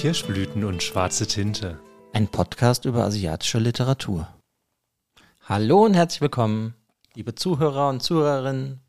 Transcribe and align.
Kirschblüten 0.00 0.64
und 0.64 0.82
schwarze 0.82 1.26
Tinte. 1.26 1.78
Ein 2.14 2.26
Podcast 2.26 2.86
über 2.86 3.04
asiatische 3.04 3.58
Literatur. 3.58 4.26
Hallo 5.46 5.84
und 5.84 5.92
herzlich 5.92 6.22
willkommen, 6.22 6.72
liebe 7.14 7.34
Zuhörer 7.34 7.90
und 7.90 8.02
Zuhörerinnen, 8.02 8.80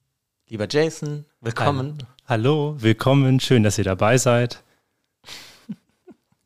lieber 0.48 0.68
Jason, 0.70 1.26
willkommen. 1.42 1.98
Hallo, 2.28 2.78
willkommen, 2.80 3.42
schön, 3.42 3.64
dass 3.64 3.78
ihr 3.78 3.84
dabei 3.84 4.18
seid. 4.18 4.64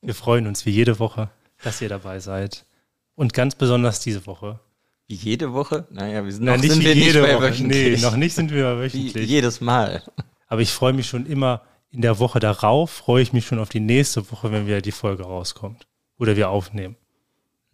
Wir 0.01 0.15
freuen 0.15 0.47
uns 0.47 0.65
wie 0.65 0.71
jede 0.71 0.97
Woche, 0.97 1.29
dass 1.61 1.79
ihr 1.79 1.89
dabei 1.89 2.19
seid. 2.19 2.65
Und 3.13 3.35
ganz 3.35 3.53
besonders 3.53 3.99
diese 3.99 4.25
Woche. 4.25 4.59
Wie 5.05 5.13
jede 5.13 5.53
Woche? 5.53 5.85
Naja, 5.91 6.25
wir 6.25 6.31
sind 6.31 6.43
Nein, 6.43 6.55
noch 6.55 6.63
nicht 6.63 6.71
sind 6.71 6.81
wie 6.81 6.85
wir 6.87 6.95
nicht 6.95 7.15
Woche. 7.21 7.39
wöchentlich. 7.39 8.01
Nee, 8.01 8.03
noch 8.03 8.15
nicht 8.15 8.33
sind 8.33 8.49
wir 8.49 8.77
Wie 8.77 8.81
wöchentlich. 8.81 9.29
jedes 9.29 9.61
Mal. 9.61 10.01
Aber 10.47 10.61
ich 10.61 10.71
freue 10.71 10.93
mich 10.93 11.07
schon 11.07 11.27
immer 11.27 11.61
in 11.91 12.01
der 12.01 12.19
Woche 12.19 12.39
darauf, 12.39 12.91
freue 12.91 13.21
ich 13.23 13.33
mich 13.33 13.45
schon 13.45 13.59
auf 13.59 13.69
die 13.69 13.79
nächste 13.79 14.29
Woche, 14.31 14.51
wenn 14.51 14.67
wieder 14.67 14.81
die 14.81 14.91
Folge 14.91 15.23
rauskommt. 15.23 15.87
Oder 16.19 16.35
wir 16.35 16.49
aufnehmen. 16.49 16.95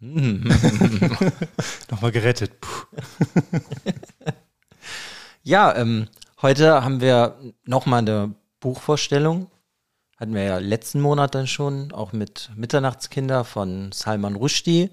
Nochmal 1.90 2.12
gerettet. 2.12 2.52
Ja, 5.44 5.74
ähm, 5.74 6.06
heute 6.40 6.84
haben 6.84 7.00
wir 7.00 7.36
nochmal 7.64 7.98
eine 7.98 8.32
Buchvorstellung. 8.60 9.48
Hatten 10.16 10.34
wir 10.34 10.44
ja 10.44 10.58
letzten 10.58 11.00
Monat 11.00 11.34
dann 11.34 11.48
schon, 11.48 11.90
auch 11.90 12.12
mit 12.12 12.50
Mitternachtskinder 12.54 13.44
von 13.44 13.90
Salman 13.90 14.36
Rushdie. 14.36 14.90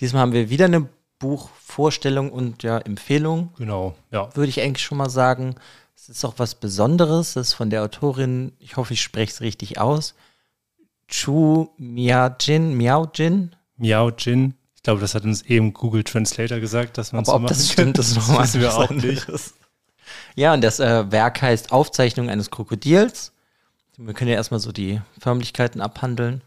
Diesmal 0.00 0.22
haben 0.22 0.32
wir 0.32 0.50
wieder 0.50 0.66
eine 0.66 0.88
Buchvorstellung 1.18 2.30
und 2.30 2.62
ja, 2.62 2.78
Empfehlung, 2.78 3.52
Genau, 3.58 3.96
ja. 4.12 4.34
würde 4.36 4.50
ich 4.50 4.60
eigentlich 4.60 4.84
schon 4.84 4.98
mal 4.98 5.10
sagen. 5.10 5.56
Es 6.08 6.18
ist 6.18 6.24
auch 6.24 6.34
was 6.38 6.54
Besonderes. 6.54 7.34
Das 7.34 7.48
ist 7.48 7.54
von 7.54 7.68
der 7.68 7.82
Autorin, 7.82 8.52
ich 8.58 8.76
hoffe, 8.76 8.94
ich 8.94 9.02
spreche 9.02 9.30
es 9.30 9.40
richtig 9.42 9.78
aus. 9.78 10.14
Chu 11.06 11.68
Miaojin, 11.76 12.74
Miaojin. 12.76 13.54
Miao 13.76 14.10
Jin. 14.16 14.54
Ich 14.74 14.82
glaube, 14.82 15.00
das 15.00 15.14
hat 15.14 15.24
uns 15.24 15.42
eben 15.42 15.74
Google 15.74 16.04
Translator 16.04 16.60
gesagt, 16.60 16.98
dass 16.98 17.12
man 17.12 17.24
so 17.24 17.34
ob 17.34 17.46
das 17.46 17.58
machen 17.58 17.72
stimmt, 17.72 17.86
kann. 17.86 17.92
das 17.94 18.14
nochmal 18.14 18.44
wissen 18.44 18.60
wir 18.60 18.76
auch 18.76 18.90
nicht. 18.90 19.26
Ja, 20.34 20.54
und 20.54 20.62
das 20.62 20.80
äh, 20.80 21.10
Werk 21.10 21.42
heißt 21.42 21.72
Aufzeichnung 21.72 22.30
eines 22.30 22.50
Krokodils. 22.50 23.32
Wir 23.98 24.14
können 24.14 24.30
ja 24.30 24.36
erstmal 24.36 24.60
so 24.60 24.72
die 24.72 25.00
Förmlichkeiten 25.18 25.80
abhandeln. 25.80 26.42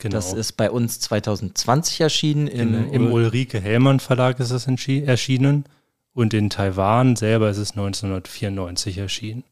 Genau. 0.00 0.14
Das 0.14 0.32
ist 0.32 0.52
bei 0.52 0.70
uns 0.70 0.98
2020 1.00 2.00
erschienen. 2.00 2.48
In, 2.48 2.74
In, 2.74 2.92
Im 2.92 3.12
Ulrike 3.12 3.60
Hellmann 3.60 4.00
Verlag 4.00 4.40
ist 4.40 4.50
es 4.50 4.66
erschienen 4.66 5.66
und 6.14 6.32
in 6.32 6.48
Taiwan 6.48 7.16
selber 7.16 7.50
ist 7.50 7.58
es 7.58 7.72
1994 7.72 8.98
erschienen. 8.98 9.44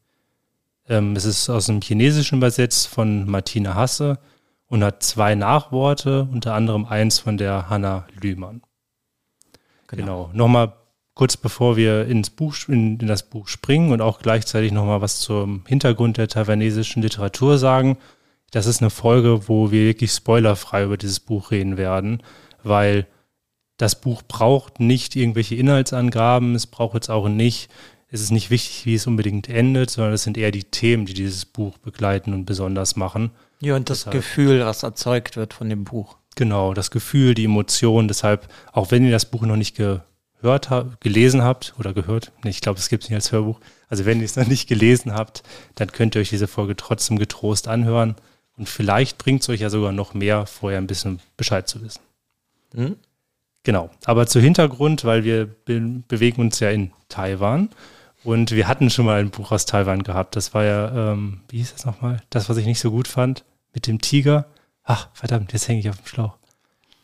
Ähm, 0.87 1.15
es 1.15 1.25
ist 1.25 1.49
aus 1.49 1.67
dem 1.67 1.81
Chinesischen 1.81 2.39
übersetzt 2.39 2.87
von 2.87 3.29
Martina 3.29 3.75
Hasse 3.75 4.19
und 4.67 4.83
hat 4.83 5.03
zwei 5.03 5.35
Nachworte, 5.35 6.27
unter 6.31 6.53
anderem 6.53 6.85
eins 6.85 7.19
von 7.19 7.37
der 7.37 7.69
Hanna 7.69 8.07
Lühmann. 8.21 8.61
Genau. 9.87 10.29
Nochmal 10.33 10.73
kurz 11.13 11.37
bevor 11.37 11.77
wir 11.77 12.07
ins 12.07 12.29
Buch, 12.29 12.55
in, 12.67 12.99
in 12.99 13.07
das 13.07 13.29
Buch 13.29 13.47
springen 13.47 13.91
und 13.91 14.01
auch 14.01 14.19
gleichzeitig 14.19 14.71
nochmal 14.71 15.01
was 15.01 15.19
zum 15.19 15.63
Hintergrund 15.67 16.17
der 16.17 16.27
taiwanesischen 16.27 17.03
Literatur 17.03 17.57
sagen. 17.57 17.97
Das 18.51 18.65
ist 18.65 18.81
eine 18.81 18.89
Folge, 18.89 19.47
wo 19.47 19.71
wir 19.71 19.85
wirklich 19.85 20.11
spoilerfrei 20.11 20.83
über 20.83 20.97
dieses 20.97 21.19
Buch 21.19 21.51
reden 21.51 21.77
werden, 21.77 22.23
weil 22.63 23.07
das 23.77 23.99
Buch 23.99 24.21
braucht 24.27 24.79
nicht 24.79 25.15
irgendwelche 25.15 25.55
Inhaltsangaben, 25.55 26.55
es 26.55 26.67
braucht 26.67 26.93
jetzt 26.93 27.09
auch 27.09 27.27
nicht, 27.27 27.69
es 28.09 28.21
ist 28.21 28.31
nicht 28.31 28.49
wichtig, 28.49 28.85
wie 28.85 28.95
es 28.95 29.07
unbedingt 29.07 29.49
endet, 29.49 29.89
sondern 29.89 30.13
es 30.13 30.23
sind 30.23 30.37
eher 30.37 30.51
die 30.51 30.63
Themen, 30.63 31.05
die 31.05 31.13
dieses 31.13 31.45
Buch 31.45 31.77
begleiten 31.79 32.33
und 32.33 32.45
besonders 32.45 32.95
machen. 32.95 33.31
Ja, 33.59 33.75
und 33.75 33.89
das 33.89 33.99
Deshalb. 33.99 34.15
Gefühl, 34.15 34.65
was 34.65 34.83
erzeugt 34.83 35.35
wird 35.35 35.53
von 35.53 35.69
dem 35.69 35.83
Buch. 35.83 36.17
Genau, 36.35 36.73
das 36.73 36.91
Gefühl, 36.91 37.33
die 37.33 37.45
Emotion. 37.45 38.07
Deshalb, 38.07 38.47
auch 38.71 38.91
wenn 38.91 39.05
ihr 39.05 39.11
das 39.11 39.25
Buch 39.25 39.41
noch 39.43 39.55
nicht 39.55 39.75
gehört 39.75 40.69
habt, 40.69 41.01
gelesen 41.01 41.43
habt 41.43 41.73
oder 41.79 41.93
gehört, 41.93 42.31
nee, 42.43 42.49
ich 42.49 42.61
glaube, 42.61 42.79
es 42.79 42.89
gibt 42.89 43.03
es 43.03 43.09
nicht 43.09 43.15
als 43.15 43.31
Hörbuch. 43.31 43.59
Also 43.87 44.05
wenn 44.05 44.19
ihr 44.19 44.25
es 44.25 44.35
noch 44.35 44.47
nicht 44.47 44.67
gelesen 44.67 45.13
habt, 45.13 45.43
dann 45.75 45.91
könnt 45.91 46.15
ihr 46.15 46.21
euch 46.21 46.29
diese 46.29 46.47
Folge 46.47 46.75
trotzdem 46.75 47.17
getrost 47.17 47.67
anhören. 47.67 48.15
Und 48.57 48.69
vielleicht 48.69 49.17
bringt 49.17 49.41
es 49.41 49.49
euch 49.49 49.61
ja 49.61 49.69
sogar 49.69 49.91
noch 49.91 50.13
mehr, 50.13 50.45
vorher 50.45 50.79
ein 50.79 50.87
bisschen 50.87 51.19
Bescheid 51.37 51.67
zu 51.67 51.81
wissen. 51.83 52.01
Hm? 52.75 52.97
Genau, 53.63 53.89
aber 54.05 54.27
zu 54.27 54.39
Hintergrund, 54.41 55.05
weil 55.05 55.23
wir 55.23 55.45
be 55.45 56.03
bewegen 56.07 56.41
uns 56.41 56.59
ja 56.59 56.69
in 56.69 56.91
Taiwan 57.07 57.69
und 58.23 58.51
wir 58.51 58.67
hatten 58.67 58.89
schon 58.89 59.05
mal 59.05 59.19
ein 59.19 59.29
Buch 59.29 59.51
aus 59.51 59.65
Taiwan 59.65 60.03
gehabt. 60.03 60.35
Das 60.35 60.53
war 60.53 60.63
ja, 60.65 61.13
ähm, 61.13 61.41
wie 61.49 61.57
hieß 61.57 61.73
das 61.73 61.85
nochmal? 61.85 62.21
Das, 62.29 62.49
was 62.49 62.57
ich 62.57 62.65
nicht 62.65 62.79
so 62.79 62.91
gut 62.91 63.07
fand, 63.07 63.45
mit 63.73 63.87
dem 63.87 64.01
Tiger. 64.01 64.45
Ach, 64.83 65.07
verdammt, 65.13 65.53
jetzt 65.53 65.67
hänge 65.67 65.79
ich 65.79 65.89
auf 65.89 65.97
dem 65.97 66.07
Schlauch. 66.07 66.37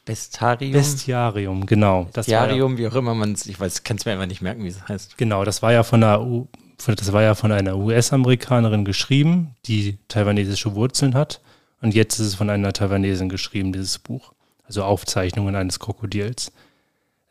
Bestarium. 0.03 0.74
Bestiarium, 0.74 1.66
genau. 1.66 1.98
War 1.98 2.06
ja, 2.06 2.12
Bestiarium, 2.14 2.78
wie 2.78 2.88
auch 2.88 2.96
immer 2.96 3.14
man 3.14 3.34
es, 3.34 3.46
ich 3.46 3.59
weiß, 3.59 3.84
kann 3.84 3.98
es 3.98 4.06
mir 4.06 4.14
einfach 4.14 4.25
nicht 4.25 4.42
merken, 4.42 4.64
wie 4.64 4.69
es 4.69 4.88
heißt. 4.88 5.18
genau, 5.18 5.46
das 5.46 5.62
war 5.62 5.72
ja 5.72 5.84
von 5.84 6.03
einer, 6.03 6.22
U 6.22 6.48
das 6.88 7.12
war 7.12 7.22
ja 7.22 7.36
von 7.36 7.52
einer 7.52 7.78
US-Amerikanerin 7.78 8.86
geschrieben, 8.86 9.56
die 9.66 9.98
taiwanesische 10.08 10.75
Wurzeln 10.75 11.14
hat. 11.14 11.42
Und 11.81 11.94
jetzt 11.94 12.19
ist 12.19 12.28
es 12.28 12.36
von 12.36 12.50
einer 12.50 12.72
Taiwanesin 12.74 13.30
geschrieben, 13.30 13.74
dieses 13.74 14.00
Buch. 14.00 14.34
Also 14.69 14.84
Aufzeichnungen 14.84 15.56
eines 15.56 15.80
Krokodils. 15.80 16.52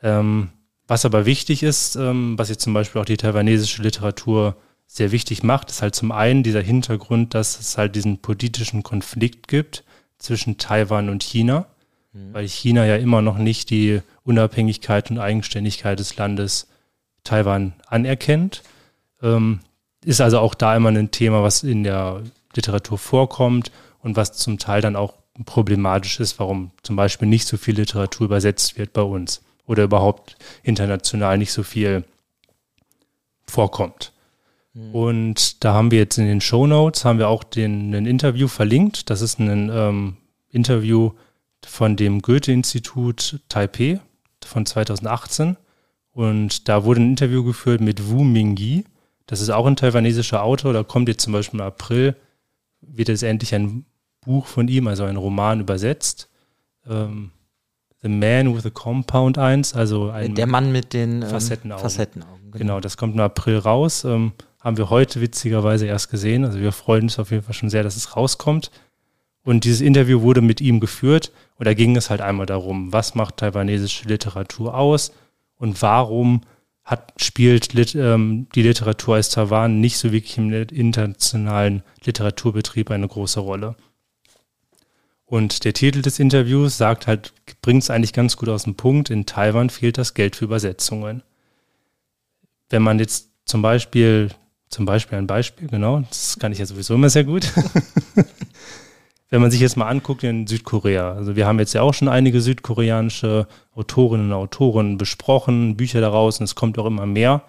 Ähm, 0.02 0.50
was 0.88 1.04
aber 1.04 1.24
wichtig 1.24 1.62
ist, 1.62 1.94
ähm, 1.94 2.36
was 2.36 2.48
jetzt 2.48 2.62
zum 2.62 2.74
Beispiel 2.74 3.00
auch 3.00 3.06
die 3.06 3.16
taiwanesische 3.16 3.80
Literatur 3.80 4.56
sehr 4.88 5.12
wichtig 5.12 5.44
macht, 5.44 5.70
ist 5.70 5.82
halt 5.82 5.94
zum 5.94 6.10
einen 6.10 6.42
dieser 6.42 6.62
Hintergrund, 6.62 7.34
dass 7.34 7.60
es 7.60 7.78
halt 7.78 7.94
diesen 7.94 8.18
politischen 8.18 8.82
Konflikt 8.82 9.46
gibt 9.46 9.84
zwischen 10.18 10.58
Taiwan 10.58 11.10
und 11.10 11.22
China, 11.22 11.66
weil 12.32 12.48
China 12.48 12.84
ja 12.84 12.96
immer 12.96 13.22
noch 13.22 13.38
nicht 13.38 13.70
die 13.70 14.00
Unabhängigkeit 14.24 15.10
und 15.10 15.18
Eigenständigkeit 15.18 16.00
des 16.00 16.16
Landes 16.16 16.66
Taiwan 17.22 17.74
anerkennt. 17.86 18.62
Ähm, 19.22 19.60
ist 20.04 20.20
also 20.20 20.40
auch 20.40 20.54
da 20.54 20.74
immer 20.74 20.88
ein 20.88 21.12
Thema, 21.12 21.44
was 21.44 21.62
in 21.62 21.84
der 21.84 22.22
Literatur 22.56 22.98
vorkommt 22.98 23.70
und 24.00 24.16
was 24.16 24.32
zum 24.32 24.58
Teil 24.58 24.80
dann 24.80 24.96
auch 24.96 25.14
problematisch 25.44 26.20
ist, 26.20 26.38
warum 26.38 26.70
zum 26.82 26.96
Beispiel 26.96 27.28
nicht 27.28 27.46
so 27.46 27.56
viel 27.56 27.76
Literatur 27.76 28.26
übersetzt 28.26 28.78
wird 28.78 28.92
bei 28.92 29.02
uns 29.02 29.42
oder 29.66 29.84
überhaupt 29.84 30.36
international 30.62 31.38
nicht 31.38 31.52
so 31.52 31.62
viel 31.62 32.04
vorkommt. 33.46 34.12
Und 34.92 35.64
da 35.64 35.74
haben 35.74 35.90
wir 35.90 35.98
jetzt 35.98 36.18
in 36.18 36.26
den 36.26 36.40
Show 36.40 36.66
Notes 36.66 37.04
haben 37.04 37.18
wir 37.18 37.28
auch 37.28 37.42
den, 37.42 37.94
ein 37.94 38.06
Interview 38.06 38.46
verlinkt. 38.46 39.10
Das 39.10 39.22
ist 39.22 39.40
ein 39.40 39.70
ähm, 39.72 40.16
Interview 40.50 41.12
von 41.66 41.96
dem 41.96 42.22
Goethe-Institut 42.22 43.40
Taipei 43.48 44.00
von 44.44 44.66
2018. 44.66 45.56
Und 46.12 46.68
da 46.68 46.84
wurde 46.84 47.00
ein 47.00 47.10
Interview 47.10 47.42
geführt 47.42 47.80
mit 47.80 48.08
Wu 48.08 48.22
Mingyi. 48.22 48.84
Das 49.26 49.40
ist 49.40 49.50
auch 49.50 49.66
ein 49.66 49.76
taiwanesischer 49.76 50.42
Autor. 50.42 50.72
Da 50.72 50.84
kommt 50.84 51.08
jetzt 51.08 51.24
zum 51.24 51.32
Beispiel 51.32 51.60
im 51.60 51.66
April, 51.66 52.14
wird 52.80 53.08
jetzt 53.08 53.24
endlich 53.24 53.54
ein 53.54 53.84
Buch 54.28 54.46
von 54.46 54.68
ihm, 54.68 54.86
also 54.86 55.04
ein 55.04 55.16
Roman 55.16 55.60
übersetzt. 55.60 56.28
Ähm, 56.88 57.30
The 58.02 58.08
Man 58.08 58.54
with 58.54 58.64
a 58.66 58.70
Compound 58.70 59.38
1, 59.38 59.74
also 59.74 60.10
ein 60.10 60.34
Der 60.34 60.46
Mann 60.46 60.70
mit 60.70 60.92
den 60.92 61.22
ähm, 61.22 61.28
Facettenaugen. 61.28 61.82
Facettenaugen. 61.82 62.52
Genau, 62.52 62.78
das 62.78 62.96
kommt 62.96 63.14
im 63.14 63.20
April 63.20 63.58
raus. 63.58 64.04
Ähm, 64.04 64.32
haben 64.60 64.76
wir 64.76 64.90
heute 64.90 65.20
witzigerweise 65.20 65.86
erst 65.86 66.10
gesehen. 66.10 66.44
Also 66.44 66.60
wir 66.60 66.72
freuen 66.72 67.04
uns 67.04 67.18
auf 67.18 67.30
jeden 67.30 67.42
Fall 67.42 67.54
schon 67.54 67.70
sehr, 67.70 67.82
dass 67.82 67.96
es 67.96 68.16
rauskommt. 68.16 68.70
Und 69.44 69.64
dieses 69.64 69.80
Interview 69.80 70.20
wurde 70.20 70.42
mit 70.42 70.60
ihm 70.60 70.78
geführt. 70.78 71.32
Und 71.56 71.66
da 71.66 71.74
ging 71.74 71.96
es 71.96 72.10
halt 72.10 72.20
einmal 72.20 72.46
darum, 72.46 72.92
was 72.92 73.14
macht 73.14 73.38
taiwanesische 73.38 74.06
Literatur 74.06 74.74
aus 74.74 75.12
und 75.56 75.80
warum 75.82 76.42
hat, 76.84 77.12
spielt 77.16 77.72
Lit, 77.72 77.94
ähm, 77.94 78.46
die 78.54 78.62
Literatur 78.62 79.18
aus 79.18 79.30
Taiwan 79.30 79.80
nicht 79.80 79.98
so 79.98 80.12
wirklich 80.12 80.38
im 80.38 80.52
internationalen 80.52 81.82
Literaturbetrieb 82.04 82.90
eine 82.90 83.08
große 83.08 83.40
Rolle. 83.40 83.74
Und 85.28 85.66
der 85.66 85.74
Titel 85.74 86.00
des 86.00 86.18
Interviews 86.18 86.78
sagt 86.78 87.06
halt, 87.06 87.34
bringt 87.60 87.82
es 87.82 87.90
eigentlich 87.90 88.14
ganz 88.14 88.38
gut 88.38 88.48
aus 88.48 88.64
dem 88.64 88.76
Punkt, 88.76 89.10
in 89.10 89.26
Taiwan 89.26 89.68
fehlt 89.68 89.98
das 89.98 90.14
Geld 90.14 90.36
für 90.36 90.46
Übersetzungen. 90.46 91.22
Wenn 92.70 92.82
man 92.82 92.98
jetzt 92.98 93.28
zum 93.44 93.60
Beispiel, 93.60 94.30
zum 94.70 94.86
Beispiel 94.86 95.18
ein 95.18 95.26
Beispiel, 95.26 95.68
genau, 95.68 96.00
das 96.00 96.38
kann 96.38 96.52
ich 96.52 96.58
ja 96.58 96.66
sowieso 96.66 96.94
immer 96.94 97.10
sehr 97.10 97.24
gut. 97.24 97.52
Wenn 99.30 99.42
man 99.42 99.50
sich 99.50 99.60
jetzt 99.60 99.76
mal 99.76 99.88
anguckt 99.88 100.24
in 100.24 100.46
Südkorea, 100.46 101.12
also 101.12 101.36
wir 101.36 101.46
haben 101.46 101.58
jetzt 101.58 101.74
ja 101.74 101.82
auch 101.82 101.92
schon 101.92 102.08
einige 102.08 102.40
südkoreanische 102.40 103.46
Autorinnen 103.74 104.28
und 104.28 104.32
Autoren 104.32 104.96
besprochen, 104.96 105.76
Bücher 105.76 106.00
daraus 106.00 106.40
und 106.40 106.44
es 106.44 106.54
kommt 106.54 106.78
auch 106.78 106.86
immer 106.86 107.04
mehr. 107.04 107.42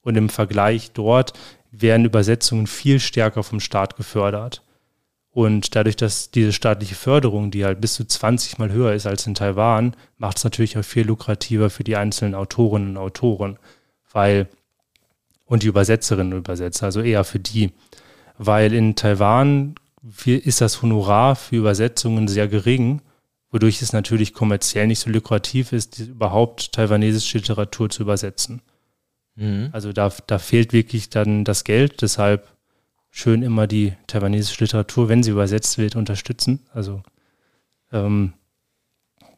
Und 0.00 0.16
im 0.16 0.30
Vergleich 0.30 0.92
dort 0.92 1.34
werden 1.70 2.06
Übersetzungen 2.06 2.66
viel 2.66 2.98
stärker 2.98 3.42
vom 3.42 3.60
Staat 3.60 3.96
gefördert. 3.96 4.62
Und 5.32 5.76
dadurch, 5.76 5.96
dass 5.96 6.30
diese 6.32 6.52
staatliche 6.52 6.96
Förderung, 6.96 7.50
die 7.50 7.64
halt 7.64 7.80
bis 7.80 7.94
zu 7.94 8.04
20 8.04 8.58
Mal 8.58 8.72
höher 8.72 8.94
ist 8.94 9.06
als 9.06 9.26
in 9.26 9.34
Taiwan, 9.34 9.94
macht 10.18 10.38
es 10.38 10.44
natürlich 10.44 10.76
auch 10.76 10.84
viel 10.84 11.06
lukrativer 11.06 11.70
für 11.70 11.84
die 11.84 11.96
einzelnen 11.96 12.34
Autorinnen 12.34 12.90
und 12.90 12.98
Autoren, 12.98 13.58
weil 14.12 14.48
und 15.46 15.62
die 15.64 15.68
Übersetzerinnen 15.68 16.32
und 16.32 16.38
Übersetzer, 16.40 16.86
also 16.86 17.00
eher 17.00 17.24
für 17.24 17.40
die, 17.40 17.72
weil 18.38 18.72
in 18.72 18.94
Taiwan 18.94 19.74
ist 20.24 20.60
das 20.60 20.80
Honorar 20.80 21.36
für 21.36 21.56
Übersetzungen 21.56 22.28
sehr 22.28 22.46
gering, 22.46 23.02
wodurch 23.50 23.82
es 23.82 23.92
natürlich 23.92 24.32
kommerziell 24.32 24.86
nicht 24.86 25.00
so 25.00 25.10
lukrativ 25.10 25.72
ist, 25.72 25.98
überhaupt 25.98 26.72
taiwanesische 26.72 27.38
Literatur 27.38 27.90
zu 27.90 28.02
übersetzen. 28.02 28.62
Mhm. 29.34 29.70
Also 29.72 29.92
da, 29.92 30.12
da 30.26 30.38
fehlt 30.38 30.72
wirklich 30.72 31.10
dann 31.10 31.44
das 31.44 31.64
Geld, 31.64 32.00
deshalb 32.02 32.48
schön 33.10 33.42
immer 33.42 33.66
die 33.66 33.94
taiwanesische 34.06 34.64
Literatur, 34.64 35.08
wenn 35.08 35.22
sie 35.22 35.30
übersetzt 35.30 35.78
wird, 35.78 35.96
unterstützen. 35.96 36.60
Also 36.72 37.02
ähm, 37.92 38.32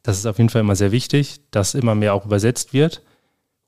das 0.03 0.19
ist 0.19 0.27
auf 0.27 0.39
jeden 0.39 0.51
Fall 0.51 0.61
immer 0.61 0.77
sehr 0.77 0.93
wichtig, 0.93 1.41
dass 1.51 1.75
immer 1.75 1.95
mehr 1.95 2.15
auch 2.15 2.27
übersetzt 2.27 2.73
wird. 2.73 3.03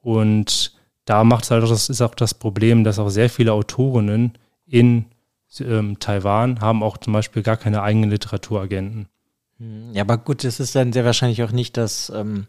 Und 0.00 0.74
da 1.04 1.24
macht 1.24 1.44
es 1.44 1.50
halt 1.50 1.64
auch, 1.64 1.68
das 1.68 1.88
ist 1.88 2.00
auch 2.00 2.14
das 2.14 2.34
Problem, 2.34 2.84
dass 2.84 2.98
auch 2.98 3.08
sehr 3.08 3.30
viele 3.30 3.52
Autorinnen 3.52 4.32
in 4.66 5.06
ähm, 5.60 5.98
Taiwan 5.98 6.60
haben 6.60 6.82
auch 6.82 6.98
zum 6.98 7.12
Beispiel 7.12 7.42
gar 7.42 7.56
keine 7.56 7.82
eigenen 7.82 8.10
Literaturagenten. 8.10 9.08
Ja, 9.92 10.02
aber 10.02 10.18
gut, 10.18 10.44
das 10.44 10.60
ist 10.60 10.74
dann 10.74 10.92
sehr 10.92 11.04
wahrscheinlich 11.04 11.42
auch 11.42 11.52
nicht 11.52 11.76
das 11.76 12.10
ähm, 12.10 12.46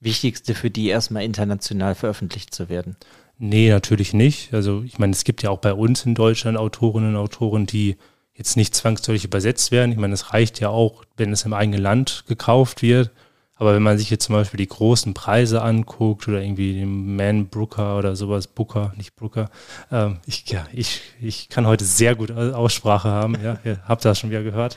Wichtigste 0.00 0.54
für 0.54 0.70
die, 0.70 0.88
erstmal 0.88 1.22
international 1.22 1.94
veröffentlicht 1.94 2.54
zu 2.54 2.68
werden. 2.68 2.96
Nee, 3.42 3.70
natürlich 3.70 4.12
nicht. 4.12 4.52
Also 4.52 4.82
ich 4.82 4.98
meine, 4.98 5.12
es 5.12 5.24
gibt 5.24 5.42
ja 5.42 5.48
auch 5.48 5.60
bei 5.60 5.72
uns 5.72 6.04
in 6.04 6.14
Deutschland 6.14 6.58
Autorinnen 6.58 7.16
und 7.16 7.22
Autoren, 7.22 7.64
die 7.64 7.96
jetzt 8.34 8.54
nicht 8.54 8.74
zwangsläufig 8.74 9.24
übersetzt 9.24 9.72
werden. 9.72 9.92
Ich 9.92 9.96
meine, 9.96 10.12
es 10.12 10.34
reicht 10.34 10.60
ja 10.60 10.68
auch, 10.68 11.04
wenn 11.16 11.32
es 11.32 11.46
im 11.46 11.54
eigenen 11.54 11.80
Land 11.80 12.24
gekauft 12.28 12.82
wird. 12.82 13.10
Aber 13.54 13.74
wenn 13.74 13.82
man 13.82 13.96
sich 13.96 14.10
jetzt 14.10 14.26
zum 14.26 14.34
Beispiel 14.34 14.58
die 14.58 14.66
großen 14.66 15.14
Preise 15.14 15.62
anguckt 15.62 16.28
oder 16.28 16.42
irgendwie 16.42 16.74
den 16.74 17.16
Man 17.16 17.48
Brooker 17.48 17.96
oder 17.96 18.14
sowas, 18.14 18.46
Booker, 18.46 18.92
nicht 18.98 19.16
Brooker, 19.16 19.48
ähm, 19.90 20.18
ich, 20.26 20.46
ja, 20.50 20.66
ich, 20.74 21.00
ich 21.18 21.48
kann 21.48 21.66
heute 21.66 21.86
sehr 21.86 22.16
gut 22.16 22.30
Aussprache 22.30 23.08
haben, 23.08 23.36
ja, 23.42 23.58
ihr 23.64 23.80
habt 23.88 24.04
das 24.04 24.18
schon 24.18 24.28
wieder 24.28 24.42
gehört. 24.42 24.76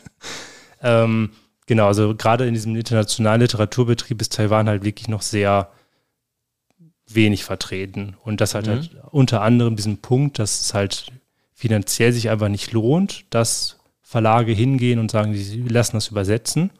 ähm, 0.82 1.30
genau, 1.64 1.86
also 1.86 2.14
gerade 2.14 2.46
in 2.46 2.52
diesem 2.52 2.76
internationalen 2.76 3.40
Literaturbetrieb 3.40 4.20
ist 4.20 4.34
Taiwan 4.34 4.68
halt 4.68 4.84
wirklich 4.84 5.08
noch 5.08 5.22
sehr 5.22 5.70
wenig 7.08 7.44
vertreten. 7.44 8.16
Und 8.22 8.40
das 8.40 8.54
hat 8.54 8.68
halt 8.68 8.92
mhm. 8.92 8.98
halt 9.02 9.12
unter 9.12 9.42
anderem 9.42 9.76
diesen 9.76 9.98
Punkt, 9.98 10.38
dass 10.38 10.60
es 10.60 10.74
halt 10.74 11.12
finanziell 11.54 12.12
sich 12.12 12.30
einfach 12.30 12.48
nicht 12.48 12.72
lohnt, 12.72 13.24
dass 13.30 13.78
Verlage 14.02 14.52
hingehen 14.52 14.98
und 14.98 15.10
sagen, 15.10 15.34
sie 15.34 15.62
lassen 15.62 15.96
das 15.96 16.08
übersetzen. 16.08 16.70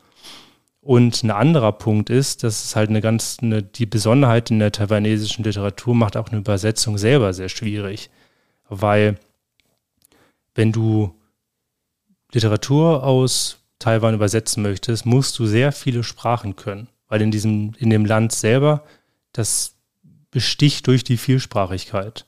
Und 0.80 1.22
ein 1.22 1.30
anderer 1.30 1.72
Punkt 1.72 2.08
ist, 2.08 2.44
dass 2.44 2.64
es 2.64 2.76
halt 2.76 2.88
eine 2.88 3.00
ganz, 3.00 3.38
eine, 3.42 3.62
die 3.62 3.86
Besonderheit 3.86 4.50
in 4.50 4.58
der 4.58 4.72
taiwanesischen 4.72 5.44
Literatur 5.44 5.94
macht 5.94 6.16
auch 6.16 6.28
eine 6.28 6.38
Übersetzung 6.38 6.96
selber 6.96 7.34
sehr 7.34 7.48
schwierig. 7.48 8.10
Weil 8.68 9.18
wenn 10.54 10.72
du 10.72 11.14
Literatur 12.32 13.04
aus 13.04 13.58
Taiwan 13.78 14.14
übersetzen 14.14 14.62
möchtest, 14.62 15.06
musst 15.06 15.38
du 15.38 15.46
sehr 15.46 15.72
viele 15.72 16.02
Sprachen 16.02 16.56
können. 16.56 16.88
Weil 17.08 17.22
in 17.22 17.30
diesem, 17.30 17.74
in 17.78 17.90
dem 17.90 18.04
Land 18.04 18.32
selber, 18.32 18.84
das 19.32 19.77
besticht 20.30 20.86
durch 20.86 21.04
die 21.04 21.16
Vielsprachigkeit. 21.16 22.26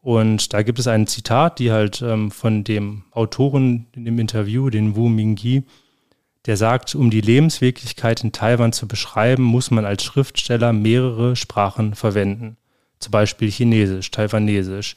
Und 0.00 0.52
da 0.52 0.62
gibt 0.62 0.78
es 0.78 0.86
ein 0.86 1.06
Zitat, 1.06 1.58
die 1.58 1.72
halt 1.72 2.02
ähm, 2.02 2.30
von 2.30 2.62
dem 2.62 3.04
Autoren 3.10 3.86
in 3.92 4.04
dem 4.04 4.18
Interview, 4.18 4.68
den 4.68 4.96
Wu 4.96 5.08
Mingyi, 5.08 5.64
der 6.46 6.58
sagt, 6.58 6.94
um 6.94 7.10
die 7.10 7.22
Lebenswirklichkeit 7.22 8.22
in 8.22 8.32
Taiwan 8.32 8.72
zu 8.72 8.86
beschreiben, 8.86 9.42
muss 9.42 9.70
man 9.70 9.86
als 9.86 10.04
Schriftsteller 10.04 10.74
mehrere 10.74 11.36
Sprachen 11.36 11.94
verwenden. 11.94 12.58
Zum 12.98 13.12
Beispiel 13.12 13.50
Chinesisch, 13.50 14.10
Taiwanesisch, 14.10 14.94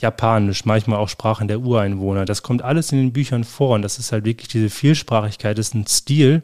Japanisch, 0.00 0.64
manchmal 0.64 0.98
auch 0.98 1.08
Sprachen 1.08 1.46
der 1.48 1.60
Ureinwohner. 1.60 2.24
Das 2.24 2.42
kommt 2.42 2.62
alles 2.62 2.90
in 2.90 2.98
den 2.98 3.12
Büchern 3.12 3.44
vor 3.44 3.76
und 3.76 3.82
das 3.82 3.98
ist 3.98 4.10
halt 4.10 4.24
wirklich 4.24 4.48
diese 4.48 4.70
Vielsprachigkeit, 4.70 5.56
das 5.56 5.68
ist 5.68 5.74
ein 5.74 5.86
Stil, 5.86 6.42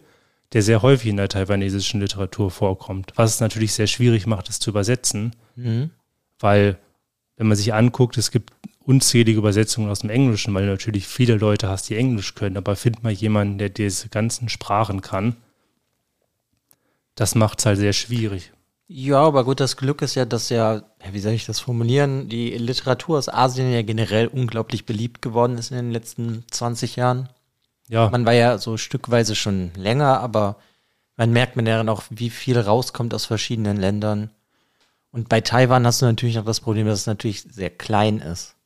der 0.54 0.62
sehr 0.62 0.82
häufig 0.82 1.10
in 1.10 1.16
der 1.16 1.28
taiwanesischen 1.28 2.00
Literatur 2.00 2.50
vorkommt. 2.50 3.12
Was 3.16 3.34
es 3.34 3.40
natürlich 3.40 3.74
sehr 3.74 3.88
schwierig 3.88 4.26
macht, 4.26 4.48
es 4.48 4.60
zu 4.60 4.70
übersetzen, 4.70 5.34
mhm. 5.56 5.90
weil 6.38 6.78
wenn 7.36 7.48
man 7.48 7.56
sich 7.56 7.74
anguckt, 7.74 8.16
es 8.16 8.30
gibt 8.30 8.52
unzählige 8.84 9.38
Übersetzungen 9.38 9.90
aus 9.90 10.00
dem 10.00 10.10
Englischen, 10.10 10.54
weil 10.54 10.66
du 10.66 10.70
natürlich 10.70 11.08
viele 11.08 11.36
Leute 11.36 11.68
hast, 11.68 11.88
die 11.88 11.96
Englisch 11.96 12.34
können, 12.34 12.56
aber 12.56 12.76
find 12.76 13.02
mal 13.02 13.12
jemanden, 13.12 13.58
der 13.58 13.68
diese 13.68 14.08
ganzen 14.08 14.48
Sprachen 14.48 15.00
kann. 15.00 15.36
Das 17.16 17.34
macht 17.34 17.58
es 17.58 17.66
halt 17.66 17.78
sehr 17.78 17.92
schwierig. 17.92 18.52
Ja, 18.86 19.22
aber 19.22 19.44
gut, 19.44 19.60
das 19.60 19.76
Glück 19.76 20.02
ist 20.02 20.14
ja, 20.14 20.26
dass 20.26 20.50
ja, 20.50 20.82
wie 21.10 21.20
soll 21.20 21.32
ich 21.32 21.46
das 21.46 21.58
formulieren, 21.58 22.28
die 22.28 22.50
Literatur 22.50 23.18
aus 23.18 23.28
Asien 23.30 23.72
ja 23.72 23.82
generell 23.82 24.26
unglaublich 24.26 24.84
beliebt 24.84 25.22
geworden 25.22 25.56
ist 25.56 25.70
in 25.70 25.78
den 25.78 25.90
letzten 25.90 26.44
20 26.50 26.96
Jahren. 26.96 27.30
Ja. 27.88 28.08
Man 28.10 28.25
war 28.26 28.32
ja 28.32 28.58
so 28.58 28.76
stückweise 28.76 29.34
schon 29.34 29.72
länger, 29.76 30.20
aber 30.20 30.56
man 31.16 31.32
merkt 31.32 31.56
man 31.56 31.66
ja 31.66 31.76
dann 31.76 31.88
auch, 31.88 32.02
wie 32.10 32.31
viel 32.31 32.58
rauskommt 32.58 33.14
aus 33.14 33.26
verschiedenen 33.26 33.76
Ländern. 33.76 34.31
Und 35.10 35.28
bei 35.28 35.40
Taiwan 35.40 35.86
hast 35.86 36.02
du 36.02 36.06
natürlich 36.06 36.34
noch 36.36 36.44
das 36.44 36.60
Problem, 36.60 36.86
dass 36.86 37.00
es 37.00 37.06
natürlich 37.06 37.42
sehr 37.42 37.70
klein 37.70 38.19
ist 38.19 38.56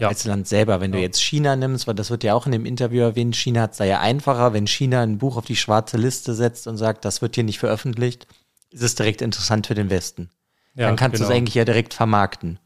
ja. 0.00 0.08
als 0.08 0.24
Land 0.24 0.48
selber. 0.48 0.80
Wenn 0.80 0.92
ja. 0.92 0.98
du 0.98 1.02
jetzt 1.02 1.20
China 1.20 1.56
nimmst, 1.56 1.86
weil 1.86 1.94
das 1.94 2.10
wird 2.10 2.24
ja 2.24 2.34
auch 2.34 2.46
in 2.46 2.52
dem 2.52 2.66
Interview 2.66 3.02
erwähnt, 3.02 3.36
China 3.36 3.62
hat 3.62 3.72
es 3.72 3.78
da 3.78 3.84
ja 3.84 4.00
einfacher. 4.00 4.52
Wenn 4.52 4.66
China 4.66 5.02
ein 5.02 5.18
Buch 5.18 5.36
auf 5.36 5.44
die 5.44 5.56
schwarze 5.56 5.96
Liste 5.96 6.34
setzt 6.34 6.66
und 6.66 6.76
sagt, 6.76 7.04
das 7.04 7.22
wird 7.22 7.34
hier 7.34 7.44
nicht 7.44 7.58
veröffentlicht, 7.58 8.26
ist 8.70 8.82
es 8.82 8.94
direkt 8.94 9.22
interessant 9.22 9.66
für 9.66 9.74
den 9.74 9.90
Westen. 9.90 10.30
Ja, 10.74 10.86
Dann 10.86 10.96
kannst 10.96 11.16
genau. 11.16 11.28
du 11.28 11.32
es 11.32 11.36
eigentlich 11.36 11.54
ja 11.54 11.64
direkt 11.64 11.94
vermarkten. 11.94 12.58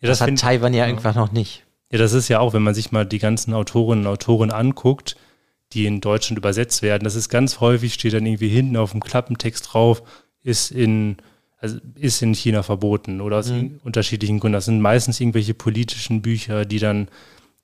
Das, 0.00 0.18
das 0.18 0.20
hat 0.20 0.38
Taiwan 0.38 0.74
ja, 0.74 0.86
ja 0.86 0.92
einfach 0.92 1.14
noch 1.14 1.32
nicht. 1.32 1.64
Ja, 1.92 1.98
das 1.98 2.14
ist 2.14 2.28
ja 2.28 2.40
auch, 2.40 2.54
wenn 2.54 2.62
man 2.62 2.74
sich 2.74 2.90
mal 2.90 3.06
die 3.06 3.18
ganzen 3.18 3.54
Autorinnen 3.54 4.06
und 4.06 4.12
Autoren 4.12 4.50
anguckt, 4.50 5.16
die 5.72 5.86
in 5.86 6.00
Deutschland 6.00 6.38
übersetzt 6.38 6.82
werden, 6.82 7.04
das 7.04 7.14
ist 7.14 7.28
ganz 7.28 7.60
häufig, 7.60 7.94
steht 7.94 8.14
dann 8.14 8.26
irgendwie 8.26 8.48
hinten 8.48 8.76
auf 8.76 8.92
dem 8.92 9.00
Klappentext 9.00 9.72
drauf, 9.72 10.02
ist 10.42 10.72
in 10.72 11.18
also 11.62 11.78
ist 11.94 12.20
in 12.22 12.34
China 12.34 12.64
verboten 12.64 13.20
oder 13.20 13.38
aus 13.38 13.50
mhm. 13.50 13.78
unterschiedlichen 13.84 14.40
Gründen. 14.40 14.54
Das 14.54 14.64
sind 14.64 14.80
meistens 14.80 15.20
irgendwelche 15.20 15.54
politischen 15.54 16.20
Bücher, 16.20 16.64
die 16.64 16.80
dann 16.80 17.06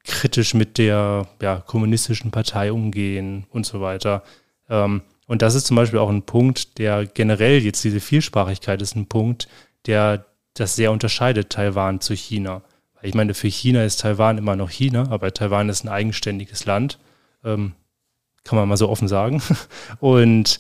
kritisch 0.04 0.54
mit 0.54 0.78
der 0.78 1.26
ja, 1.42 1.56
kommunistischen 1.66 2.30
Partei 2.30 2.70
umgehen 2.70 3.44
und 3.50 3.66
so 3.66 3.80
weiter. 3.80 4.22
Ähm, 4.68 5.02
und 5.26 5.42
das 5.42 5.56
ist 5.56 5.66
zum 5.66 5.76
Beispiel 5.76 5.98
auch 5.98 6.10
ein 6.10 6.22
Punkt, 6.22 6.78
der 6.78 7.06
generell 7.06 7.58
jetzt 7.58 7.82
diese 7.82 7.98
Vielsprachigkeit 7.98 8.80
ist 8.80 8.94
ein 8.94 9.06
Punkt, 9.06 9.48
der 9.86 10.26
das 10.54 10.76
sehr 10.76 10.92
unterscheidet 10.92 11.50
Taiwan 11.50 12.00
zu 12.00 12.14
China. 12.14 12.62
Ich 13.02 13.14
meine, 13.14 13.34
für 13.34 13.48
China 13.48 13.84
ist 13.84 14.00
Taiwan 14.00 14.38
immer 14.38 14.56
noch 14.56 14.70
China, 14.70 15.10
aber 15.10 15.32
Taiwan 15.32 15.68
ist 15.68 15.84
ein 15.84 15.88
eigenständiges 15.88 16.66
Land, 16.66 16.98
ähm, 17.44 17.74
kann 18.44 18.58
man 18.58 18.68
mal 18.68 18.76
so 18.76 18.88
offen 18.88 19.08
sagen. 19.08 19.42
Und 20.00 20.58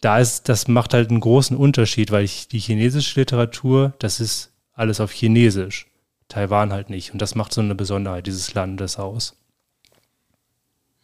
da 0.00 0.18
ist, 0.18 0.48
das 0.48 0.68
macht 0.68 0.94
halt 0.94 1.10
einen 1.10 1.20
großen 1.20 1.56
Unterschied, 1.56 2.10
weil 2.10 2.24
ich, 2.24 2.48
die 2.48 2.60
chinesische 2.60 3.20
Literatur, 3.20 3.94
das 3.98 4.20
ist 4.20 4.52
alles 4.72 5.00
auf 5.00 5.12
Chinesisch. 5.12 5.86
Taiwan 6.28 6.72
halt 6.72 6.90
nicht. 6.90 7.12
Und 7.12 7.22
das 7.22 7.34
macht 7.34 7.52
so 7.52 7.60
eine 7.60 7.74
Besonderheit 7.74 8.26
dieses 8.26 8.54
Landes 8.54 8.98
aus. 8.98 9.34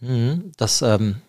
Mhm, 0.01 0.53
das, 0.57 0.83
ähm, 0.83 1.23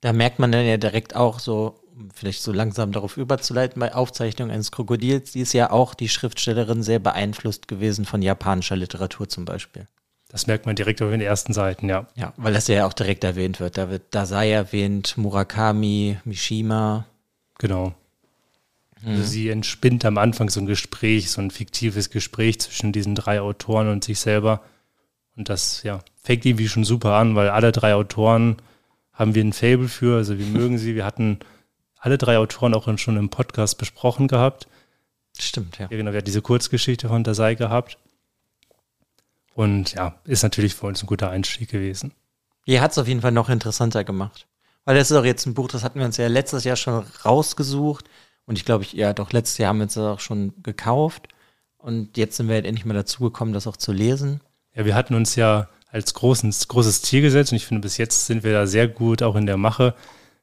da 0.00 0.12
merkt 0.12 0.38
man 0.38 0.50
dann 0.50 0.64
ja 0.64 0.78
direkt 0.78 1.14
auch 1.14 1.38
so, 1.38 1.78
vielleicht 2.14 2.42
so 2.42 2.52
langsam 2.52 2.92
darauf 2.92 3.16
überzuleiten, 3.16 3.80
bei 3.80 3.94
Aufzeichnung 3.94 4.50
eines 4.50 4.70
Krokodils, 4.70 5.32
die 5.32 5.40
ist 5.40 5.52
ja 5.52 5.70
auch 5.70 5.94
die 5.94 6.08
Schriftstellerin 6.08 6.82
sehr 6.82 6.98
beeinflusst 6.98 7.68
gewesen 7.68 8.04
von 8.04 8.22
japanischer 8.22 8.76
Literatur 8.76 9.28
zum 9.28 9.44
Beispiel. 9.44 9.86
Das 10.28 10.46
merkt 10.46 10.66
man 10.66 10.76
direkt 10.76 11.00
auf 11.02 11.10
den 11.10 11.20
ersten 11.20 11.52
Seiten, 11.52 11.88
ja. 11.88 12.08
Ja, 12.14 12.32
weil 12.36 12.52
das 12.52 12.66
ja 12.68 12.86
auch 12.86 12.92
direkt 12.92 13.24
erwähnt 13.24 13.60
wird. 13.60 13.78
Da 13.78 13.90
wird 13.90 14.02
Dasai 14.10 14.50
erwähnt, 14.50 15.16
Murakami, 15.16 16.18
Mishima. 16.24 17.06
Genau. 17.58 17.94
Mhm. 19.00 19.08
Also 19.08 19.22
sie 19.22 19.48
entspinnt 19.48 20.04
am 20.04 20.18
Anfang 20.18 20.50
so 20.50 20.60
ein 20.60 20.66
Gespräch, 20.66 21.30
so 21.30 21.40
ein 21.40 21.50
fiktives 21.50 22.10
Gespräch 22.10 22.60
zwischen 22.60 22.92
diesen 22.92 23.14
drei 23.14 23.40
Autoren 23.40 23.88
und 23.88 24.04
sich 24.04 24.18
selber. 24.18 24.62
Und 25.36 25.48
das, 25.48 25.82
ja, 25.84 26.00
fängt 26.22 26.44
irgendwie 26.44 26.68
schon 26.68 26.84
super 26.84 27.14
an, 27.14 27.36
weil 27.36 27.48
alle 27.48 27.72
drei 27.72 27.94
Autoren 27.94 28.56
haben 29.12 29.34
wir 29.34 29.44
ein 29.44 29.52
Fable 29.52 29.88
für, 29.88 30.16
also 30.16 30.38
wir 30.38 30.46
mögen 30.46 30.76
sie. 30.76 30.94
Wir 30.94 31.06
hatten 31.06 31.38
alle 32.06 32.18
drei 32.18 32.38
Autoren 32.38 32.72
auch 32.72 32.86
schon 32.98 33.16
im 33.16 33.30
Podcast 33.30 33.78
besprochen 33.78 34.28
gehabt. 34.28 34.68
Stimmt, 35.36 35.78
ja. 35.78 35.88
Ja, 35.90 35.96
genau, 35.96 36.12
wir 36.12 36.18
hatten 36.18 36.26
diese 36.26 36.40
Kurzgeschichte 36.40 37.08
von 37.08 37.24
Dasai 37.24 37.56
gehabt. 37.56 37.98
Und 39.54 39.94
ja, 39.94 40.14
ist 40.24 40.44
natürlich 40.44 40.76
für 40.76 40.86
uns 40.86 41.02
ein 41.02 41.08
guter 41.08 41.30
Einstieg 41.30 41.68
gewesen. 41.68 42.12
Ihr 42.64 42.80
hat 42.80 42.92
es 42.92 42.98
auf 42.98 43.08
jeden 43.08 43.22
Fall 43.22 43.32
noch 43.32 43.48
interessanter 43.48 44.04
gemacht. 44.04 44.46
Weil 44.84 44.94
das 44.94 45.10
ist 45.10 45.16
auch 45.16 45.24
jetzt 45.24 45.46
ein 45.46 45.54
Buch, 45.54 45.66
das 45.66 45.82
hatten 45.82 45.98
wir 45.98 46.06
uns 46.06 46.16
ja 46.16 46.28
letztes 46.28 46.62
Jahr 46.62 46.76
schon 46.76 47.04
rausgesucht. 47.24 48.04
Und 48.44 48.56
ich 48.56 48.64
glaube, 48.64 48.84
ich, 48.84 48.92
ja, 48.92 49.12
doch 49.12 49.32
letztes 49.32 49.58
Jahr 49.58 49.70
haben 49.70 49.78
wir 49.78 49.84
uns 49.84 49.94
das 49.94 50.04
auch 50.04 50.20
schon 50.20 50.54
gekauft. 50.62 51.26
Und 51.76 52.16
jetzt 52.16 52.36
sind 52.36 52.46
wir 52.46 52.54
halt 52.54 52.66
endlich 52.66 52.84
mal 52.84 52.94
dazu 52.94 53.24
gekommen, 53.24 53.52
das 53.52 53.66
auch 53.66 53.76
zu 53.76 53.90
lesen. 53.90 54.40
Ja, 54.74 54.84
wir 54.84 54.94
hatten 54.94 55.16
uns 55.16 55.34
ja 55.34 55.68
als 55.90 56.14
großes, 56.14 56.68
großes 56.68 57.02
Ziel 57.02 57.22
gesetzt 57.22 57.50
und 57.50 57.56
ich 57.56 57.66
finde, 57.66 57.80
bis 57.80 57.96
jetzt 57.96 58.26
sind 58.26 58.44
wir 58.44 58.52
da 58.52 58.68
sehr 58.68 58.86
gut 58.86 59.24
auch 59.24 59.34
in 59.34 59.46
der 59.46 59.56
Mache, 59.56 59.94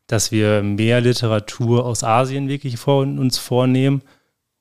dass 0.08 0.32
wir 0.32 0.64
mehr 0.64 1.02
Literatur 1.02 1.86
aus 1.86 2.04
Asien 2.04 2.48
wirklich 2.48 2.78
vor 2.78 3.02
uns 3.02 3.38
vornehmen 3.38 4.02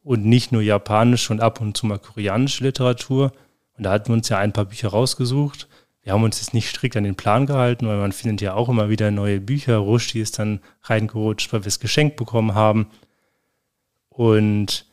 und 0.02 0.25
nicht 0.25 0.52
nur 0.52 0.62
japanische 0.62 1.32
und 1.32 1.40
ab 1.40 1.61
und 1.61 1.76
zu 1.76 1.87
mal 1.87 1.99
koreanische 1.99 2.64
Literatur, 2.64 3.32
und 3.76 3.84
da 3.84 3.92
hatten 3.92 4.08
wir 4.08 4.14
uns 4.14 4.28
ja 4.28 4.38
ein 4.38 4.52
paar 4.52 4.66
Bücher 4.66 4.88
rausgesucht, 4.88 5.68
wir 6.02 6.12
haben 6.12 6.25
uns 6.25 6.40
jetzt 6.40 6.52
nicht 6.52 6.68
strikt 6.68 6.96
an 6.96 7.04
den 7.04 7.14
Plan 7.14 7.46
gehalten, 7.46 7.87
weil 7.87 7.96
man 7.96 8.12
findet 8.12 8.40
ja 8.40 8.54
auch 8.54 8.68
immer 8.68 8.88
wieder 8.88 9.11
neue 9.12 9.40
Bücher. 9.40 9.76
Rushdie 9.76 10.20
ist 10.20 10.38
dann 10.38 10.61
reingerutscht, 10.82 11.52
weil 11.52 11.62
wir 11.62 11.68
es 11.68 11.78
geschenkt 11.78 12.16
bekommen 12.16 12.54
haben. 12.54 12.88
Und 14.08 14.84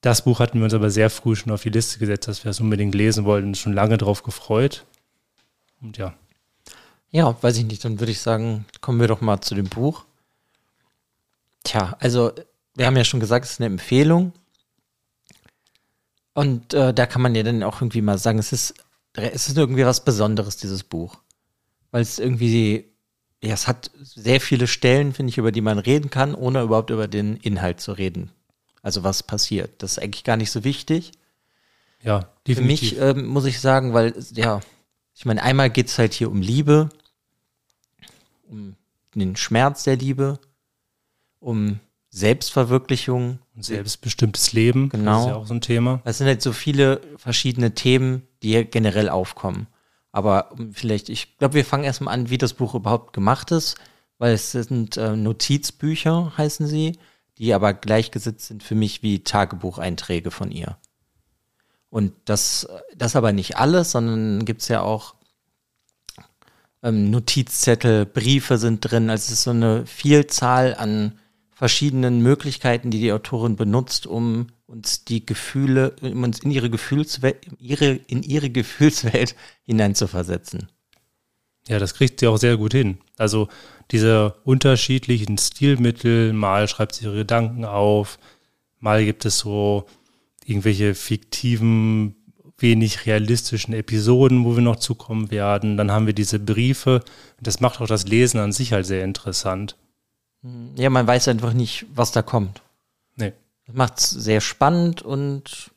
das 0.00 0.22
Buch 0.22 0.38
hatten 0.38 0.58
wir 0.58 0.64
uns 0.64 0.74
aber 0.74 0.90
sehr 0.90 1.10
früh 1.10 1.34
schon 1.34 1.52
auf 1.52 1.62
die 1.62 1.70
Liste 1.70 1.98
gesetzt, 1.98 2.28
dass 2.28 2.44
wir 2.44 2.50
es 2.50 2.60
unbedingt 2.60 2.94
lesen 2.94 3.24
wollten 3.24 3.48
und 3.48 3.58
schon 3.58 3.72
lange 3.72 3.98
darauf 3.98 4.22
gefreut. 4.22 4.86
Und 5.80 5.98
ja. 5.98 6.14
Ja, 7.10 7.36
weiß 7.42 7.56
ich 7.58 7.64
nicht, 7.64 7.84
dann 7.84 8.00
würde 8.00 8.12
ich 8.12 8.20
sagen, 8.20 8.66
kommen 8.80 9.00
wir 9.00 9.08
doch 9.08 9.20
mal 9.20 9.40
zu 9.40 9.54
dem 9.54 9.68
Buch. 9.68 10.04
Tja, 11.64 11.96
also 12.00 12.32
wir 12.74 12.86
haben 12.86 12.96
ja 12.96 13.04
schon 13.04 13.20
gesagt, 13.20 13.44
es 13.44 13.52
ist 13.52 13.60
eine 13.60 13.66
Empfehlung. 13.66 14.32
Und 16.34 16.74
äh, 16.74 16.94
da 16.94 17.06
kann 17.06 17.22
man 17.22 17.34
ja 17.34 17.42
dann 17.42 17.62
auch 17.62 17.80
irgendwie 17.80 18.02
mal 18.02 18.18
sagen, 18.18 18.38
es 18.38 18.52
ist, 18.52 18.74
es 19.14 19.48
ist 19.48 19.56
irgendwie 19.56 19.84
was 19.84 20.04
Besonderes, 20.04 20.56
dieses 20.56 20.84
Buch. 20.84 21.16
Weil 21.90 22.02
es 22.02 22.18
irgendwie, 22.18 22.84
ja, 23.42 23.54
es 23.54 23.66
hat 23.66 23.90
sehr 24.00 24.40
viele 24.40 24.66
Stellen, 24.66 25.12
finde 25.14 25.30
ich, 25.30 25.38
über 25.38 25.50
die 25.50 25.62
man 25.62 25.78
reden 25.78 26.10
kann, 26.10 26.34
ohne 26.34 26.62
überhaupt 26.62 26.90
über 26.90 27.08
den 27.08 27.36
Inhalt 27.36 27.80
zu 27.80 27.92
reden. 27.92 28.30
Also 28.82 29.02
was 29.02 29.22
passiert. 29.22 29.82
Das 29.82 29.92
ist 29.92 29.98
eigentlich 29.98 30.24
gar 30.24 30.36
nicht 30.36 30.50
so 30.50 30.62
wichtig. 30.62 31.12
Ja, 32.02 32.28
definitiv. 32.46 32.90
Für 32.98 33.14
mich 33.14 33.18
ähm, 33.18 33.26
muss 33.26 33.44
ich 33.46 33.60
sagen, 33.60 33.92
weil, 33.92 34.14
ja, 34.34 34.60
ich 35.18 35.24
meine, 35.24 35.42
einmal 35.42 35.68
geht 35.68 35.88
es 35.88 35.98
halt 35.98 36.14
hier 36.14 36.30
um 36.30 36.40
Liebe, 36.40 36.90
um 38.48 38.76
den 39.16 39.34
Schmerz 39.34 39.82
der 39.82 39.96
Liebe, 39.96 40.38
um 41.40 41.80
Selbstverwirklichung. 42.08 43.40
Und 43.56 43.64
selbstbestimmtes 43.64 44.52
Leben. 44.52 44.90
Genau. 44.90 45.12
Das 45.12 45.22
ist 45.22 45.28
ja 45.28 45.34
auch 45.34 45.46
so 45.46 45.54
ein 45.54 45.60
Thema. 45.60 46.00
Es 46.04 46.18
sind 46.18 46.28
halt 46.28 46.40
so 46.40 46.52
viele 46.52 47.00
verschiedene 47.16 47.74
Themen, 47.74 48.28
die 48.44 48.50
hier 48.50 48.64
generell 48.64 49.08
aufkommen. 49.08 49.66
Aber 50.12 50.54
vielleicht, 50.70 51.08
ich 51.08 51.36
glaube, 51.36 51.54
wir 51.54 51.64
fangen 51.64 51.82
erstmal 51.82 52.14
an, 52.14 52.30
wie 52.30 52.38
das 52.38 52.54
Buch 52.54 52.76
überhaupt 52.76 53.12
gemacht 53.12 53.50
ist, 53.50 53.76
weil 54.18 54.34
es 54.34 54.52
sind 54.52 54.96
äh, 54.98 55.16
Notizbücher, 55.16 56.32
heißen 56.38 56.68
sie, 56.68 56.96
die 57.38 57.54
aber 57.54 57.74
gleichgesetzt 57.74 58.46
sind 58.46 58.62
für 58.62 58.76
mich 58.76 59.02
wie 59.02 59.24
Tagebucheinträge 59.24 60.30
von 60.30 60.52
ihr. 60.52 60.78
Und 61.90 62.12
das, 62.26 62.68
das 62.96 63.16
aber 63.16 63.32
nicht 63.32 63.56
alles, 63.56 63.92
sondern 63.92 64.44
gibt 64.44 64.62
es 64.62 64.68
ja 64.68 64.82
auch 64.82 65.14
ähm, 66.82 67.10
Notizzettel, 67.10 68.06
Briefe 68.06 68.58
sind 68.58 68.80
drin. 68.80 69.10
Also 69.10 69.26
es 69.26 69.30
ist 69.38 69.42
so 69.44 69.50
eine 69.50 69.86
Vielzahl 69.86 70.74
an 70.74 71.18
verschiedenen 71.50 72.22
Möglichkeiten, 72.22 72.90
die 72.90 73.00
die 73.00 73.12
Autorin 73.12 73.56
benutzt, 73.56 74.06
um 74.06 74.48
uns 74.66 75.04
die 75.04 75.24
Gefühle, 75.24 75.96
um 76.02 76.22
uns 76.22 76.40
in 76.40 76.50
ihre 76.50 76.70
Gefühlswelt, 76.70 77.38
ihre, 77.58 77.92
in 78.06 78.22
ihre 78.22 78.50
Gefühlswelt 78.50 79.34
hineinzuversetzen. 79.64 80.68
Ja, 81.66 81.78
das 81.78 81.94
kriegt 81.94 82.20
sie 82.20 82.28
auch 82.28 82.36
sehr 82.36 82.56
gut 82.56 82.72
hin. 82.72 82.98
Also 83.16 83.48
diese 83.90 84.36
unterschiedlichen 84.44 85.36
Stilmittel, 85.36 86.32
mal 86.32 86.68
schreibt 86.68 86.94
sie 86.94 87.04
ihre 87.04 87.16
Gedanken 87.16 87.64
auf, 87.64 88.18
mal 88.78 89.04
gibt 89.04 89.24
es 89.24 89.38
so 89.38 89.86
irgendwelche 90.48 90.94
fiktiven, 90.94 92.16
wenig 92.56 93.06
realistischen 93.06 93.74
Episoden, 93.74 94.44
wo 94.44 94.56
wir 94.56 94.62
noch 94.62 94.76
zukommen 94.76 95.30
werden. 95.30 95.76
Dann 95.76 95.92
haben 95.92 96.06
wir 96.06 96.14
diese 96.14 96.38
Briefe. 96.38 97.04
Das 97.40 97.60
macht 97.60 97.80
auch 97.80 97.86
das 97.86 98.06
Lesen 98.06 98.40
an 98.40 98.52
sich 98.52 98.72
halt 98.72 98.86
sehr 98.86 99.04
interessant. 99.04 99.76
Ja, 100.76 100.88
man 100.88 101.06
weiß 101.06 101.28
einfach 101.28 101.52
nicht, 101.52 101.86
was 101.94 102.12
da 102.12 102.22
kommt. 102.22 102.62
Nee. 103.16 103.32
Das 103.66 103.76
macht 103.76 103.98
es 103.98 104.10
sehr 104.10 104.40
spannend 104.40 105.02
und 105.02 105.70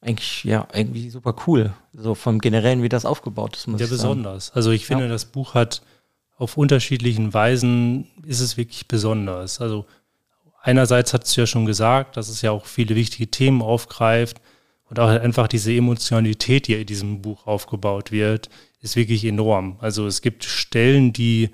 eigentlich, 0.00 0.44
ja, 0.44 0.66
irgendwie 0.72 1.08
super 1.10 1.34
cool. 1.46 1.72
So 1.92 2.14
vom 2.14 2.40
Generellen, 2.40 2.82
wie 2.82 2.88
das 2.88 3.06
aufgebaut 3.06 3.56
ist, 3.56 3.68
muss 3.68 3.80
ja, 3.80 3.86
besonders. 3.86 4.50
Also 4.50 4.70
ich 4.72 4.86
finde, 4.86 5.04
ja. 5.04 5.10
das 5.10 5.24
Buch 5.24 5.54
hat 5.54 5.82
auf 6.36 6.56
unterschiedlichen 6.56 7.32
Weisen 7.32 8.08
ist 8.26 8.40
es 8.40 8.56
wirklich 8.56 8.88
besonders. 8.88 9.60
Also 9.60 9.86
einerseits 10.64 11.12
hat 11.12 11.24
es 11.24 11.36
ja 11.36 11.46
schon 11.46 11.66
gesagt, 11.66 12.16
dass 12.16 12.28
es 12.28 12.42
ja 12.42 12.50
auch 12.50 12.66
viele 12.66 12.96
wichtige 12.96 13.30
Themen 13.30 13.62
aufgreift 13.62 14.40
und 14.88 14.98
auch 14.98 15.08
einfach 15.08 15.46
diese 15.46 15.72
Emotionalität, 15.72 16.66
die 16.66 16.74
in 16.74 16.86
diesem 16.86 17.22
Buch 17.22 17.46
aufgebaut 17.46 18.10
wird, 18.10 18.48
ist 18.80 18.96
wirklich 18.96 19.24
enorm. 19.24 19.76
Also 19.80 20.06
es 20.06 20.22
gibt 20.22 20.44
Stellen, 20.44 21.12
die 21.12 21.50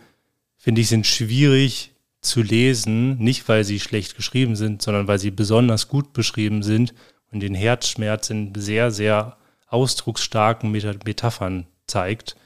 finde 0.57 0.81
ich, 0.81 0.89
sind 0.89 1.07
schwierig 1.07 1.93
zu 2.21 2.43
lesen, 2.43 3.19
nicht 3.19 3.49
weil 3.49 3.65
sie 3.65 3.81
schlecht 3.81 4.17
geschrieben 4.17 4.57
sind, 4.57 4.83
sondern 4.83 5.09
weil 5.09 5.19
sie 5.19 5.31
besonders 5.31 5.89
gut 5.89 6.13
beschrieben 6.13 6.63
sind 6.63 6.95
und 7.33 7.41
den 7.41 7.55
Herzschmerz 7.55 8.31
in 8.31 8.53
sehr, 8.55 8.91
sehr 8.91 9.39
ausdrucksstarken 9.69 10.71
Metaphern 10.71 11.67
zeigt. 11.87 12.37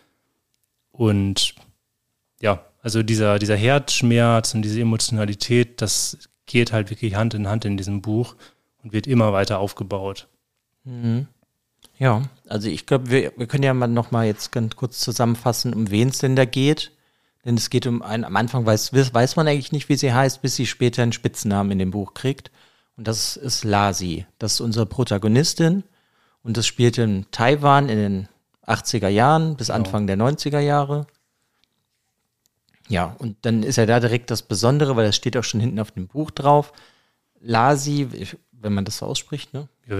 Und 0.92 1.54
ja, 2.40 2.64
also 2.82 3.02
dieser, 3.02 3.38
dieser 3.38 3.56
Herzschmerz 3.56 4.54
und 4.54 4.62
diese 4.62 4.80
Emotionalität, 4.80 5.82
das 5.82 6.18
geht 6.46 6.72
halt 6.72 6.90
wirklich 6.90 7.14
Hand 7.14 7.34
in 7.34 7.48
Hand 7.48 7.64
in 7.64 7.76
diesem 7.76 8.02
Buch 8.02 8.36
und 8.82 8.92
wird 8.92 9.06
immer 9.06 9.32
weiter 9.32 9.58
aufgebaut. 9.58 10.28
Mhm. 10.84 11.26
Ja, 11.98 12.22
also 12.48 12.68
ich 12.68 12.86
glaube, 12.86 13.10
wir, 13.10 13.32
wir 13.36 13.46
können 13.46 13.62
ja 13.62 13.72
mal 13.72 13.86
noch 13.86 14.10
mal 14.10 14.26
jetzt 14.26 14.52
ganz 14.52 14.76
kurz 14.76 15.00
zusammenfassen, 15.00 15.72
um 15.74 15.90
wen 15.90 16.08
es 16.08 16.18
denn 16.18 16.36
da 16.36 16.44
geht. 16.44 16.90
Denn 17.44 17.56
es 17.56 17.70
geht 17.70 17.86
um 17.86 18.02
einen, 18.02 18.24
am 18.24 18.36
Anfang 18.36 18.64
weiß, 18.64 18.92
weiß 18.92 19.36
man 19.36 19.46
eigentlich 19.46 19.72
nicht, 19.72 19.88
wie 19.88 19.96
sie 19.96 20.12
heißt, 20.12 20.40
bis 20.40 20.56
sie 20.56 20.66
später 20.66 21.02
einen 21.02 21.12
Spitznamen 21.12 21.72
in 21.72 21.78
dem 21.78 21.90
Buch 21.90 22.14
kriegt. 22.14 22.50
Und 22.96 23.06
das 23.06 23.36
ist 23.36 23.64
Lasi. 23.64 24.26
Das 24.38 24.54
ist 24.54 24.60
unsere 24.60 24.86
Protagonistin. 24.86 25.84
Und 26.42 26.56
das 26.56 26.66
spielt 26.66 26.98
in 26.98 27.26
Taiwan 27.30 27.88
in 27.88 27.98
den 27.98 28.28
80er 28.66 29.08
Jahren 29.08 29.56
bis 29.56 29.66
genau. 29.66 29.78
Anfang 29.78 30.06
der 30.06 30.16
90er 30.16 30.60
Jahre. 30.60 31.06
Ja, 32.88 33.16
und 33.18 33.36
dann 33.42 33.62
ist 33.62 33.76
ja 33.76 33.86
da 33.86 34.00
direkt 34.00 34.30
das 34.30 34.42
Besondere, 34.42 34.96
weil 34.96 35.06
das 35.06 35.16
steht 35.16 35.36
auch 35.36 35.44
schon 35.44 35.60
hinten 35.60 35.80
auf 35.80 35.90
dem 35.90 36.06
Buch 36.06 36.30
drauf. 36.30 36.72
Lasi, 37.40 38.08
wenn 38.52 38.72
man 38.74 38.84
das 38.84 38.98
so 38.98 39.06
ausspricht, 39.06 39.54
ne? 39.54 39.68
Ja, 39.86 39.96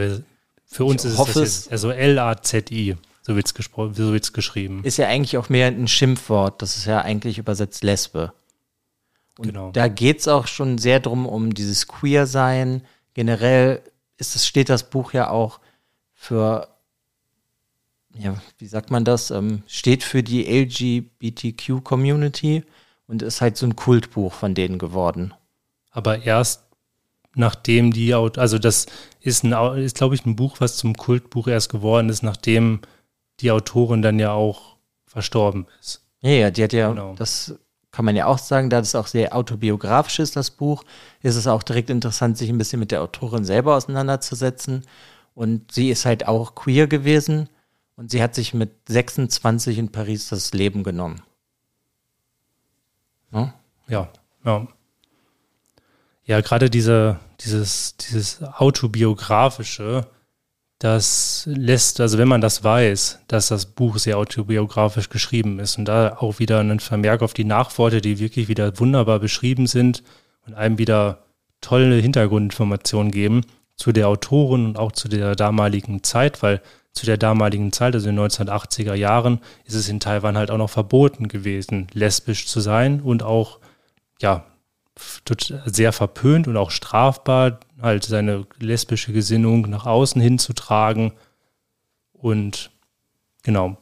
für 0.67 0.85
uns 0.85 1.05
ich 1.05 1.12
ist 1.12 1.19
es 1.19 1.26
das 1.26 1.37
jetzt, 1.37 1.73
also 1.73 1.91
L-A-Z-I. 1.91 2.97
So 3.23 3.37
wird 3.37 3.47
es 3.47 3.71
so 3.75 4.12
wird's 4.12 4.33
geschrieben. 4.35 4.83
Ist 4.85 4.99
ja 4.99 5.07
eigentlich 5.07 5.38
auch 5.38 5.49
mehr 5.49 5.69
ein 5.69 5.88
Schimpfwort. 5.88 6.61
Das 6.61 6.76
ist 6.76 6.85
ja 6.85 7.00
eigentlich 7.00 7.38
übersetzt 7.38 7.83
Lesbe. 7.83 8.35
Und 9.38 9.49
genau. 9.49 9.71
da 9.73 9.88
geht 9.88 10.21
es 10.21 10.29
auch 10.29 10.47
schon 10.47 10.76
sehr 10.79 11.00
drum 11.00 11.26
um 11.26 11.55
dieses 11.55 11.88
Queer-Sein. 11.88 12.83
Generell 13.14 13.81
ist 14.19 14.37
es, 14.37 14.47
steht 14.47 14.69
das 14.69 14.91
Buch 14.91 15.12
ja 15.12 15.31
auch 15.31 15.61
für, 16.12 16.69
ja, 18.25 18.35
wie 18.59 18.66
sagt 18.66 18.90
man 18.90 19.04
das? 19.04 19.31
Ähm, 19.31 19.62
steht 19.66 20.02
für 20.02 20.23
die 20.23 20.47
LGBTQ-Community 20.47 22.64
und 23.07 23.21
ist 23.21 23.43
halt 23.43 23.59
so 23.59 23.66
ein 23.66 23.76
Kultbuch 23.76 24.33
von 24.33 24.54
denen 24.54 24.78
geworden. 24.78 25.35
Aber 25.90 26.23
erst 26.23 26.62
nachdem 27.35 27.93
die, 27.93 28.14
also 28.14 28.59
das 28.59 28.87
ist, 29.21 29.45
ist 29.45 29.97
glaube 29.97 30.14
ich, 30.14 30.25
ein 30.25 30.37
Buch, 30.37 30.57
was 30.61 30.78
zum 30.78 30.95
Kultbuch 30.95 31.49
erst 31.49 31.71
geworden 31.71 32.09
ist, 32.09 32.23
nachdem 32.23 32.81
die 33.40 33.50
Autorin 33.50 34.00
dann 34.00 34.19
ja 34.19 34.33
auch 34.33 34.76
verstorben 35.07 35.66
ist. 35.81 36.02
Ja, 36.23 36.31
ja, 36.31 36.50
die 36.50 36.64
hat 36.64 36.73
ja, 36.73 36.88
genau. 36.88 37.14
das 37.16 37.59
kann 37.90 38.07
man 38.07 38.16
ja 38.16 38.25
auch 38.26 38.38
sagen, 38.38 38.71
da 38.71 38.78
das 38.78 38.95
auch 38.95 39.07
sehr 39.07 39.37
autobiografisch 39.37 40.19
ist, 40.19 40.37
das 40.37 40.50
Buch, 40.50 40.85
ist 41.23 41.37
es 41.37 41.47
auch 41.47 41.62
direkt 41.62 41.90
interessant, 41.90 42.38
sich 42.38 42.49
ein 42.49 42.57
bisschen 42.59 42.81
mit 42.81 42.90
der 42.90 43.02
Autorin 43.02 43.45
selber 43.45 43.76
auseinanderzusetzen. 43.76 44.87
Und 45.35 45.73
sie 45.73 45.90
ist 45.90 46.07
halt 46.07 46.26
auch 46.26 46.54
queer 46.54 46.87
gewesen 46.87 47.50
und 47.97 48.11
sie 48.11 48.23
hat 48.23 48.35
sich 48.35 48.55
mit 48.55 48.73
26 48.89 49.79
in 49.79 49.93
Paris 49.93 50.29
das 50.29 50.53
Leben 50.53 50.83
genommen. 50.83 51.23
Ja, 53.33 53.55
ja. 53.89 54.09
Ja, 54.45 54.67
ja 56.25 56.41
gerade 56.41 56.71
diese, 56.71 57.19
dieses, 57.41 57.97
dieses 57.97 58.43
autobiografische, 58.43 60.07
das 60.79 61.45
lässt, 61.47 62.01
also 62.01 62.19
wenn 62.19 62.29
man 62.29 62.41
das 62.41 62.63
weiß, 62.63 63.21
dass 63.29 63.49
das 63.49 63.67
Buch 63.67 63.99
sehr 63.99 64.19
autobiografisch 64.19 65.09
geschrieben 65.09 65.59
ist 65.59 65.79
und 65.79 65.87
da 65.87 66.17
auch 66.19 66.39
wieder 66.41 66.61
einen 66.61 66.81
Vermerk 66.81 67.23
auf 67.23 67.33
die 67.33 67.45
Nachworte, 67.45 68.01
die 68.01 68.19
wirklich 68.19 68.49
wieder 68.49 68.79
wunderbar 68.79 69.21
beschrieben 69.21 69.67
sind 69.67 70.03
und 70.47 70.55
einem 70.55 70.79
wieder 70.79 71.25
tolle 71.61 71.97
Hintergrundinformationen 71.97 73.13
geben 73.13 73.43
zu 73.77 73.93
der 73.93 74.09
Autorin 74.09 74.67
und 74.67 74.79
auch 74.79 74.93
zu 74.93 75.09
der 75.09 75.35
damaligen 75.37 76.03
Zeit, 76.03 76.43
weil 76.43 76.61
zu 76.95 77.07
der 77.07 77.19
damaligen 77.19 77.73
Zeit, 77.73 77.95
also 77.95 78.09
in 78.09 78.17
den 78.17 78.25
1980er 78.25 78.95
Jahren, 78.95 79.41
ist 79.65 79.75
es 79.75 79.89
in 79.89 80.01
Taiwan 80.01 80.39
halt 80.39 80.51
auch 80.51 80.59
noch 80.59 80.71
verboten 80.71 81.29
gewesen, 81.29 81.89
lesbisch 81.93 82.47
zu 82.47 82.61
sein 82.61 83.01
und 83.01 83.23
auch, 83.23 83.59
ja, 84.21 84.47
sehr 85.67 85.93
verpönt 85.93 86.47
und 86.47 86.57
auch 86.57 86.71
strafbar, 86.71 87.59
halt 87.83 88.05
seine 88.05 88.47
lesbische 88.59 89.13
Gesinnung 89.13 89.63
nach 89.69 89.87
außen 89.87 90.23
hinzutragen. 90.23 91.13
Und 92.13 92.71
genau. 93.43 93.77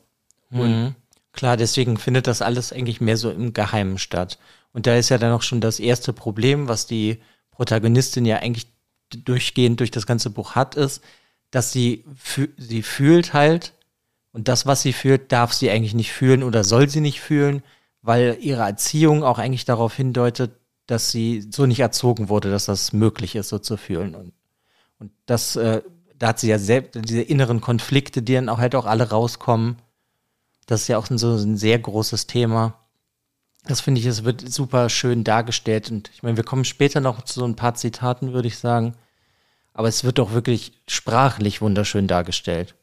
Mhm. 0.48 0.94
Klar, 1.32 1.58
deswegen 1.58 1.98
findet 1.98 2.26
das 2.26 2.40
alles 2.40 2.72
eigentlich 2.72 3.02
mehr 3.02 3.18
so 3.18 3.30
im 3.30 3.52
Geheimen 3.52 3.98
statt. 3.98 4.38
Und 4.72 4.86
da 4.86 4.96
ist 4.96 5.10
ja 5.10 5.18
dann 5.18 5.32
auch 5.32 5.42
schon 5.42 5.60
das 5.60 5.80
erste 5.80 6.14
Problem, 6.14 6.66
was 6.66 6.86
die 6.86 7.20
Protagonistin 7.50 8.24
ja 8.24 8.38
eigentlich 8.38 8.68
durchgehend 9.10 9.80
durch 9.80 9.90
das 9.90 10.06
ganze 10.06 10.30
Buch 10.30 10.54
hat, 10.54 10.76
ist, 10.76 11.02
dass 11.52 11.70
sie, 11.70 12.04
sie 12.56 12.82
fühlt 12.82 13.32
halt 13.32 13.74
Und 14.32 14.48
das, 14.48 14.66
was 14.66 14.82
sie 14.82 14.94
fühlt, 14.94 15.30
darf 15.30 15.52
sie 15.52 15.70
eigentlich 15.70 15.94
nicht 15.94 16.12
fühlen 16.12 16.42
oder 16.42 16.64
soll 16.64 16.88
sie 16.88 17.02
nicht 17.02 17.20
fühlen, 17.20 17.62
weil 18.00 18.38
ihre 18.40 18.62
Erziehung 18.62 19.22
auch 19.22 19.38
eigentlich 19.38 19.66
darauf 19.66 19.94
hindeutet, 19.94 20.52
dass 20.86 21.10
sie 21.10 21.46
so 21.50 21.66
nicht 21.66 21.80
erzogen 21.80 22.28
wurde, 22.30 22.50
dass 22.50 22.64
das 22.64 22.92
möglich 22.92 23.36
ist, 23.36 23.50
so 23.50 23.58
zu 23.58 23.76
fühlen. 23.76 24.14
Und, 24.14 24.32
und 24.98 25.12
das, 25.26 25.56
äh, 25.56 25.82
da 26.16 26.28
hat 26.28 26.40
sie 26.40 26.48
ja 26.48 26.58
selbst 26.58 26.98
diese 27.04 27.22
inneren 27.22 27.60
Konflikte, 27.60 28.22
die 28.22 28.34
dann 28.34 28.48
auch 28.48 28.58
halt 28.58 28.74
auch 28.74 28.86
alle 28.86 29.10
rauskommen. 29.10 29.76
Das 30.66 30.82
ist 30.82 30.88
ja 30.88 30.96
auch 30.98 31.06
so 31.06 31.34
ein 31.36 31.56
sehr 31.58 31.78
großes 31.78 32.26
Thema. 32.26 32.78
Das 33.64 33.80
finde 33.82 34.00
ich, 34.00 34.06
es 34.06 34.24
wird 34.24 34.50
super 34.50 34.88
schön 34.88 35.24
dargestellt. 35.24 35.90
Und 35.90 36.10
ich 36.14 36.22
meine, 36.22 36.36
wir 36.38 36.44
kommen 36.44 36.64
später 36.64 37.00
noch 37.00 37.22
zu 37.22 37.40
so 37.40 37.44
ein 37.44 37.56
paar 37.56 37.74
Zitaten, 37.74 38.32
würde 38.32 38.48
ich 38.48 38.58
sagen. 38.58 38.94
Aber 39.72 39.88
es 39.88 40.04
wird 40.04 40.18
doch 40.18 40.32
wirklich 40.32 40.72
sprachlich 40.86 41.60
wunderschön 41.60 42.06
dargestellt. 42.06 42.74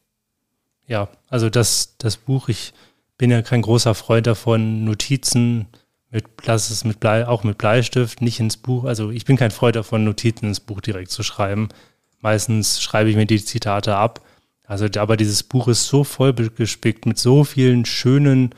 Ja, 0.87 1.09
also 1.27 1.49
das, 1.49 1.97
das 1.97 2.17
Buch, 2.17 2.49
ich 2.49 2.73
bin 3.17 3.29
ja 3.29 3.41
kein 3.41 3.61
großer 3.61 3.93
Freund 3.93 4.25
davon, 4.25 4.85
Notizen 4.85 5.67
mit, 6.09 6.25
lass 6.45 6.71
es 6.71 6.83
mit 6.83 6.99
Blei, 6.99 7.27
auch 7.27 7.43
mit 7.43 7.57
Bleistift, 7.57 8.21
nicht 8.21 8.39
ins 8.39 8.57
Buch. 8.57 8.85
Also 8.85 9.11
ich 9.11 9.25
bin 9.25 9.37
kein 9.37 9.51
Freund 9.51 9.75
davon, 9.75 10.03
Notizen 10.03 10.47
ins 10.47 10.59
Buch 10.59 10.81
direkt 10.81 11.11
zu 11.11 11.21
schreiben. 11.21 11.69
Meistens 12.19 12.81
schreibe 12.81 13.09
ich 13.09 13.15
mir 13.15 13.27
die 13.27 13.43
Zitate 13.43 13.95
ab. 13.95 14.25
Also, 14.65 14.87
aber 14.99 15.17
dieses 15.17 15.43
Buch 15.43 15.67
ist 15.67 15.87
so 15.87 16.03
voll 16.03 16.33
gespickt 16.33 17.05
mit 17.05 17.17
so 17.17 17.43
vielen 17.43 17.85
schönen 17.85 18.53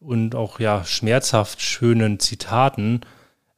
und 0.00 0.34
auch 0.34 0.60
ja 0.60 0.84
schmerzhaft 0.84 1.60
schönen 1.60 2.20
Zitaten 2.20 3.00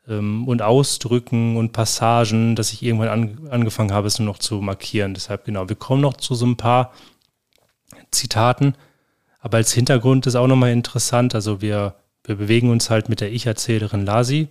ähm, 0.08 0.46
und 0.46 0.62
Ausdrücken 0.62 1.56
und 1.56 1.72
Passagen, 1.72 2.56
dass 2.56 2.72
ich 2.72 2.82
irgendwann 2.82 3.08
an, 3.08 3.48
angefangen 3.50 3.92
habe, 3.92 4.06
es 4.06 4.18
nur 4.18 4.26
noch 4.26 4.38
zu 4.38 4.60
markieren. 4.60 5.14
Deshalb 5.14 5.44
genau, 5.44 5.68
wir 5.68 5.76
kommen 5.76 6.02
noch 6.02 6.14
zu 6.14 6.34
so 6.34 6.46
ein 6.46 6.56
paar 6.56 6.92
Zitaten. 8.10 8.74
Aber 9.40 9.58
als 9.58 9.72
Hintergrund 9.72 10.26
ist 10.26 10.34
auch 10.34 10.46
nochmal 10.46 10.72
interessant, 10.72 11.34
also 11.34 11.60
wir, 11.60 11.94
wir 12.24 12.36
bewegen 12.36 12.70
uns 12.70 12.90
halt 12.90 13.08
mit 13.08 13.20
der 13.20 13.32
Ich-Erzählerin 13.32 14.04
Lasi 14.04 14.48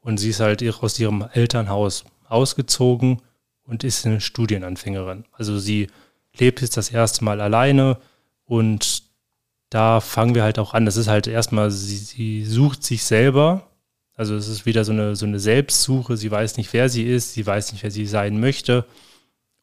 und 0.00 0.18
sie 0.18 0.30
ist 0.30 0.40
halt 0.40 0.62
aus 0.82 0.98
ihrem 0.98 1.26
Elternhaus 1.32 2.04
ausgezogen 2.28 3.20
und 3.64 3.84
ist 3.84 4.06
eine 4.06 4.20
Studienanfängerin. 4.20 5.24
Also 5.32 5.58
sie 5.58 5.88
lebt 6.34 6.62
jetzt 6.62 6.76
das 6.76 6.90
erste 6.90 7.24
Mal 7.24 7.40
alleine 7.40 7.98
und 8.46 9.02
da 9.70 10.00
fangen 10.00 10.34
wir 10.34 10.42
halt 10.42 10.58
auch 10.58 10.72
an. 10.72 10.86
Das 10.86 10.96
ist 10.96 11.08
halt 11.08 11.26
erstmal, 11.26 11.70
sie, 11.70 11.96
sie 11.96 12.44
sucht 12.44 12.82
sich 12.82 13.04
selber. 13.04 13.67
Also 14.18 14.34
es 14.34 14.48
ist 14.48 14.66
wieder 14.66 14.84
so 14.84 14.90
eine, 14.90 15.14
so 15.14 15.26
eine 15.26 15.38
Selbstsuche. 15.38 16.16
Sie 16.16 16.28
weiß 16.28 16.56
nicht, 16.56 16.72
wer 16.72 16.88
sie 16.88 17.04
ist. 17.04 17.34
Sie 17.34 17.46
weiß 17.46 17.70
nicht, 17.72 17.84
wer 17.84 17.92
sie 17.92 18.04
sein 18.04 18.40
möchte. 18.40 18.84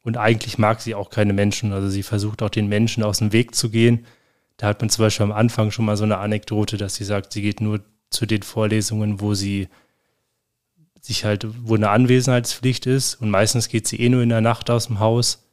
Und 0.01 0.15
eigentlich 0.15 0.57
mag 0.57 0.79
sie 0.79 0.95
auch 0.95 1.09
keine 1.09 1.33
Menschen. 1.33 1.73
Also 1.73 1.89
sie 1.89 2.03
versucht 2.03 2.41
auch 2.41 2.49
den 2.49 2.67
Menschen 2.69 3.03
aus 3.03 3.17
dem 3.17 3.33
Weg 3.33 3.53
zu 3.53 3.69
gehen. 3.69 4.05
Da 4.55 4.67
hat 4.67 4.79
man 4.79 4.89
zum 4.89 5.03
Beispiel 5.03 5.25
am 5.25 5.33
Anfang 5.33 5.71
schon 5.71 5.83
mal 5.83 5.97
so 5.97 6.05
eine 6.05 6.19
Anekdote, 6.19 6.77
dass 6.77 6.95
sie 6.95 7.03
sagt, 7.03 7.33
sie 7.33 7.41
geht 7.41 7.59
nur 7.59 7.81
zu 8.09 8.25
den 8.25 8.43
Vorlesungen, 8.43 9.19
wo 9.19 9.33
sie 9.33 9.67
sich 11.01 11.25
halt, 11.25 11.45
wo 11.67 11.75
eine 11.75 11.89
Anwesenheitspflicht 11.89 12.85
ist. 12.85 13.15
Und 13.15 13.31
meistens 13.31 13.67
geht 13.67 13.89
sie 13.89 13.99
eh 13.99 14.07
nur 14.07 14.23
in 14.23 14.29
der 14.29 14.39
Nacht 14.39 14.69
aus 14.69 14.87
dem 14.87 15.01
Haus, 15.01 15.49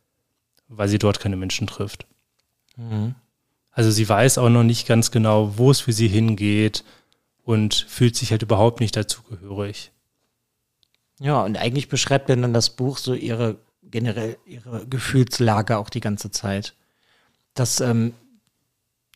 weil 0.68 0.87
sie 0.87 1.00
dort 1.00 1.18
keine 1.18 1.37
Menschen 1.37 1.66
trifft. 1.66 2.06
Mhm. 2.76 3.16
Also 3.73 3.90
sie 3.90 4.09
weiß 4.09 4.38
auch 4.38 4.49
noch 4.49 4.62
nicht 4.62 4.87
ganz 4.87 5.11
genau, 5.11 5.59
wo 5.59 5.73
es 5.73 5.80
für 5.80 5.92
sie 5.92 6.06
hingeht 6.06 6.85
und 7.45 7.75
fühlt 7.75 8.17
sich 8.17 8.31
halt 8.31 8.43
überhaupt 8.43 8.81
nicht 8.81 8.97
dazugehörig. 8.97 9.91
Ja, 11.19 11.43
und 11.43 11.57
eigentlich 11.57 11.89
beschreibt 11.89 12.28
dann 12.28 12.52
das 12.52 12.71
Buch 12.71 12.99
so 12.99 13.15
ihre 13.15 13.59
generell 13.83 14.39
ihre 14.47 14.87
Gefühlslage 14.87 15.78
auch 15.78 15.91
die 15.91 16.00
ganze 16.00 16.31
Zeit. 16.31 16.75
Dass 17.55 17.81
ähm, 17.81 18.15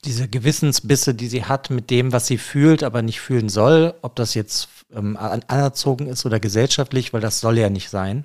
diese 0.05 0.29
Gewissensbisse, 0.29 1.15
die 1.15 1.29
sie 1.29 1.45
hat 1.45 1.71
mit 1.71 1.91
dem, 1.91 2.12
was 2.12 2.27
sie 2.27 2.39
fühlt, 2.39 2.83
aber 2.83 3.03
nicht 3.03 3.21
fühlen 3.21 3.49
soll, 3.49 3.95
ob 4.03 4.15
das 4.15 4.35
jetzt 4.35 4.69
ähm, 4.95 5.17
anerzogen 5.17 6.07
ist 6.07 6.27
oder 6.27 6.39
gesellschaftlich, 6.39 7.12
weil 7.12 7.21
das 7.21 7.41
soll 7.41 7.59
ja 7.59 7.71
nicht 7.71 7.91
sein. 7.91 8.25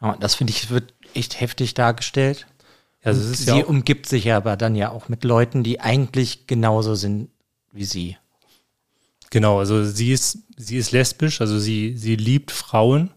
Ja, 0.00 0.16
das 0.16 0.36
finde 0.36 0.52
ich, 0.52 0.70
wird 0.70 0.94
echt 1.14 1.40
heftig 1.40 1.74
dargestellt. 1.74 2.46
Also 3.02 3.20
sie 3.20 3.58
ja 3.58 3.64
umgibt 3.64 4.06
sich 4.06 4.24
ja 4.24 4.36
aber 4.36 4.56
dann 4.56 4.74
ja 4.74 4.90
auch 4.90 5.08
mit 5.08 5.24
Leuten, 5.24 5.62
die 5.62 5.80
eigentlich 5.80 6.46
genauso 6.46 6.94
sind 6.94 7.30
wie 7.72 7.84
sie. 7.84 8.16
Genau, 9.30 9.58
also 9.58 9.84
sie 9.84 10.12
ist, 10.12 10.38
sie 10.56 10.76
ist 10.76 10.92
lesbisch, 10.92 11.40
also 11.40 11.58
sie, 11.58 11.96
sie 11.96 12.16
liebt 12.16 12.50
Frauen 12.50 13.10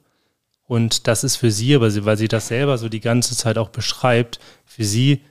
und 0.67 1.07
das 1.07 1.23
ist 1.23 1.37
für 1.37 1.51
sie, 1.51 1.75
aber 1.75 1.89
sie, 1.89 2.05
weil 2.05 2.17
sie 2.17 2.27
das 2.27 2.47
selber 2.47 2.77
so 2.77 2.89
die 2.89 2.99
ganze 2.99 3.35
Zeit 3.35 3.57
auch 3.57 3.69
beschreibt, 3.69 4.39
für 4.65 4.83
sie 4.83 5.21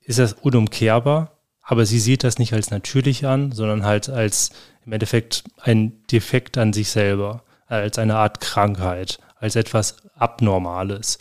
ist 0.00 0.18
das 0.18 0.32
unumkehrbar, 0.32 1.36
aber 1.62 1.86
sie 1.86 2.00
sieht 2.00 2.24
das 2.24 2.38
nicht 2.38 2.52
als 2.54 2.70
natürlich 2.70 3.26
an, 3.26 3.52
sondern 3.52 3.84
halt 3.84 4.08
als 4.08 4.50
im 4.84 4.92
Endeffekt 4.92 5.44
ein 5.60 6.04
Defekt 6.06 6.58
an 6.58 6.72
sich 6.72 6.90
selber, 6.90 7.44
als 7.66 7.98
eine 7.98 8.16
Art 8.16 8.40
Krankheit, 8.40 9.18
als 9.36 9.56
etwas 9.56 9.96
Abnormales. 10.14 11.18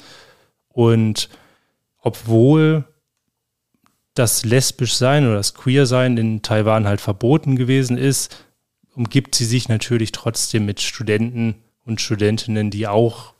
Und 0.69 1.29
obwohl 1.99 2.85
das 4.13 4.43
lesbisch 4.43 4.95
sein 4.95 5.25
oder 5.25 5.35
das 5.35 5.53
queer 5.53 5.85
sein 5.85 6.17
in 6.17 6.41
Taiwan 6.41 6.87
halt 6.87 7.01
verboten 7.01 7.55
gewesen 7.55 7.97
ist, 7.97 8.35
umgibt 8.95 9.35
sie 9.35 9.45
sich 9.45 9.69
natürlich 9.69 10.11
trotzdem 10.11 10.65
mit 10.65 10.81
Studenten 10.81 11.55
und 11.85 12.01
Studentinnen, 12.01 12.69
die 12.69 12.87
auch, 12.87 13.33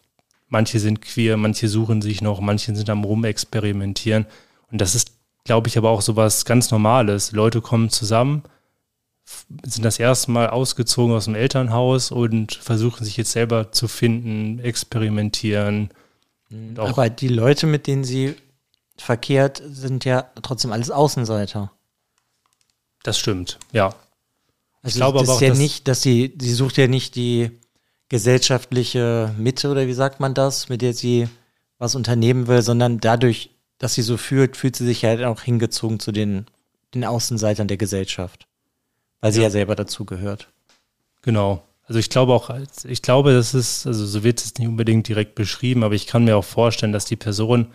manche 0.47 0.79
sind 0.79 1.01
queer, 1.01 1.37
manche 1.37 1.67
suchen 1.67 2.01
sich 2.01 2.21
noch, 2.21 2.39
manche 2.39 2.73
sind 2.75 2.89
am 2.89 3.03
Rumexperimentieren. 3.03 4.25
Und 4.71 4.79
das 4.81 4.95
ist, 4.95 5.11
glaube 5.43 5.67
ich, 5.67 5.77
aber 5.77 5.89
auch 5.89 6.01
so 6.01 6.15
was 6.15 6.45
ganz 6.45 6.71
Normales. 6.71 7.33
Leute 7.33 7.61
kommen 7.61 7.89
zusammen, 7.89 8.43
sind 9.63 9.83
das 9.83 9.99
erste 9.99 10.31
Mal 10.31 10.49
ausgezogen 10.49 11.15
aus 11.15 11.25
dem 11.25 11.35
Elternhaus 11.35 12.11
und 12.11 12.55
versuchen 12.55 13.03
sich 13.03 13.17
jetzt 13.17 13.31
selber 13.31 13.71
zu 13.71 13.87
finden, 13.87 14.59
experimentieren. 14.59 15.89
Aber 16.77 17.09
die 17.09 17.27
Leute, 17.27 17.67
mit 17.67 17.87
denen 17.87 18.03
sie 18.03 18.35
verkehrt, 19.01 19.61
sind 19.65 20.05
ja 20.05 20.29
trotzdem 20.41 20.71
alles 20.71 20.91
Außenseiter. 20.91 21.71
Das 23.03 23.17
stimmt, 23.17 23.59
ja. 23.71 23.95
Also 24.83 24.95
ich 24.95 24.95
glaube 24.95 25.19
das 25.19 25.29
aber 25.29 25.37
auch, 25.37 25.41
ist 25.41 25.47
ja 25.47 25.53
nicht, 25.55 25.87
dass 25.87 26.01
sie, 26.01 26.35
sie 26.39 26.53
sucht 26.53 26.77
ja 26.77 26.87
nicht 26.87 27.15
die 27.15 27.51
gesellschaftliche 28.09 29.33
Mitte 29.37 29.69
oder 29.69 29.87
wie 29.87 29.93
sagt 29.93 30.19
man 30.19 30.33
das, 30.33 30.69
mit 30.69 30.81
der 30.81 30.93
sie 30.93 31.29
was 31.77 31.95
unternehmen 31.95 32.47
will, 32.47 32.61
sondern 32.61 32.99
dadurch, 32.99 33.51
dass 33.77 33.95
sie 33.95 34.01
so 34.01 34.17
fühlt, 34.17 34.57
fühlt 34.57 34.75
sie 34.75 34.85
sich 34.85 35.03
halt 35.05 35.23
auch 35.23 35.41
hingezogen 35.41 35.99
zu 35.99 36.11
den, 36.11 36.45
den 36.93 37.05
Außenseitern 37.05 37.67
der 37.67 37.77
Gesellschaft. 37.77 38.47
Weil 39.19 39.31
sie 39.31 39.39
ja, 39.39 39.45
ja 39.45 39.51
selber 39.51 39.75
dazugehört. 39.75 40.49
Genau. 41.21 41.63
Also 41.85 41.99
ich 41.99 42.09
glaube 42.09 42.33
auch, 42.33 42.49
ich 42.83 43.01
glaube, 43.01 43.33
das 43.33 43.53
ist, 43.53 43.87
also 43.87 44.05
so 44.05 44.23
wird 44.23 44.41
es 44.41 44.55
nicht 44.57 44.67
unbedingt 44.67 45.07
direkt 45.07 45.35
beschrieben, 45.35 45.83
aber 45.83 45.95
ich 45.95 46.07
kann 46.07 46.23
mir 46.23 46.37
auch 46.37 46.45
vorstellen, 46.45 46.91
dass 46.93 47.05
die 47.05 47.15
Person 47.15 47.67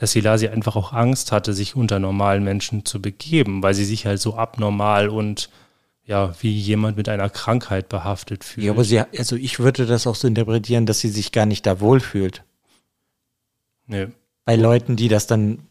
dass 0.00 0.12
Silasi 0.12 0.48
einfach 0.48 0.76
auch 0.76 0.94
Angst 0.94 1.30
hatte, 1.30 1.52
sich 1.52 1.76
unter 1.76 1.98
normalen 1.98 2.42
Menschen 2.42 2.86
zu 2.86 3.02
begeben, 3.02 3.62
weil 3.62 3.74
sie 3.74 3.84
sich 3.84 4.06
halt 4.06 4.18
so 4.18 4.34
abnormal 4.34 5.10
und 5.10 5.50
ja, 6.06 6.32
wie 6.40 6.56
jemand 6.56 6.96
mit 6.96 7.08
einer 7.10 7.28
Krankheit 7.28 7.90
behaftet 7.90 8.42
fühlt. 8.42 8.64
Ja, 8.64 8.72
aber 8.72 8.82
sie, 8.82 8.98
also 8.98 9.36
ich 9.36 9.58
würde 9.58 9.84
das 9.84 10.06
auch 10.06 10.14
so 10.14 10.26
interpretieren, 10.26 10.86
dass 10.86 11.00
sie 11.00 11.10
sich 11.10 11.32
gar 11.32 11.44
nicht 11.44 11.66
da 11.66 11.80
wohlfühlt. 11.80 12.42
Nee. 13.86 14.06
Bei 14.46 14.56
Leuten, 14.56 14.96
die 14.96 15.08
das 15.08 15.26
dann 15.26 15.68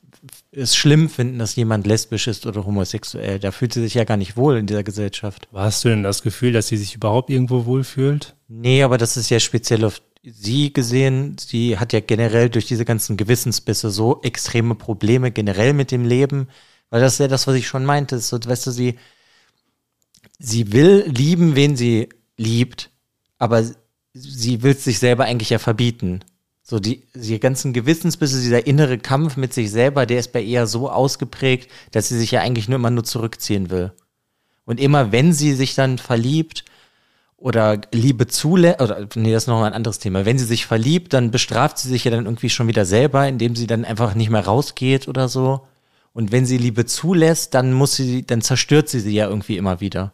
es 0.52 0.76
schlimm 0.76 1.10
finden, 1.10 1.40
dass 1.40 1.56
jemand 1.56 1.88
lesbisch 1.88 2.28
ist 2.28 2.46
oder 2.46 2.66
homosexuell, 2.66 3.40
da 3.40 3.52
fühlt 3.52 3.74
sie 3.74 3.82
sich 3.82 3.96
ja 3.96 4.04
gar 4.04 4.18
nicht 4.18 4.38
wohl 4.38 4.58
in 4.58 4.68
dieser 4.68 4.84
Gesellschaft. 4.84 5.48
Hast 5.54 5.84
du 5.84 5.90
denn 5.90 6.04
das 6.04 6.22
Gefühl, 6.22 6.52
dass 6.52 6.68
sie 6.68 6.78
sich 6.78 6.94
überhaupt 6.94 7.30
irgendwo 7.30 7.66
wohlfühlt? 7.66 8.36
Nee, 8.48 8.84
aber 8.84 8.98
das 8.98 9.18
ist 9.18 9.30
ja 9.30 9.40
speziell 9.40 9.86
auf 9.86 10.02
sie 10.34 10.74
gesehen, 10.74 11.38
sie 11.38 11.78
hat 11.78 11.94
ja 11.94 12.00
generell 12.00 12.50
durch 12.50 12.66
diese 12.66 12.86
ganzen 12.86 13.18
Gewissensbisse 13.18 13.92
so 13.92 14.22
extreme 14.22 14.76
Probleme 14.76 15.32
generell 15.32 15.74
mit 15.74 15.92
dem 15.92 16.06
Leben, 16.06 16.48
weil 16.90 17.02
das 17.02 17.14
ist 17.14 17.20
ja 17.20 17.28
das, 17.28 17.48
was 17.48 17.56
ich 17.56 17.68
schon 17.68 17.86
meinte. 17.86 18.20
So, 18.20 18.38
weißt 18.44 18.68
du, 18.68 18.72
sie, 18.72 18.98
sie 20.40 20.72
will 20.72 21.06
lieben, 21.08 21.56
wen 21.56 21.76
sie 21.76 22.10
liebt, 22.38 22.90
aber 23.38 23.64
sie 24.14 24.64
will 24.64 24.72
es 24.72 24.84
sich 24.84 25.00
selber 25.00 25.26
eigentlich 25.26 25.52
ja 25.52 25.60
verbieten. 25.60 26.22
So 26.64 26.80
die, 26.80 27.04
die 27.16 27.40
ganzen 27.40 27.74
Gewissensbisse, 27.74 28.42
dieser 28.42 28.68
innere 28.68 29.00
Kampf 29.00 29.38
mit 29.38 29.54
sich 29.54 29.72
selber, 29.72 30.06
der 30.06 30.20
ist 30.20 30.32
bei 30.32 30.42
ihr 30.42 30.68
so 30.68 30.90
ausgeprägt, 30.90 31.72
dass 31.92 32.10
sie 32.10 32.18
sich 32.18 32.32
ja 32.32 32.42
eigentlich 32.42 32.68
nur 32.68 32.76
immer 32.76 32.92
nur 32.92 33.04
zurückziehen 33.04 33.70
will. 33.70 33.92
Und 34.66 34.80
immer 34.80 35.12
wenn 35.12 35.34
sie 35.34 35.54
sich 35.54 35.74
dann 35.74 35.98
verliebt 35.98 36.64
oder 37.40 37.80
Liebe 37.94 38.28
zulässt, 38.28 38.82
oder 38.82 39.08
nee, 39.16 39.32
das 39.32 39.44
ist 39.44 39.48
noch 39.48 39.64
ein 39.64 39.74
anderes 39.74 40.00
Thema. 40.00 40.26
Wenn 40.26 40.38
sie 40.38 40.46
sich 40.46 40.66
verliebt, 40.66 41.14
dann 41.14 41.32
bestraft 41.32 41.78
sie 41.78 41.88
sich 41.90 42.04
ja 42.04 42.12
dann 42.12 42.26
irgendwie 42.26 42.50
schon 42.50 42.68
wieder 42.68 42.86
selber, 42.86 43.28
indem 43.28 43.56
sie 43.56 43.68
dann 43.68 43.86
einfach 43.86 44.14
nicht 44.14 44.30
mehr 44.30 44.46
rausgeht 44.46 45.08
oder 45.08 45.30
so. 45.30 45.62
Und 46.14 46.32
wenn 46.32 46.46
sie 46.46 46.58
Liebe 46.58 46.86
zulässt, 46.86 47.54
dann 47.54 47.72
muss 47.72 47.96
sie, 47.96 48.26
dann 48.26 48.42
zerstört 48.42 48.90
sie 48.90 49.00
sie 49.00 49.14
ja 49.14 49.28
irgendwie 49.28 49.58
immer 49.58 49.80
wieder. 49.80 50.12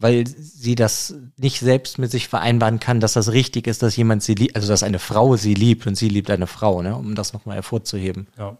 Weil 0.00 0.26
sie 0.26 0.74
das 0.74 1.14
nicht 1.36 1.60
selbst 1.60 1.98
mit 1.98 2.10
sich 2.10 2.26
vereinbaren 2.26 2.80
kann, 2.80 2.98
dass 2.98 3.12
das 3.12 3.30
richtig 3.30 3.68
ist, 3.68 3.82
dass 3.82 3.96
jemand 3.96 4.24
sie 4.24 4.34
liebt, 4.34 4.56
also 4.56 4.66
dass 4.66 4.82
eine 4.82 4.98
Frau 4.98 5.36
sie 5.36 5.54
liebt 5.54 5.86
und 5.86 5.94
sie 5.94 6.08
liebt 6.08 6.30
eine 6.30 6.48
Frau, 6.48 6.82
ne, 6.82 6.96
um 6.96 7.14
das 7.14 7.32
nochmal 7.32 7.56
hervorzuheben. 7.56 8.26
Ja. 8.36 8.56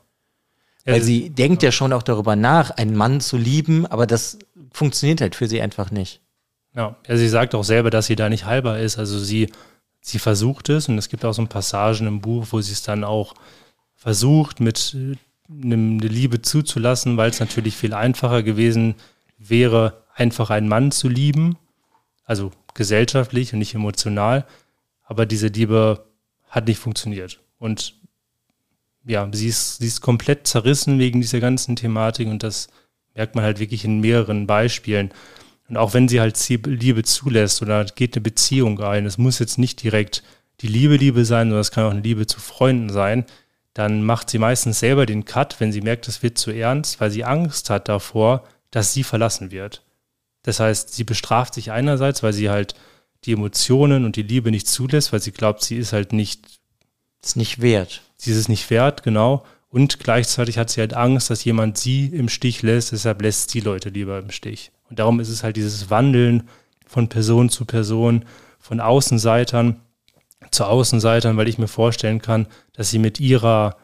Weil 0.87 1.03
sie 1.03 1.31
denkt 1.31 1.63
ja 1.63 1.73
schon 1.73 1.93
auch 1.93 2.03
darüber 2.03 2.37
nach, 2.37 2.71
einen 2.71 2.95
Mann 2.95 3.21
zu 3.21 3.39
lieben, 3.39 3.87
aber 3.87 4.07
das 4.07 4.39
funktioniert 4.71 5.23
halt 5.23 5.35
für 5.35 5.49
sie 5.49 5.63
einfach 5.63 5.91
nicht. 5.91 6.21
Ja, 6.75 6.97
also 7.07 7.21
sie 7.21 7.29
sagt 7.29 7.55
auch 7.55 7.63
selber, 7.63 7.91
dass 7.91 8.07
sie 8.07 8.17
da 8.17 8.29
nicht 8.29 8.47
halber 8.47 8.79
ist. 8.79 8.99
Also 8.99 9.19
sie, 9.19 9.51
sie 10.01 10.19
versucht 10.19 10.69
es 10.69 10.89
und 10.89 10.99
es 10.99 11.09
gibt 11.09 11.25
auch 11.25 11.33
so 11.33 11.45
Passagen 11.47 12.07
im 12.07 12.21
Buch, 12.21 12.49
wo 12.51 12.61
sie 12.61 12.73
es 12.73 12.83
dann 12.83 13.05
auch 13.05 13.35
versucht, 13.95 14.61
mit 14.61 14.97
einem, 15.49 15.99
eine 16.01 16.09
Liebe 16.09 16.43
zuzulassen, 16.43 17.17
weil 17.17 17.31
es 17.31 17.41
natürlich 17.41 17.77
viel 17.77 17.95
einfacher 17.95 18.43
gewesen 18.43 18.97
wäre, 19.39 20.03
einfach 20.15 20.51
einen 20.51 20.69
Mann 20.69 20.91
zu 20.91 21.09
lieben, 21.09 21.57
also 22.25 22.51
gesellschaftlich 22.75 23.53
und 23.53 23.61
nicht 23.61 23.75
emotional. 23.75 24.47
Aber 25.05 25.27
diese 25.27 25.49
Liebe 25.49 26.07
hat 26.49 26.67
nicht 26.67 26.79
funktioniert. 26.79 27.41
Und 27.59 27.95
ja, 29.05 29.29
sie 29.33 29.49
ist, 29.49 29.79
sie 29.79 29.87
ist 29.87 30.01
komplett 30.01 30.47
zerrissen 30.47 30.99
wegen 30.99 31.21
dieser 31.21 31.41
ganzen 31.41 31.77
Thematik 31.77 32.29
und 32.29 32.43
das 32.43 32.69
merkt 33.15 33.35
man 33.35 33.45
halt 33.45 33.59
wirklich 33.59 33.85
in 33.85 34.01
mehreren 34.01 34.47
Beispielen. 34.47 35.13
Und 35.69 35.77
auch 35.77 35.95
wenn 35.95 36.09
sie 36.09 36.21
halt 36.21 36.39
Liebe 36.49 37.03
zulässt 37.05 37.63
oder 37.63 37.85
geht 37.85 38.15
eine 38.15 38.23
Beziehung 38.23 38.81
ein, 38.81 39.07
es 39.07 39.19
muss 39.19 39.39
jetzt 39.39 39.59
nicht 39.59 39.83
direkt 39.83 40.23
die 40.61 40.69
Liebe 40.69 40.97
Liebe 40.97 41.25
sein, 41.25 41.49
sondern 41.49 41.61
es 41.61 41.71
kann 41.71 41.85
auch 41.85 41.91
eine 41.91 42.01
Liebe 42.01 42.27
zu 42.27 42.41
Freunden 42.41 42.91
sein, 42.91 43.25
dann 43.73 44.05
macht 44.05 44.31
sie 44.31 44.39
meistens 44.39 44.79
selber 44.79 45.05
den 45.05 45.25
Cut, 45.25 45.59
wenn 45.59 45.73
sie 45.73 45.81
merkt, 45.81 46.07
es 46.07 46.23
wird 46.23 46.39
zu 46.39 46.53
ernst, 46.53 47.01
weil 47.01 47.11
sie 47.11 47.25
Angst 47.25 47.71
hat 47.71 47.89
davor, 47.89 48.45
dass 48.71 48.93
sie 48.93 49.03
verlassen 49.03 49.51
wird. 49.51 49.83
Das 50.43 50.61
heißt, 50.61 50.95
sie 50.95 51.05
bestraft 51.05 51.55
sich 51.55 51.73
einerseits, 51.73 52.23
weil 52.23 52.33
sie 52.33 52.51
halt 52.51 52.75
die 53.25 53.33
Emotionen 53.33 54.05
und 54.05 54.17
die 54.17 54.23
Liebe 54.23 54.51
nicht 54.51 54.69
zulässt, 54.69 55.13
weil 55.13 55.21
sie 55.21 55.33
glaubt, 55.33 55.63
sie 55.63 55.77
ist 55.77 55.93
halt 55.93 56.13
nicht. 56.13 56.61
Ist 57.23 57.37
nicht 57.37 57.63
wert. 57.63 58.03
Sie 58.17 58.31
ist 58.31 58.37
es 58.37 58.49
nicht 58.49 58.69
wert, 58.69 59.03
genau. 59.03 59.45
Und 59.71 59.99
gleichzeitig 59.99 60.59
hat 60.59 60.71
sie 60.71 60.81
halt 60.81 60.93
Angst, 60.93 61.31
dass 61.31 61.43
jemand 61.45 61.79
sie 61.79 62.07
im 62.07 62.29
Stich 62.29 62.63
lässt, 62.63 62.93
deshalb 62.93 63.23
lässt 63.23 63.51
sie 63.51 63.61
Leute 63.61 63.89
lieber 63.89 64.19
im 64.19 64.31
Stich. 64.31 64.71
Und 64.89 64.99
darum 64.99 65.21
ist 65.21 65.29
es 65.29 65.43
halt 65.43 65.57
dieses 65.57 65.91
Wandeln 65.91 66.49
von 66.87 67.09
Person 67.09 67.49
zu 67.49 67.65
Person, 67.65 68.25
von 68.59 68.81
Außenseitern 68.81 69.81
zu 70.51 70.65
Außenseitern, 70.65 71.37
weil 71.37 71.49
ich 71.49 71.59
mir 71.59 71.69
vorstellen 71.69 72.21
kann, 72.21 72.47
dass 72.73 72.91
sie 72.91 72.99
mit 72.99 73.21
ihrer, 73.21 73.77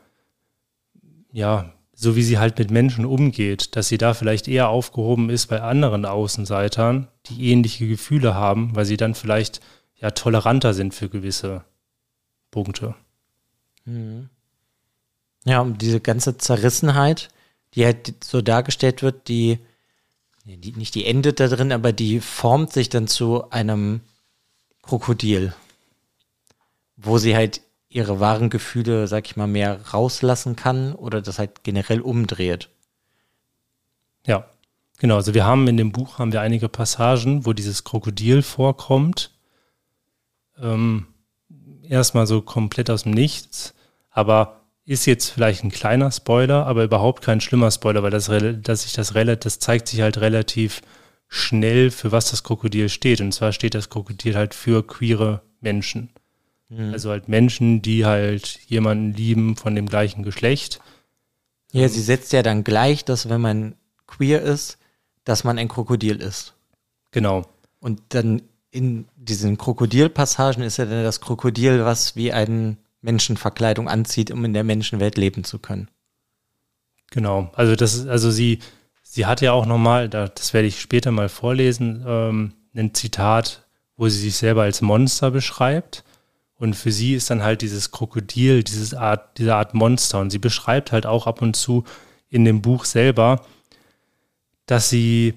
ja, 1.32 1.72
so 1.94 2.16
wie 2.16 2.22
sie 2.22 2.38
halt 2.38 2.58
mit 2.58 2.70
Menschen 2.70 3.04
umgeht, 3.04 3.76
dass 3.76 3.88
sie 3.88 3.98
da 3.98 4.14
vielleicht 4.14 4.48
eher 4.48 4.68
aufgehoben 4.68 5.28
ist 5.28 5.48
bei 5.48 5.60
anderen 5.60 6.06
Außenseitern, 6.06 7.08
die 7.26 7.50
ähnliche 7.50 7.86
Gefühle 7.86 8.34
haben, 8.34 8.74
weil 8.74 8.86
sie 8.86 8.96
dann 8.96 9.14
vielleicht 9.14 9.60
ja 9.96 10.10
toleranter 10.10 10.72
sind 10.72 10.94
für 10.94 11.10
gewisse 11.10 11.64
Punkte. 12.50 12.94
Mhm. 13.84 14.30
Ja, 15.44 15.60
und 15.60 15.82
diese 15.82 16.00
ganze 16.00 16.38
Zerrissenheit, 16.38 17.28
die 17.74 17.84
halt 17.84 18.14
so 18.24 18.40
dargestellt 18.40 19.02
wird, 19.02 19.28
die, 19.28 19.58
die 20.44 20.72
nicht 20.72 20.94
die 20.94 21.07
endet 21.07 21.40
da 21.40 21.48
drin, 21.48 21.72
aber 21.72 21.92
die 21.92 22.20
formt 22.20 22.72
sich 22.72 22.88
dann 22.88 23.09
zu 23.09 23.50
einem 23.50 24.00
Krokodil, 24.83 25.55
wo 26.96 27.18
sie 27.18 27.35
halt 27.35 27.61
ihre 27.88 28.20
wahren 28.20 28.50
Gefühle, 28.50 29.07
sag 29.09 29.26
ich 29.26 29.37
mal, 29.37 29.46
mehr 29.46 29.81
rauslassen 29.92 30.57
kann 30.57 30.94
oder 30.94 31.20
das 31.20 31.38
halt 31.38 31.64
generell 31.64 32.00
umdreht. 32.00 32.70
Ja, 34.26 34.48
genau. 34.98 35.16
Also 35.16 35.35
wir 35.35 35.44
haben 35.44 35.66
in 35.66 35.76
dem 35.76 35.92
Buch 35.92 36.18
haben 36.18 36.33
wir 36.33 36.40
einige 36.40 36.68
Passagen, 36.68 37.46
wo 37.46 37.53
dieses 37.53 37.85
Krokodil 37.85 38.42
vorkommt. 38.42 39.33
Ähm, 40.59 41.09
erstmal 41.83 42.26
so 42.26 42.42
komplett 42.42 42.90
aus 42.90 43.03
dem 43.03 43.12
Nichts, 43.12 43.74
aber 44.11 44.60
ist 44.90 45.07
jetzt 45.07 45.31
vielleicht 45.31 45.62
ein 45.62 45.70
kleiner 45.70 46.11
Spoiler, 46.11 46.66
aber 46.66 46.83
überhaupt 46.83 47.22
kein 47.22 47.40
schlimmer 47.40 47.70
Spoiler, 47.70 48.03
weil 48.03 48.11
das, 48.11 48.29
dass 48.62 48.83
sich 48.83 48.92
das 48.92 49.14
relativ, 49.14 49.44
das 49.44 49.61
zeigt 49.61 49.87
sich 49.87 50.00
halt 50.00 50.18
relativ 50.18 50.81
schnell, 51.29 51.92
für 51.92 52.11
was 52.11 52.33
das 52.33 52.42
Krokodil 52.42 52.88
steht. 52.88 53.20
Und 53.20 53.31
zwar 53.31 53.53
steht 53.53 53.76
das 53.76 53.88
Krokodil 53.88 54.35
halt 54.35 54.53
für 54.53 54.85
queere 54.85 55.42
Menschen. 55.61 56.11
Mhm. 56.68 56.92
Also 56.92 57.11
halt 57.11 57.29
Menschen, 57.29 57.83
die 57.83 58.05
halt 58.05 58.59
jemanden 58.66 59.14
lieben 59.14 59.57
von 59.57 59.76
dem 59.76 59.87
gleichen 59.87 60.24
Geschlecht. 60.24 60.81
Ja, 61.70 61.88
sie 61.88 62.03
setzt 62.03 62.33
ja 62.33 62.42
dann 62.42 62.64
gleich, 62.64 63.05
dass 63.05 63.29
wenn 63.29 63.40
man 63.40 63.76
queer 64.09 64.42
ist, 64.42 64.76
dass 65.22 65.44
man 65.44 65.57
ein 65.57 65.68
Krokodil 65.68 66.16
ist. 66.16 66.55
Genau. 67.12 67.46
Und 67.79 68.03
dann 68.09 68.42
in 68.72 69.07
diesen 69.14 69.57
Krokodilpassagen 69.57 70.64
ist 70.64 70.79
ja 70.79 70.85
dann 70.85 71.05
das 71.05 71.20
Krokodil, 71.20 71.85
was 71.85 72.16
wie 72.16 72.33
eine 72.33 72.76
Menschenverkleidung 73.02 73.88
anzieht, 73.88 74.30
um 74.30 74.44
in 74.44 74.52
der 74.52 74.64
Menschenwelt 74.64 75.16
leben 75.16 75.44
zu 75.44 75.58
können. 75.58 75.88
Genau. 77.10 77.50
Also 77.54 77.76
das 77.76 77.94
ist, 77.94 78.06
also 78.06 78.30
sie, 78.30 78.60
sie 79.02 79.26
hat 79.26 79.40
ja 79.40 79.52
auch 79.52 79.66
nochmal, 79.66 80.08
das 80.08 80.54
werde 80.54 80.68
ich 80.68 80.80
später 80.80 81.10
mal 81.10 81.28
vorlesen, 81.28 82.04
ähm, 82.06 82.52
ein 82.74 82.94
Zitat, 82.94 83.66
wo 83.96 84.08
sie 84.08 84.20
sich 84.20 84.36
selber 84.36 84.62
als 84.62 84.80
Monster 84.80 85.30
beschreibt. 85.30 86.04
Und 86.54 86.74
für 86.74 86.92
sie 86.92 87.14
ist 87.14 87.30
dann 87.30 87.42
halt 87.42 87.62
dieses 87.62 87.90
Krokodil, 87.90 88.62
dieses 88.62 88.94
Art, 88.94 89.38
diese 89.38 89.54
Art 89.54 89.74
Monster. 89.74 90.20
Und 90.20 90.30
sie 90.30 90.38
beschreibt 90.38 90.92
halt 90.92 91.06
auch 91.06 91.26
ab 91.26 91.42
und 91.42 91.56
zu 91.56 91.84
in 92.28 92.44
dem 92.44 92.62
Buch 92.62 92.84
selber, 92.84 93.44
dass 94.66 94.88
sie, 94.88 95.34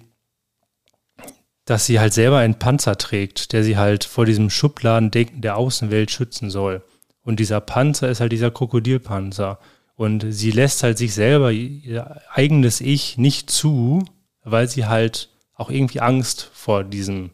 dass 1.65 1.85
sie 1.85 1.99
halt 1.99 2.13
selber 2.13 2.37
einen 2.37 2.59
Panzer 2.59 2.97
trägt, 2.97 3.51
der 3.53 3.63
sie 3.63 3.77
halt 3.77 4.03
vor 4.03 4.25
diesem 4.25 4.49
Schubladendenken 4.49 5.41
der 5.41 5.57
Außenwelt 5.57 6.11
schützen 6.11 6.49
soll. 6.49 6.83
Und 7.23 7.39
dieser 7.39 7.61
Panzer 7.61 8.09
ist 8.09 8.19
halt 8.19 8.31
dieser 8.31 8.51
Krokodilpanzer. 8.51 9.59
Und 9.95 10.25
sie 10.29 10.51
lässt 10.51 10.83
halt 10.83 10.97
sich 10.97 11.13
selber 11.13 11.51
ihr 11.51 12.21
eigenes 12.31 12.81
Ich 12.81 13.17
nicht 13.17 13.49
zu, 13.49 14.03
weil 14.43 14.67
sie 14.67 14.85
halt 14.85 15.29
auch 15.55 15.69
irgendwie 15.69 16.01
Angst 16.01 16.49
vor 16.53 16.83
diesem 16.83 17.31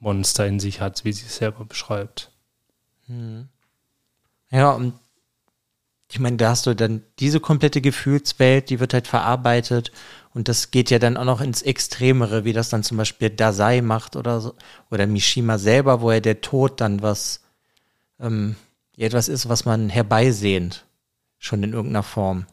Monster 0.00 0.46
in 0.46 0.58
sich 0.58 0.80
hat, 0.80 1.04
wie 1.04 1.12
sie 1.12 1.26
es 1.26 1.36
selber 1.36 1.64
beschreibt. 1.64 2.32
Hm. 3.06 3.48
Ja, 4.50 4.70
und 4.72 4.94
ich 6.10 6.18
meine, 6.18 6.36
da 6.36 6.50
hast 6.50 6.66
du 6.66 6.74
dann 6.74 7.02
diese 7.18 7.40
komplette 7.40 7.80
Gefühlswelt, 7.80 8.68
die 8.68 8.80
wird 8.80 8.92
halt 8.92 9.06
verarbeitet 9.06 9.92
und 10.34 10.48
das 10.48 10.70
geht 10.70 10.90
ja 10.90 10.98
dann 10.98 11.16
auch 11.16 11.24
noch 11.24 11.40
ins 11.40 11.62
Extremere, 11.62 12.44
wie 12.44 12.52
das 12.52 12.68
dann 12.68 12.82
zum 12.82 12.98
Beispiel 12.98 13.30
Dasai 13.30 13.80
macht 13.80 14.16
oder 14.16 14.40
so, 14.40 14.54
oder 14.90 15.06
Mishima 15.06 15.56
selber, 15.56 16.00
wo 16.00 16.10
er 16.10 16.20
der 16.20 16.40
Tod 16.40 16.80
dann 16.80 17.00
was, 17.00 17.40
ähm, 18.20 18.56
etwas 19.02 19.28
ist, 19.28 19.48
was 19.48 19.64
man 19.64 19.88
herbeisehnt, 19.88 20.86
schon 21.38 21.62
in 21.62 21.72
irgendeiner 21.72 22.02
Form. 22.02 22.46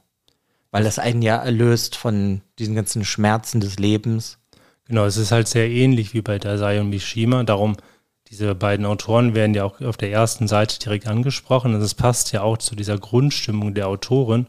Weil 0.72 0.84
das 0.84 1.00
einen 1.00 1.22
ja 1.22 1.38
erlöst 1.38 1.96
von 1.96 2.42
diesen 2.60 2.76
ganzen 2.76 3.04
Schmerzen 3.04 3.60
des 3.60 3.80
Lebens. 3.80 4.38
Genau, 4.86 5.06
es 5.06 5.18
ist 5.18 5.32
halt 5.32 5.48
sehr 5.48 5.70
ähnlich 5.70 6.14
wie 6.14 6.22
bei 6.22 6.38
Dasai 6.38 6.80
und 6.80 6.90
Mishima, 6.90 7.44
darum 7.44 7.76
diese 8.30 8.54
beiden 8.54 8.86
Autoren 8.86 9.34
werden 9.34 9.56
ja 9.56 9.64
auch 9.64 9.82
auf 9.82 9.98
der 9.98 10.12
ersten 10.12 10.48
Seite 10.48 10.78
direkt 10.78 11.08
angesprochen. 11.08 11.74
Und 11.74 11.82
es 11.82 11.96
passt 11.96 12.32
ja 12.32 12.42
auch 12.44 12.58
zu 12.58 12.76
dieser 12.76 12.98
Grundstimmung 12.98 13.74
der 13.74 13.88
Autorin 13.88 14.46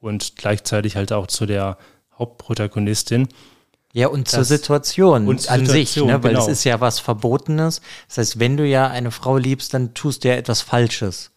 und 0.00 0.34
gleichzeitig 0.36 0.96
halt 0.96 1.12
auch 1.12 1.28
zu 1.28 1.46
der 1.46 1.78
Hauptprotagonistin. 2.18 3.28
Ja, 3.92 4.08
und 4.08 4.26
das, 4.26 4.34
zur 4.34 4.44
Situation 4.44 5.28
und 5.28 5.48
an 5.48 5.66
Situation, 5.66 6.08
sich, 6.08 6.14
ne? 6.16 6.22
weil 6.22 6.32
genau. 6.32 6.44
es 6.44 6.48
ist 6.48 6.64
ja 6.64 6.80
was 6.80 7.00
Verbotenes. 7.00 7.80
Das 8.08 8.18
heißt, 8.18 8.38
wenn 8.38 8.56
du 8.56 8.66
ja 8.66 8.88
eine 8.88 9.10
Frau 9.10 9.36
liebst, 9.36 9.74
dann 9.74 9.94
tust 9.94 10.24
du 10.24 10.28
ja 10.28 10.34
etwas 10.34 10.62
Falsches. 10.62 11.30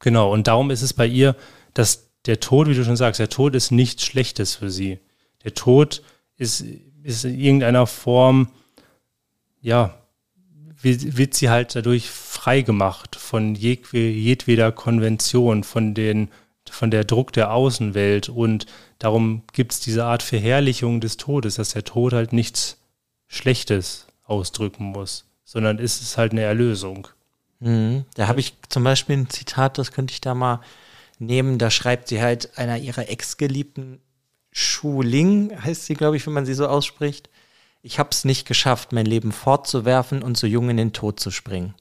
Genau, 0.00 0.32
und 0.32 0.46
darum 0.48 0.70
ist 0.70 0.82
es 0.82 0.92
bei 0.92 1.06
ihr, 1.06 1.36
dass 1.74 2.10
der 2.26 2.40
Tod, 2.40 2.68
wie 2.68 2.74
du 2.74 2.84
schon 2.84 2.96
sagst, 2.96 3.20
der 3.20 3.28
Tod 3.28 3.54
ist 3.54 3.70
nichts 3.70 4.04
Schlechtes 4.04 4.56
für 4.56 4.70
sie. 4.70 4.98
Der 5.44 5.54
Tod 5.54 6.02
ist, 6.36 6.64
ist 7.02 7.24
in 7.24 7.38
irgendeiner 7.38 7.86
Form, 7.86 8.50
ja, 9.60 9.94
wird 10.82 11.34
sie 11.34 11.50
halt 11.50 11.76
dadurch 11.76 12.08
freigemacht 12.08 13.16
von 13.16 13.54
jedweder 13.54 14.72
Konvention, 14.72 15.62
von, 15.62 15.92
den, 15.92 16.30
von 16.70 16.90
der 16.90 17.04
Druck 17.04 17.34
der 17.34 17.52
Außenwelt. 17.52 18.30
Und 18.30 18.64
darum 18.98 19.42
gibt 19.52 19.72
es 19.72 19.80
diese 19.80 20.04
Art 20.06 20.22
Verherrlichung 20.22 21.00
des 21.00 21.18
Todes, 21.18 21.56
dass 21.56 21.70
der 21.74 21.84
Tod 21.84 22.14
halt 22.14 22.32
nichts 22.32 22.78
Schlechtes 23.28 24.06
ausdrücken 24.24 24.84
muss, 24.84 25.26
sondern 25.44 25.78
ist 25.78 26.00
es 26.00 26.16
halt 26.16 26.32
eine 26.32 26.42
Erlösung. 26.42 27.08
Mhm. 27.60 28.04
Da 28.14 28.28
habe 28.28 28.40
ich 28.40 28.54
zum 28.68 28.84
Beispiel 28.84 29.16
ein 29.16 29.30
Zitat, 29.30 29.78
das 29.78 29.92
könnte 29.92 30.12
ich 30.12 30.20
da 30.20 30.34
mal 30.34 30.60
nehmen. 31.18 31.58
Da 31.58 31.70
schreibt 31.70 32.08
sie 32.08 32.20
halt 32.20 32.58
einer 32.58 32.78
ihrer 32.78 33.08
Ex-Geliebten, 33.08 34.00
Shu 34.52 35.02
Ling, 35.02 35.52
heißt 35.62 35.86
sie, 35.86 35.94
glaube 35.94 36.16
ich, 36.16 36.26
wenn 36.26 36.32
man 36.32 36.46
sie 36.46 36.54
so 36.54 36.66
ausspricht 36.66 37.30
ich 37.82 37.98
habe 37.98 38.10
es 38.12 38.24
nicht 38.24 38.46
geschafft, 38.46 38.92
mein 38.92 39.06
Leben 39.06 39.32
fortzuwerfen 39.32 40.22
und 40.22 40.36
so 40.36 40.46
jung 40.46 40.68
in 40.70 40.76
den 40.76 40.92
Tod 40.92 41.20
zu 41.20 41.30
springen. 41.30 41.74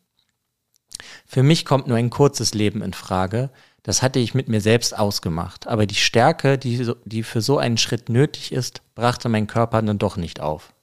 Für 1.26 1.44
mich 1.44 1.66
kommt 1.66 1.88
nur 1.88 1.98
ein 1.98 2.10
kurzes 2.10 2.54
Leben 2.54 2.82
in 2.82 2.94
Frage. 2.94 3.50
Das 3.84 4.02
hatte 4.02 4.20
ich 4.20 4.34
mit 4.34 4.50
mir 4.50 4.62
selbst 4.62 4.98
ausgemacht. 4.98 5.68
Aber 5.68 5.86
die 5.86 5.96
Stärke, 5.96 6.58
die, 6.58 6.92
die 7.06 7.24
für 7.24 7.42
so 7.42 7.58
einen 7.58 7.78
Schritt 7.78 8.10
nötig 8.10 8.52
ist, 8.52 8.82
brachte 8.96 9.30
mein 9.30 9.48
Körper 9.48 9.82
dann 9.82 9.98
doch 9.98 10.18
nicht 10.18 10.40
auf. 10.40 10.74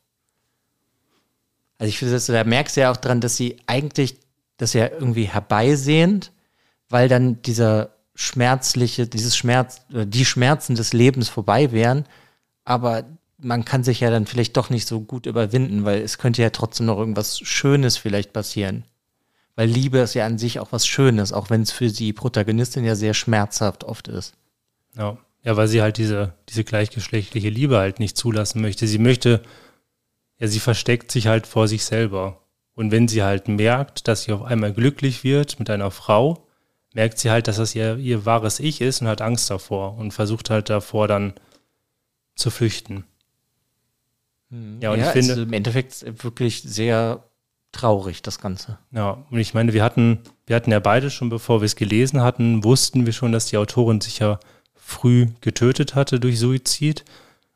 Also 1.78 1.88
ich 1.88 1.98
finde, 1.98 2.18
da 2.18 2.44
merkst 2.44 2.76
du 2.76 2.82
ja 2.82 2.90
auch 2.90 2.96
dran, 2.96 3.20
dass 3.20 3.37
sie 3.37 3.59
eigentlich 3.66 4.18
das 4.56 4.72
ja 4.72 4.88
irgendwie 4.88 5.24
herbeisehnt, 5.24 6.32
weil 6.88 7.08
dann 7.08 7.42
dieser 7.42 7.90
schmerzliche, 8.14 9.06
dieses 9.06 9.36
Schmerz, 9.36 9.82
äh, 9.92 10.06
die 10.06 10.24
Schmerzen 10.24 10.74
des 10.74 10.92
Lebens 10.92 11.28
vorbei 11.28 11.72
wären, 11.72 12.06
aber 12.64 13.04
man 13.38 13.64
kann 13.64 13.84
sich 13.84 14.00
ja 14.00 14.10
dann 14.10 14.26
vielleicht 14.26 14.56
doch 14.56 14.70
nicht 14.70 14.88
so 14.88 15.00
gut 15.00 15.26
überwinden, 15.26 15.84
weil 15.84 16.00
es 16.00 16.18
könnte 16.18 16.42
ja 16.42 16.50
trotzdem 16.50 16.86
noch 16.86 16.98
irgendwas 16.98 17.38
Schönes 17.40 17.96
vielleicht 17.96 18.32
passieren. 18.32 18.84
Weil 19.56 19.68
Liebe 19.68 19.98
ist 19.98 20.14
ja 20.14 20.26
an 20.26 20.38
sich 20.38 20.58
auch 20.58 20.72
was 20.72 20.86
Schönes, 20.86 21.32
auch 21.32 21.50
wenn 21.50 21.62
es 21.62 21.72
für 21.72 21.88
die 21.88 22.12
Protagonistin 22.12 22.84
ja 22.84 22.94
sehr 22.94 23.14
schmerzhaft 23.14 23.84
oft 23.84 24.08
ist. 24.08 24.34
Ja, 24.96 25.18
ja 25.42 25.56
weil 25.56 25.68
sie 25.68 25.82
halt 25.82 25.98
diese, 25.98 26.34
diese 26.48 26.64
gleichgeschlechtliche 26.64 27.48
Liebe 27.48 27.78
halt 27.78 27.98
nicht 27.98 28.16
zulassen 28.16 28.60
möchte. 28.60 28.86
Sie 28.86 28.98
möchte, 28.98 29.42
ja, 30.38 30.46
sie 30.48 30.60
versteckt 30.60 31.10
sich 31.10 31.26
halt 31.26 31.46
vor 31.46 31.68
sich 31.68 31.84
selber. 31.84 32.40
Und 32.76 32.92
wenn 32.92 33.08
sie 33.08 33.22
halt 33.22 33.48
merkt, 33.48 34.06
dass 34.06 34.22
sie 34.22 34.32
auf 34.32 34.42
einmal 34.42 34.72
glücklich 34.72 35.24
wird 35.24 35.58
mit 35.58 35.70
einer 35.70 35.90
Frau, 35.90 36.46
merkt 36.94 37.18
sie 37.18 37.30
halt, 37.30 37.48
dass 37.48 37.56
das 37.56 37.74
ihr, 37.74 37.96
ihr 37.96 38.26
wahres 38.26 38.60
Ich 38.60 38.80
ist 38.82 39.00
und 39.00 39.08
hat 39.08 39.22
Angst 39.22 39.50
davor 39.50 39.96
und 39.96 40.12
versucht 40.12 40.50
halt 40.50 40.68
davor 40.70 41.08
dann 41.08 41.32
zu 42.36 42.50
flüchten. 42.50 43.04
Hm. 44.50 44.78
Ja, 44.80 44.92
und 44.92 45.00
ja, 45.00 45.06
ich 45.06 45.12
finde. 45.12 45.42
Im 45.42 45.54
Endeffekt 45.54 46.04
wirklich 46.22 46.62
sehr 46.62 47.24
traurig, 47.72 48.20
das 48.20 48.38
Ganze. 48.38 48.78
Ja, 48.92 49.24
und 49.30 49.38
ich 49.38 49.54
meine, 49.54 49.72
wir 49.72 49.82
hatten, 49.82 50.20
wir 50.46 50.54
hatten 50.54 50.70
ja 50.70 50.78
beide 50.78 51.10
schon, 51.10 51.30
bevor 51.30 51.62
wir 51.62 51.66
es 51.66 51.76
gelesen 51.76 52.20
hatten, 52.20 52.62
wussten 52.62 53.06
wir 53.06 53.14
schon, 53.14 53.32
dass 53.32 53.46
die 53.46 53.56
Autorin 53.56 54.02
sich 54.02 54.18
ja 54.18 54.38
früh 54.74 55.28
getötet 55.40 55.94
hatte 55.94 56.20
durch 56.20 56.38
Suizid. 56.38 57.06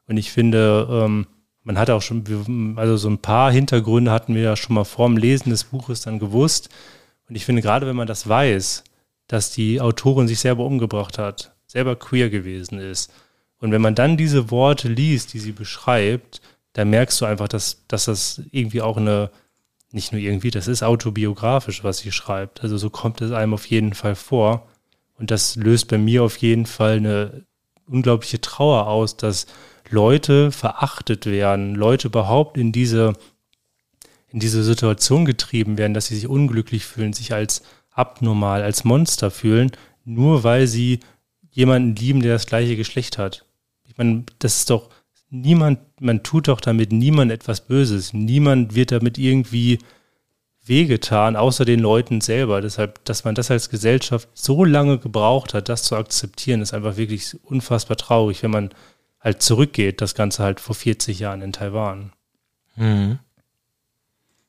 Und 0.08 0.16
ich 0.16 0.32
finde, 0.32 0.88
ähm, 0.90 1.26
man 1.62 1.78
hat 1.78 1.90
auch 1.90 2.02
schon, 2.02 2.74
also 2.76 2.96
so 2.96 3.08
ein 3.08 3.18
paar 3.18 3.52
Hintergründe 3.52 4.10
hatten 4.10 4.34
wir 4.34 4.42
ja 4.42 4.56
schon 4.56 4.74
mal 4.74 4.84
vorm 4.84 5.16
Lesen 5.16 5.50
des 5.50 5.64
Buches 5.64 6.02
dann 6.02 6.18
gewusst. 6.18 6.70
Und 7.28 7.34
ich 7.34 7.44
finde, 7.44 7.62
gerade 7.62 7.86
wenn 7.86 7.96
man 7.96 8.06
das 8.06 8.28
weiß, 8.28 8.84
dass 9.26 9.52
die 9.52 9.80
Autorin 9.80 10.26
sich 10.26 10.40
selber 10.40 10.64
umgebracht 10.64 11.18
hat, 11.18 11.54
selber 11.66 11.96
queer 11.96 12.30
gewesen 12.30 12.78
ist. 12.78 13.12
Und 13.58 13.72
wenn 13.72 13.82
man 13.82 13.94
dann 13.94 14.16
diese 14.16 14.50
Worte 14.50 14.88
liest, 14.88 15.34
die 15.34 15.38
sie 15.38 15.52
beschreibt, 15.52 16.40
dann 16.72 16.90
merkst 16.90 17.20
du 17.20 17.26
einfach, 17.26 17.48
dass, 17.48 17.84
dass 17.88 18.06
das 18.06 18.42
irgendwie 18.50 18.80
auch 18.80 18.96
eine, 18.96 19.30
nicht 19.92 20.12
nur 20.12 20.20
irgendwie, 20.20 20.50
das 20.50 20.66
ist 20.66 20.82
autobiografisch, 20.82 21.84
was 21.84 21.98
sie 21.98 22.10
schreibt. 22.10 22.62
Also 22.62 22.78
so 22.78 22.90
kommt 22.90 23.20
es 23.20 23.32
einem 23.32 23.54
auf 23.54 23.66
jeden 23.66 23.94
Fall 23.94 24.14
vor. 24.14 24.66
Und 25.18 25.30
das 25.30 25.56
löst 25.56 25.88
bei 25.88 25.98
mir 25.98 26.24
auf 26.24 26.38
jeden 26.38 26.64
Fall 26.66 26.96
eine 26.96 27.44
unglaubliche 27.86 28.40
Trauer 28.40 28.86
aus, 28.86 29.16
dass 29.16 29.46
Leute 29.90 30.52
verachtet 30.52 31.26
werden, 31.26 31.74
Leute 31.74 32.08
überhaupt 32.08 32.56
in 32.56 32.72
diese, 32.72 33.14
in 34.28 34.40
diese 34.40 34.62
Situation 34.62 35.24
getrieben 35.24 35.78
werden, 35.78 35.94
dass 35.94 36.06
sie 36.06 36.14
sich 36.14 36.28
unglücklich 36.28 36.84
fühlen, 36.84 37.12
sich 37.12 37.32
als 37.32 37.62
abnormal, 37.90 38.62
als 38.62 38.84
Monster 38.84 39.30
fühlen, 39.30 39.72
nur 40.04 40.44
weil 40.44 40.66
sie 40.66 41.00
jemanden 41.50 41.96
lieben, 41.96 42.22
der 42.22 42.34
das 42.34 42.46
gleiche 42.46 42.76
Geschlecht 42.76 43.18
hat. 43.18 43.44
Ich 43.84 43.98
meine, 43.98 44.24
das 44.38 44.58
ist 44.58 44.70
doch, 44.70 44.88
niemand, 45.30 45.80
man 46.00 46.22
tut 46.22 46.48
doch 46.48 46.60
damit 46.60 46.92
niemand 46.92 47.32
etwas 47.32 47.66
Böses. 47.66 48.12
Niemand 48.12 48.74
wird 48.74 48.92
damit 48.92 49.18
irgendwie 49.18 49.78
wehgetan, 50.64 51.36
außer 51.36 51.64
den 51.64 51.80
Leuten 51.80 52.20
selber. 52.20 52.60
Deshalb, 52.60 53.04
dass 53.04 53.24
man 53.24 53.34
das 53.34 53.50
als 53.50 53.70
Gesellschaft 53.70 54.28
so 54.34 54.64
lange 54.64 54.98
gebraucht 54.98 55.54
hat, 55.54 55.68
das 55.68 55.82
zu 55.84 55.96
akzeptieren, 55.96 56.60
ist 56.60 56.74
einfach 56.74 56.96
wirklich 56.96 57.36
unfassbar 57.44 57.96
traurig, 57.96 58.42
wenn 58.42 58.50
man 58.50 58.70
halt 59.20 59.42
zurückgeht, 59.42 60.00
das 60.00 60.14
Ganze 60.14 60.42
halt 60.42 60.60
vor 60.60 60.74
40 60.74 61.18
Jahren 61.18 61.42
in 61.42 61.52
Taiwan. 61.52 62.12
Mhm. 62.76 63.18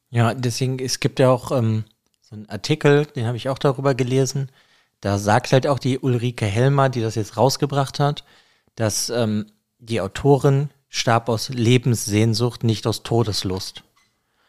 Ja, 0.10 0.34
deswegen, 0.34 0.80
es 0.80 1.00
gibt 1.00 1.20
ja 1.20 1.30
auch 1.30 1.52
ähm, 1.52 1.86
so 2.22 2.36
einen 2.36 2.50
Artikel, 2.50 3.06
den 3.06 3.26
habe 3.26 3.38
ich 3.38 3.50
auch 3.50 3.58
darüber 3.58 3.96
gelesen. 3.96 4.50
Da 5.00 5.18
sagt 5.18 5.52
halt 5.52 5.68
auch 5.68 5.80
die 5.80 6.00
Ulrike 6.00 6.46
Helmer, 6.46 6.90
die 6.90 7.02
das 7.02 7.16
jetzt 7.16 7.38
rausgebracht 7.38 8.00
hat, 8.00 8.24
dass 8.76 9.10
ähm, 9.10 9.48
die 9.80 10.00
Autorin 10.02 10.70
starb 10.90 11.30
aus 11.30 11.50
Lebenssehnsucht, 11.50 12.64
nicht 12.64 12.86
aus 12.86 13.04
Todeslust. 13.04 13.84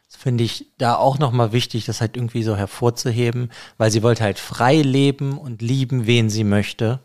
Das 0.08 0.20
finde 0.20 0.44
ich 0.44 0.66
da 0.76 0.96
auch 0.96 1.18
nochmal 1.18 1.52
wichtig, 1.52 1.86
das 1.86 2.00
halt 2.00 2.16
irgendwie 2.16 2.42
so 2.42 2.56
hervorzuheben, 2.56 3.50
weil 3.78 3.90
sie 3.90 4.02
wollte 4.02 4.24
halt 4.24 4.38
frei 4.38 4.82
leben 4.82 5.38
und 5.38 5.62
lieben, 5.62 6.06
wen 6.06 6.28
sie 6.28 6.44
möchte. 6.44 7.00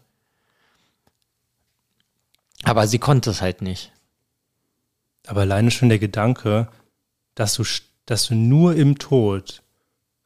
Aber 2.67 2.88
sie 2.88 2.99
konnte 2.99 3.30
es 3.30 3.41
halt 3.41 3.62
nicht. 3.62 3.91
Aber 5.25 5.41
alleine 5.41 5.71
schon 5.71 5.89
der 5.89 5.99
Gedanke, 5.99 6.67
dass 7.36 7.53
du, 7.56 7.63
dass 8.06 8.27
du 8.27 8.36
nur 8.36 8.75
im 8.75 8.97
Tod, 8.97 9.63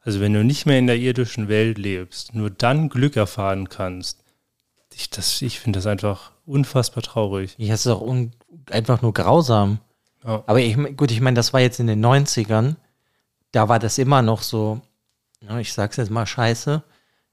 also 0.00 0.20
wenn 0.20 0.32
du 0.32 0.44
nicht 0.44 0.66
mehr 0.66 0.78
in 0.78 0.86
der 0.86 0.98
irdischen 0.98 1.48
Welt 1.48 1.78
lebst, 1.78 2.34
nur 2.34 2.50
dann 2.50 2.88
Glück 2.88 3.16
erfahren 3.16 3.68
kannst, 3.68 4.22
ich, 4.94 5.10
ich 5.42 5.60
finde 5.60 5.78
das 5.78 5.86
einfach 5.86 6.32
unfassbar 6.46 7.02
traurig. 7.02 7.54
Ja, 7.58 7.74
es 7.74 7.86
ist 7.86 7.92
auch 7.92 8.14
einfach 8.70 9.02
nur 9.02 9.14
grausam. 9.14 9.78
Ja. 10.24 10.44
Aber 10.46 10.60
ich, 10.60 10.76
gut, 10.96 11.10
ich 11.10 11.20
meine, 11.20 11.36
das 11.36 11.52
war 11.52 11.60
jetzt 11.60 11.80
in 11.80 11.86
den 11.86 12.04
90ern. 12.04 12.76
Da 13.50 13.68
war 13.68 13.78
das 13.78 13.98
immer 13.98 14.22
noch 14.22 14.42
so, 14.42 14.80
ja, 15.40 15.58
ich 15.58 15.72
sag's 15.72 15.96
jetzt 15.96 16.10
mal 16.10 16.26
scheiße. 16.26 16.82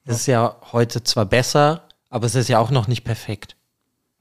Es 0.05 0.09
ja. 0.09 0.13
ist 0.15 0.25
ja 0.27 0.71
heute 0.71 1.03
zwar 1.03 1.25
besser, 1.25 1.83
aber 2.09 2.25
es 2.25 2.35
ist 2.35 2.49
ja 2.49 2.59
auch 2.59 2.71
noch 2.71 2.87
nicht 2.87 3.03
perfekt. 3.03 3.55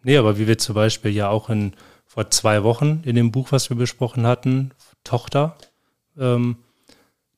Nee, 0.09 0.17
aber 0.17 0.39
wie 0.39 0.47
wir 0.47 0.57
zum 0.57 0.75
Beispiel 0.75 1.11
ja 1.11 1.29
auch 1.29 1.51
in, 1.51 1.75
vor 2.07 2.31
zwei 2.31 2.63
Wochen 2.63 3.03
in 3.05 3.15
dem 3.15 3.31
Buch, 3.31 3.53
was 3.53 3.69
wir 3.69 3.77
besprochen 3.77 4.27
hatten, 4.27 4.71
Tochter, 5.05 5.59
ähm, 6.19 6.57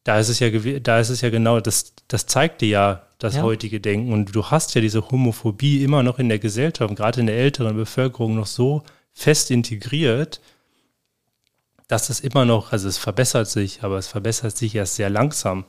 da 0.05 0.21
ist 0.21 0.29
es 0.29 0.39
ja, 0.39 0.51
da 0.79 1.01
ist 1.01 1.09
es 1.09 1.21
ja 1.21 1.31
genau, 1.31 1.59
das, 1.59 1.95
das 2.07 2.27
zeigt 2.27 2.61
dir 2.61 2.69
ja 2.69 3.07
das 3.19 3.35
ja. 3.35 3.43
heutige 3.43 3.81
Denken. 3.81 4.13
Und 4.13 4.37
du 4.37 4.47
hast 4.53 4.73
ja 4.77 4.81
diese 4.81 5.11
Homophobie 5.11 5.83
immer 5.83 6.05
noch 6.05 6.21
in 6.21 6.29
der 6.29 6.39
Gesellschaft, 6.39 6.95
gerade 6.95 7.19
in 7.19 7.27
der 7.27 7.39
älteren 7.39 7.75
Bevölkerung 7.75 8.37
noch 8.37 8.47
so 8.47 8.85
fest 9.13 9.51
integriert, 9.51 10.41
dass 11.89 12.09
es 12.09 12.21
immer 12.21 12.45
noch, 12.45 12.71
also 12.71 12.87
es 12.87 12.99
verbessert 12.99 13.49
sich, 13.49 13.83
aber 13.83 13.99
es 13.99 14.07
verbessert 14.07 14.57
sich 14.57 14.77
erst 14.77 14.95
sehr 14.95 15.11
langsam. 15.11 15.65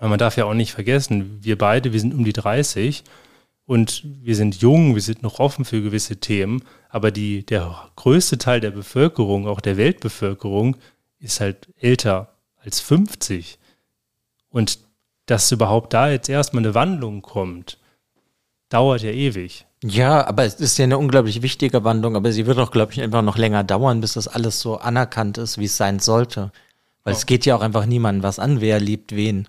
Weil 0.00 0.08
man 0.08 0.18
darf 0.18 0.36
ja 0.36 0.46
auch 0.46 0.54
nicht 0.54 0.72
vergessen, 0.72 1.38
wir 1.42 1.56
beide, 1.56 1.92
wir 1.92 2.00
sind 2.00 2.12
um 2.12 2.24
die 2.24 2.32
30 2.32 3.04
und 3.68 4.02
wir 4.22 4.34
sind 4.34 4.62
jung, 4.62 4.94
wir 4.94 5.02
sind 5.02 5.22
noch 5.22 5.40
offen 5.40 5.66
für 5.66 5.82
gewisse 5.82 6.16
Themen, 6.16 6.62
aber 6.88 7.10
die, 7.10 7.44
der 7.44 7.90
größte 7.96 8.38
Teil 8.38 8.60
der 8.60 8.70
Bevölkerung, 8.70 9.46
auch 9.46 9.60
der 9.60 9.76
Weltbevölkerung, 9.76 10.78
ist 11.18 11.40
halt 11.40 11.68
älter 11.78 12.32
als 12.56 12.80
50. 12.80 13.58
Und 14.48 14.78
dass 15.26 15.52
überhaupt 15.52 15.92
da 15.92 16.08
jetzt 16.08 16.30
erstmal 16.30 16.64
eine 16.64 16.74
Wandlung 16.74 17.20
kommt, 17.20 17.76
dauert 18.70 19.02
ja 19.02 19.10
ewig. 19.10 19.66
Ja, 19.84 20.26
aber 20.26 20.44
es 20.44 20.54
ist 20.54 20.78
ja 20.78 20.84
eine 20.84 20.96
unglaublich 20.96 21.42
wichtige 21.42 21.84
Wandlung, 21.84 22.16
aber 22.16 22.32
sie 22.32 22.46
wird 22.46 22.58
auch, 22.58 22.70
glaube 22.70 22.92
ich, 22.92 23.02
einfach 23.02 23.20
noch 23.20 23.36
länger 23.36 23.64
dauern, 23.64 24.00
bis 24.00 24.14
das 24.14 24.28
alles 24.28 24.60
so 24.60 24.78
anerkannt 24.78 25.36
ist, 25.36 25.58
wie 25.58 25.66
es 25.66 25.76
sein 25.76 25.98
sollte. 25.98 26.52
Weil 27.04 27.12
oh. 27.12 27.16
es 27.18 27.26
geht 27.26 27.44
ja 27.44 27.54
auch 27.54 27.60
einfach 27.60 27.84
niemandem 27.84 28.22
was 28.22 28.38
an, 28.38 28.62
wer 28.62 28.80
liebt 28.80 29.14
wen. 29.14 29.46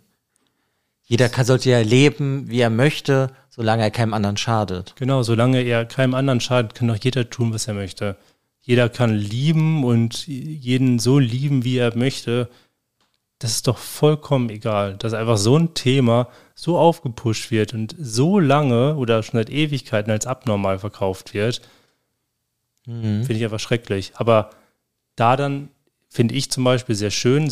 Jeder 1.09 1.27
kann, 1.27 1.43
sollte 1.43 1.71
ja 1.71 1.79
leben, 1.79 2.51
wie 2.51 2.59
er 2.59 2.69
möchte, 2.69 3.31
solange 3.49 3.81
er 3.81 3.89
keinem 3.89 4.13
anderen 4.13 4.37
schadet. 4.37 4.93
Genau, 4.95 5.23
solange 5.23 5.63
er 5.63 5.85
keinem 5.85 6.13
anderen 6.13 6.39
schadet, 6.39 6.75
kann 6.75 6.87
doch 6.87 6.99
jeder 7.01 7.27
tun, 7.31 7.51
was 7.51 7.67
er 7.67 7.73
möchte. 7.73 8.15
Jeder 8.61 8.89
kann 8.89 9.15
lieben 9.15 9.83
und 9.83 10.27
jeden 10.27 10.99
so 10.99 11.17
lieben, 11.17 11.63
wie 11.63 11.77
er 11.77 11.97
möchte. 11.97 12.47
Das 13.39 13.53
ist 13.53 13.67
doch 13.67 13.79
vollkommen 13.79 14.51
egal, 14.51 14.97
dass 14.97 15.15
einfach 15.15 15.37
so 15.37 15.57
ein 15.57 15.73
Thema 15.73 16.27
so 16.53 16.77
aufgepusht 16.77 17.49
wird 17.49 17.73
und 17.73 17.95
so 17.99 18.37
lange 18.37 18.95
oder 18.95 19.23
schon 19.23 19.39
seit 19.39 19.49
Ewigkeiten 19.49 20.11
als 20.11 20.27
abnormal 20.27 20.77
verkauft 20.77 21.33
wird. 21.33 21.61
Mhm. 22.85 23.23
Finde 23.23 23.33
ich 23.33 23.43
einfach 23.43 23.59
schrecklich. 23.59 24.11
Aber 24.13 24.51
da 25.15 25.35
dann 25.35 25.69
finde 26.09 26.35
ich 26.35 26.51
zum 26.51 26.63
Beispiel 26.63 26.95
sehr 26.95 27.11
schön, 27.11 27.51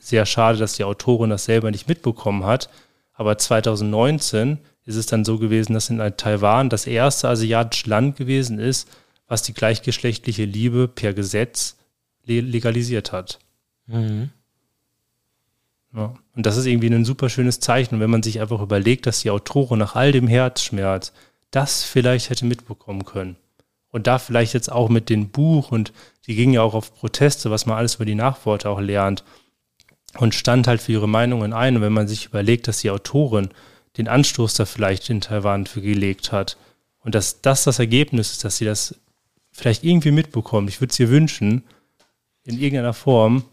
sehr 0.00 0.24
schade, 0.24 0.58
dass 0.58 0.74
die 0.74 0.84
Autorin 0.84 1.30
das 1.30 1.44
selber 1.44 1.70
nicht 1.70 1.88
mitbekommen 1.88 2.44
hat. 2.44 2.70
Aber 3.12 3.36
2019 3.36 4.58
ist 4.86 4.96
es 4.96 5.06
dann 5.06 5.24
so 5.24 5.38
gewesen, 5.38 5.74
dass 5.74 5.90
in 5.90 5.98
Taiwan 6.16 6.70
das 6.70 6.86
erste 6.86 7.28
asiatische 7.28 7.90
Land 7.90 8.16
gewesen 8.16 8.58
ist, 8.58 8.88
was 9.26 9.42
die 9.42 9.54
gleichgeschlechtliche 9.54 10.44
Liebe 10.44 10.88
per 10.88 11.12
Gesetz 11.12 11.76
legalisiert 12.24 13.12
hat. 13.12 13.38
Mhm. 13.86 14.30
Ja. 15.94 16.14
Und 16.36 16.46
das 16.46 16.56
ist 16.56 16.66
irgendwie 16.66 16.88
ein 16.88 17.04
super 17.04 17.28
schönes 17.28 17.60
Zeichen. 17.60 17.96
Und 17.96 18.00
wenn 18.00 18.10
man 18.10 18.22
sich 18.22 18.40
einfach 18.40 18.60
überlegt, 18.60 19.06
dass 19.06 19.20
die 19.20 19.30
Autorin 19.30 19.78
nach 19.78 19.96
all 19.96 20.12
dem 20.12 20.28
Herzschmerz 20.28 21.12
das 21.50 21.82
vielleicht 21.82 22.30
hätte 22.30 22.46
mitbekommen 22.46 23.04
können. 23.04 23.36
Und 23.90 24.06
da 24.06 24.18
vielleicht 24.18 24.54
jetzt 24.54 24.70
auch 24.70 24.88
mit 24.88 25.08
dem 25.08 25.30
Buch 25.30 25.72
und 25.72 25.92
die 26.26 26.36
ging 26.36 26.52
ja 26.52 26.62
auch 26.62 26.74
auf 26.74 26.94
Proteste, 26.94 27.50
was 27.50 27.66
man 27.66 27.76
alles 27.76 27.96
über 27.96 28.04
die 28.04 28.14
Nachworte 28.14 28.70
auch 28.70 28.80
lernt 28.80 29.24
und 30.18 30.34
stand 30.34 30.66
halt 30.66 30.80
für 30.80 30.92
ihre 30.92 31.08
Meinungen 31.08 31.52
ein. 31.52 31.76
Und 31.76 31.82
wenn 31.82 31.92
man 31.92 32.08
sich 32.08 32.26
überlegt, 32.26 32.68
dass 32.68 32.80
die 32.80 32.90
Autorin 32.90 33.50
den 33.96 34.08
Anstoß 34.08 34.54
da 34.54 34.64
vielleicht 34.64 35.10
in 35.10 35.20
Taiwan 35.20 35.66
für 35.66 35.80
gelegt 35.80 36.32
hat 36.32 36.56
und 37.00 37.14
dass 37.14 37.42
das 37.42 37.64
das 37.64 37.78
Ergebnis 37.78 38.32
ist, 38.32 38.44
dass 38.44 38.58
sie 38.58 38.64
das 38.64 38.94
vielleicht 39.52 39.84
irgendwie 39.84 40.12
mitbekommt. 40.12 40.68
Ich 40.68 40.80
würde 40.80 40.92
es 40.92 41.00
ihr 41.00 41.10
wünschen, 41.10 41.64
in 42.44 42.58
irgendeiner 42.58 42.94
Form. 42.94 43.44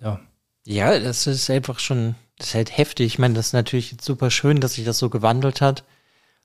Ja. 0.00 0.20
Ja, 0.64 0.98
das 0.98 1.26
ist 1.26 1.50
einfach 1.50 1.78
schon, 1.78 2.14
Das 2.38 2.48
ist 2.48 2.54
halt 2.54 2.76
heftig. 2.76 3.06
Ich 3.06 3.18
meine, 3.18 3.34
das 3.34 3.48
ist 3.48 3.52
natürlich 3.52 3.96
super 4.00 4.30
schön, 4.30 4.60
dass 4.60 4.74
sich 4.74 4.84
das 4.84 4.98
so 4.98 5.10
gewandelt 5.10 5.60
hat. 5.60 5.84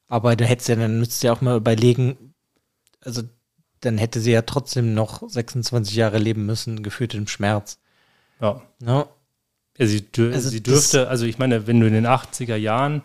Aber 0.08 0.36
da 0.36 0.46
hättest 0.46 0.70
ja, 0.70 0.76
dann 0.76 1.00
müsstest 1.00 1.24
du 1.24 1.28
ja 1.28 1.34
auch 1.34 1.42
mal 1.42 1.58
überlegen, 1.58 2.34
also 3.02 3.24
dann 3.82 3.98
hätte 3.98 4.20
sie 4.20 4.32
ja 4.32 4.42
trotzdem 4.42 4.94
noch 4.94 5.28
26 5.28 5.96
Jahre 5.96 6.18
leben 6.18 6.46
müssen, 6.46 6.84
gefühlt 6.84 7.14
im 7.14 7.28
Schmerz. 7.28 7.80
Ja. 8.42 8.62
Ne? 8.80 9.08
ja 9.78 9.86
sie, 9.86 10.02
dür 10.12 10.34
Also 10.34 10.50
sie 10.50 10.64
dürfte, 10.64 11.08
also 11.08 11.26
ich 11.26 11.38
meine, 11.38 11.68
wenn 11.68 11.80
du 11.80 11.88
in 11.88 11.94
den 11.94 12.08
80er 12.08 12.56
Jahren 12.56 13.04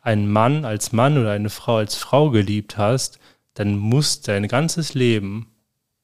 einen 0.00 0.30
Mann 0.30 0.64
als 0.64 0.92
Mann 0.92 1.18
oder 1.18 1.32
eine 1.32 1.50
Frau 1.50 1.76
als 1.76 1.94
Frau 1.94 2.30
geliebt 2.30 2.78
hast, 2.78 3.18
dann 3.54 3.76
muss 3.76 4.20
dein 4.20 4.48
ganzes 4.48 4.94
Leben 4.94 5.52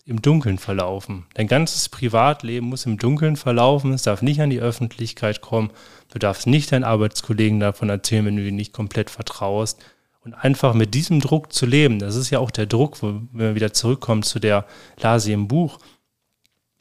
im 0.07 0.21
Dunkeln 0.21 0.59
verlaufen. 0.59 1.27
Dein 1.35 1.47
ganzes 1.47 1.89
Privatleben 1.89 2.69
muss 2.69 2.85
im 2.85 2.99
Dunkeln 2.99 3.37
verlaufen. 3.37 3.93
Es 3.93 4.03
darf 4.03 4.21
nicht 4.21 4.41
an 4.41 4.51
die 4.51 4.61
Öffentlichkeit 4.61 5.41
kommen. 5.41 5.71
Du 6.13 6.19
darfst 6.19 6.47
nicht 6.47 6.73
deinen 6.73 6.85
Arbeitskollegen 6.85 7.61
davon 7.61 7.89
erzählen, 7.89 8.27
wenn 8.27 8.37
du 8.37 8.43
ihnen 8.43 8.57
nicht 8.57 8.75
komplett 8.75 9.09
vertraust. 9.09 9.83
Und 10.25 10.33
einfach 10.33 10.73
mit 10.73 10.95
diesem 10.95 11.21
Druck 11.21 11.53
zu 11.53 11.67
leben, 11.67 11.99
das 11.99 12.17
ist 12.17 12.31
ja 12.31 12.39
auch 12.39 12.51
der 12.51 12.65
Druck, 12.65 13.03
wenn 13.03 13.29
wir 13.33 13.55
wieder 13.55 13.75
zurückkommen 13.75 14.23
zu 14.23 14.39
der 14.39 14.65
Lasi 14.99 15.33
im 15.33 15.49
Buch. 15.49 15.79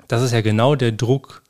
Das 0.07 0.21
ist 0.21 0.31
ja 0.31 0.41
genau 0.41 0.75
der 0.75 0.93
Druck, 0.93 1.43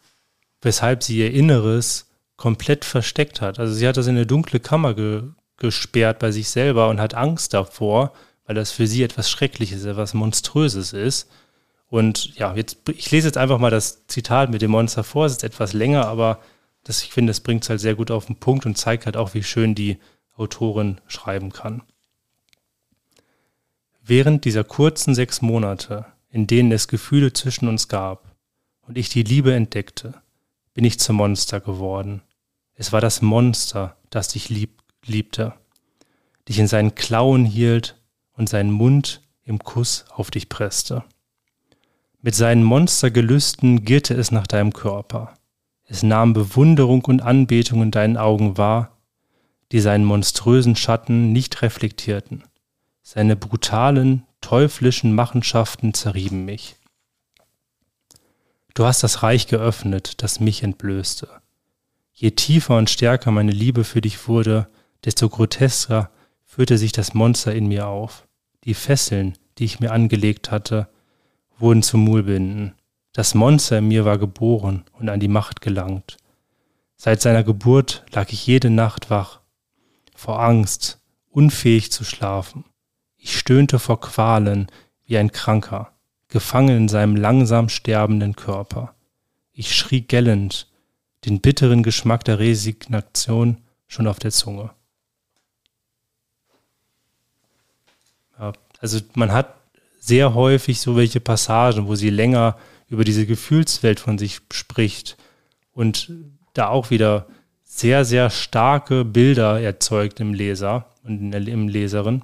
weshalb 0.61 1.03
sie 1.03 1.19
ihr 1.19 1.31
Inneres 1.31 2.09
komplett 2.35 2.83
versteckt 2.83 3.41
hat. 3.41 3.59
Also 3.59 3.73
sie 3.73 3.87
hat 3.87 3.97
das 3.97 4.07
in 4.07 4.15
eine 4.15 4.25
dunkle 4.25 4.59
Kammer 4.59 4.93
ge 4.93 5.23
gesperrt 5.57 6.19
bei 6.19 6.31
sich 6.31 6.49
selber 6.49 6.89
und 6.89 6.99
hat 6.99 7.13
Angst 7.13 7.53
davor, 7.53 8.11
weil 8.45 8.55
das 8.55 8.71
für 8.71 8.87
sie 8.87 9.03
etwas 9.03 9.29
Schreckliches, 9.29 9.85
etwas 9.85 10.15
Monströses 10.15 10.93
ist. 10.93 11.29
Und 11.87 12.35
ja, 12.35 12.55
jetzt, 12.55 12.77
ich 12.89 13.11
lese 13.11 13.27
jetzt 13.27 13.37
einfach 13.37 13.59
mal 13.59 13.69
das 13.69 14.07
Zitat 14.07 14.49
mit 14.49 14.63
dem 14.63 14.71
Monster 14.71 15.03
vor. 15.03 15.27
Es 15.27 15.33
ist 15.33 15.43
etwas 15.43 15.73
länger, 15.73 16.07
aber 16.07 16.39
das, 16.83 17.03
ich 17.03 17.11
finde, 17.11 17.31
es 17.31 17.39
bringt 17.39 17.63
es 17.63 17.69
halt 17.69 17.79
sehr 17.79 17.95
gut 17.95 18.09
auf 18.09 18.25
den 18.25 18.35
Punkt 18.37 18.65
und 18.65 18.77
zeigt 18.77 19.05
halt 19.05 19.15
auch, 19.15 19.35
wie 19.35 19.43
schön 19.43 19.75
die 19.75 19.99
Autorin 20.35 20.99
schreiben 21.07 21.51
kann. 21.51 21.83
Während 24.01 24.45
dieser 24.45 24.63
kurzen 24.63 25.15
sechs 25.15 25.41
Monate, 25.41 26.05
in 26.29 26.47
denen 26.47 26.71
es 26.71 26.87
Gefühle 26.87 27.31
zwischen 27.33 27.67
uns 27.67 27.87
gab 27.87 28.35
und 28.81 28.97
ich 28.97 29.09
die 29.09 29.23
Liebe 29.23 29.53
entdeckte, 29.53 30.15
bin 30.73 30.83
ich 30.83 30.99
zum 30.99 31.17
Monster 31.17 31.59
geworden. 31.61 32.21
Es 32.75 32.91
war 32.91 33.01
das 33.01 33.21
Monster, 33.21 33.95
das 34.09 34.29
dich 34.29 34.49
lieb, 34.49 34.81
liebte, 35.05 35.53
dich 36.49 36.59
in 36.59 36.67
seinen 36.67 36.95
Klauen 36.95 37.45
hielt 37.45 38.01
und 38.33 38.49
seinen 38.49 38.71
Mund 38.71 39.21
im 39.43 39.59
Kuss 39.59 40.05
auf 40.09 40.31
dich 40.31 40.49
presste. 40.49 41.03
Mit 42.21 42.35
seinen 42.35 42.63
Monstergelüsten 42.63 43.83
gierte 43.85 44.13
es 44.15 44.31
nach 44.31 44.47
deinem 44.47 44.73
Körper. 44.73 45.33
Es 45.85 46.03
nahm 46.03 46.33
Bewunderung 46.33 47.03
und 47.05 47.21
Anbetung 47.21 47.83
in 47.83 47.91
deinen 47.91 48.17
Augen 48.17 48.57
wahr, 48.57 48.92
die 49.71 49.79
seinen 49.79 50.05
monströsen 50.05 50.75
Schatten 50.75 51.31
nicht 51.31 51.61
reflektierten. 51.61 52.43
Seine 53.01 53.35
brutalen, 53.35 54.25
teuflischen 54.41 55.13
Machenschaften 55.13 55.93
zerrieben 55.93 56.45
mich. 56.45 56.75
Du 58.73 58.85
hast 58.85 59.03
das 59.03 59.23
Reich 59.23 59.47
geöffnet, 59.47 60.23
das 60.23 60.39
mich 60.39 60.63
entblößte. 60.63 61.29
Je 62.13 62.31
tiefer 62.31 62.77
und 62.77 62.89
stärker 62.89 63.31
meine 63.31 63.51
Liebe 63.51 63.83
für 63.83 64.01
dich 64.01 64.27
wurde, 64.27 64.67
desto 65.05 65.29
grotesker 65.29 66.09
führte 66.45 66.77
sich 66.77 66.91
das 66.91 67.13
Monster 67.13 67.53
in 67.53 67.67
mir 67.67 67.87
auf. 67.87 68.27
Die 68.63 68.73
Fesseln, 68.73 69.37
die 69.57 69.65
ich 69.65 69.79
mir 69.79 69.91
angelegt 69.91 70.51
hatte, 70.51 70.87
wurden 71.57 71.83
zu 71.83 71.97
Muhlbinden. 71.97 72.75
Das 73.11 73.35
Monster 73.35 73.77
in 73.79 73.87
mir 73.87 74.05
war 74.05 74.17
geboren 74.17 74.85
und 74.93 75.09
an 75.09 75.19
die 75.19 75.27
Macht 75.27 75.61
gelangt. 75.61 76.17
Seit 76.95 77.21
seiner 77.21 77.43
Geburt 77.43 78.05
lag 78.11 78.31
ich 78.31 78.47
jede 78.47 78.69
Nacht 78.69 79.09
wach, 79.09 79.41
vor 80.15 80.41
Angst, 80.41 80.99
unfähig 81.29 81.91
zu 81.91 82.03
schlafen. 82.03 82.65
Ich 83.17 83.37
stöhnte 83.37 83.79
vor 83.79 83.99
Qualen 83.99 84.67
wie 85.05 85.17
ein 85.17 85.31
Kranker, 85.31 85.93
gefangen 86.27 86.77
in 86.77 86.87
seinem 86.89 87.15
langsam 87.15 87.69
sterbenden 87.69 88.35
Körper. 88.35 88.95
Ich 89.51 89.75
schrie 89.75 90.01
gellend, 90.01 90.67
den 91.25 91.39
bitteren 91.39 91.83
Geschmack 91.83 92.23
der 92.25 92.39
Resignation 92.39 93.57
schon 93.87 94.07
auf 94.07 94.19
der 94.19 94.31
Zunge. 94.31 94.71
Ja, 98.37 98.53
also 98.79 98.99
man 99.13 99.31
hat 99.31 99.55
sehr 99.99 100.33
häufig 100.33 100.81
so 100.81 100.97
welche 100.97 101.19
Passagen, 101.19 101.87
wo 101.87 101.95
sie 101.95 102.09
länger 102.09 102.57
über 102.89 103.03
diese 103.03 103.25
Gefühlswelt 103.25 103.99
von 103.99 104.17
sich 104.17 104.41
spricht 104.51 105.17
und 105.71 106.11
da 106.53 106.67
auch 106.67 106.89
wieder 106.89 107.27
sehr, 107.75 108.05
sehr 108.05 108.29
starke 108.29 109.03
Bilder 109.03 109.59
erzeugt 109.59 110.19
im 110.19 110.33
Leser 110.33 110.85
und 111.03 111.19
in 111.19 111.31
der, 111.31 111.47
im 111.47 111.67
Leserin. 111.67 112.23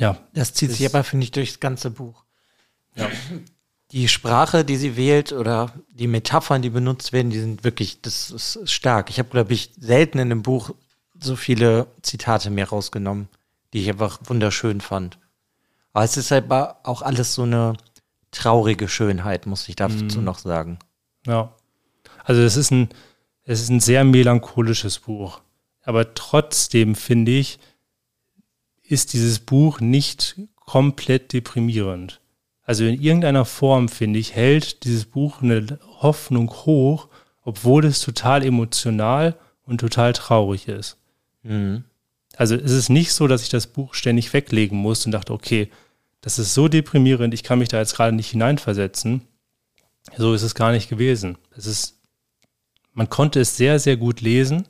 Ja, 0.00 0.18
Das 0.34 0.52
zieht 0.52 0.72
sich 0.72 0.84
aber, 0.86 1.04
finde 1.04 1.24
ich, 1.24 1.30
durchs 1.30 1.60
ganze 1.60 1.90
Buch. 1.90 2.24
Ja. 2.96 3.08
Die 3.92 4.08
Sprache, 4.08 4.64
die 4.64 4.76
sie 4.76 4.96
wählt 4.96 5.32
oder 5.32 5.72
die 5.88 6.06
Metaphern, 6.06 6.62
die 6.62 6.70
benutzt 6.70 7.12
werden, 7.12 7.30
die 7.30 7.40
sind 7.40 7.64
wirklich, 7.64 8.00
das 8.02 8.30
ist 8.30 8.70
stark. 8.70 9.10
Ich 9.10 9.18
habe, 9.18 9.30
glaube 9.30 9.52
ich, 9.52 9.72
selten 9.80 10.20
in 10.20 10.30
einem 10.30 10.42
Buch 10.42 10.70
so 11.18 11.34
viele 11.34 11.88
Zitate 12.00 12.50
mehr 12.50 12.68
rausgenommen, 12.68 13.28
die 13.72 13.82
ich 13.82 13.88
einfach 13.88 14.20
wunderschön 14.22 14.80
fand. 14.80 15.18
Aber 15.92 16.04
es 16.04 16.16
ist 16.16 16.30
halt 16.30 16.48
auch 16.52 17.02
alles 17.02 17.34
so 17.34 17.42
eine 17.42 17.72
traurige 18.30 18.88
Schönheit, 18.88 19.46
muss 19.46 19.68
ich 19.68 19.74
dazu 19.74 20.20
noch 20.20 20.38
sagen. 20.38 20.78
Ja. 21.26 21.52
Also 22.22 22.42
es 22.42 22.56
ist 22.56 22.70
ein, 22.70 22.90
es 23.44 23.60
ist 23.60 23.70
ein 23.70 23.80
sehr 23.80 24.04
melancholisches 24.04 24.98
Buch. 24.98 25.40
Aber 25.82 26.14
trotzdem 26.14 26.94
finde 26.94 27.32
ich, 27.32 27.58
ist 28.82 29.12
dieses 29.12 29.38
Buch 29.38 29.80
nicht 29.80 30.36
komplett 30.56 31.32
deprimierend. 31.32 32.20
Also 32.62 32.84
in 32.84 33.00
irgendeiner 33.00 33.44
Form, 33.44 33.88
finde 33.88 34.18
ich, 34.18 34.34
hält 34.34 34.84
dieses 34.84 35.04
Buch 35.04 35.42
eine 35.42 35.78
Hoffnung 36.00 36.50
hoch, 36.50 37.08
obwohl 37.42 37.84
es 37.84 38.00
total 38.00 38.44
emotional 38.44 39.36
und 39.64 39.78
total 39.78 40.12
traurig 40.12 40.68
ist. 40.68 40.96
Mhm. 41.42 41.84
Also 42.36 42.54
es 42.54 42.70
ist 42.70 42.88
nicht 42.88 43.12
so, 43.12 43.26
dass 43.26 43.42
ich 43.42 43.48
das 43.48 43.66
Buch 43.66 43.94
ständig 43.94 44.32
weglegen 44.32 44.78
muss 44.78 45.04
und 45.04 45.12
dachte, 45.12 45.32
okay, 45.32 45.70
das 46.20 46.38
ist 46.38 46.54
so 46.54 46.68
deprimierend, 46.68 47.34
ich 47.34 47.42
kann 47.42 47.58
mich 47.58 47.68
da 47.68 47.78
jetzt 47.78 47.96
gerade 47.96 48.14
nicht 48.14 48.30
hineinversetzen. 48.30 49.22
So 50.16 50.34
ist 50.34 50.42
es 50.42 50.54
gar 50.54 50.72
nicht 50.72 50.88
gewesen. 50.88 51.38
Es 51.56 51.66
ist, 51.66 51.99
man 52.92 53.08
konnte 53.08 53.40
es 53.40 53.56
sehr, 53.56 53.78
sehr 53.78 53.96
gut 53.96 54.20
lesen, 54.20 54.66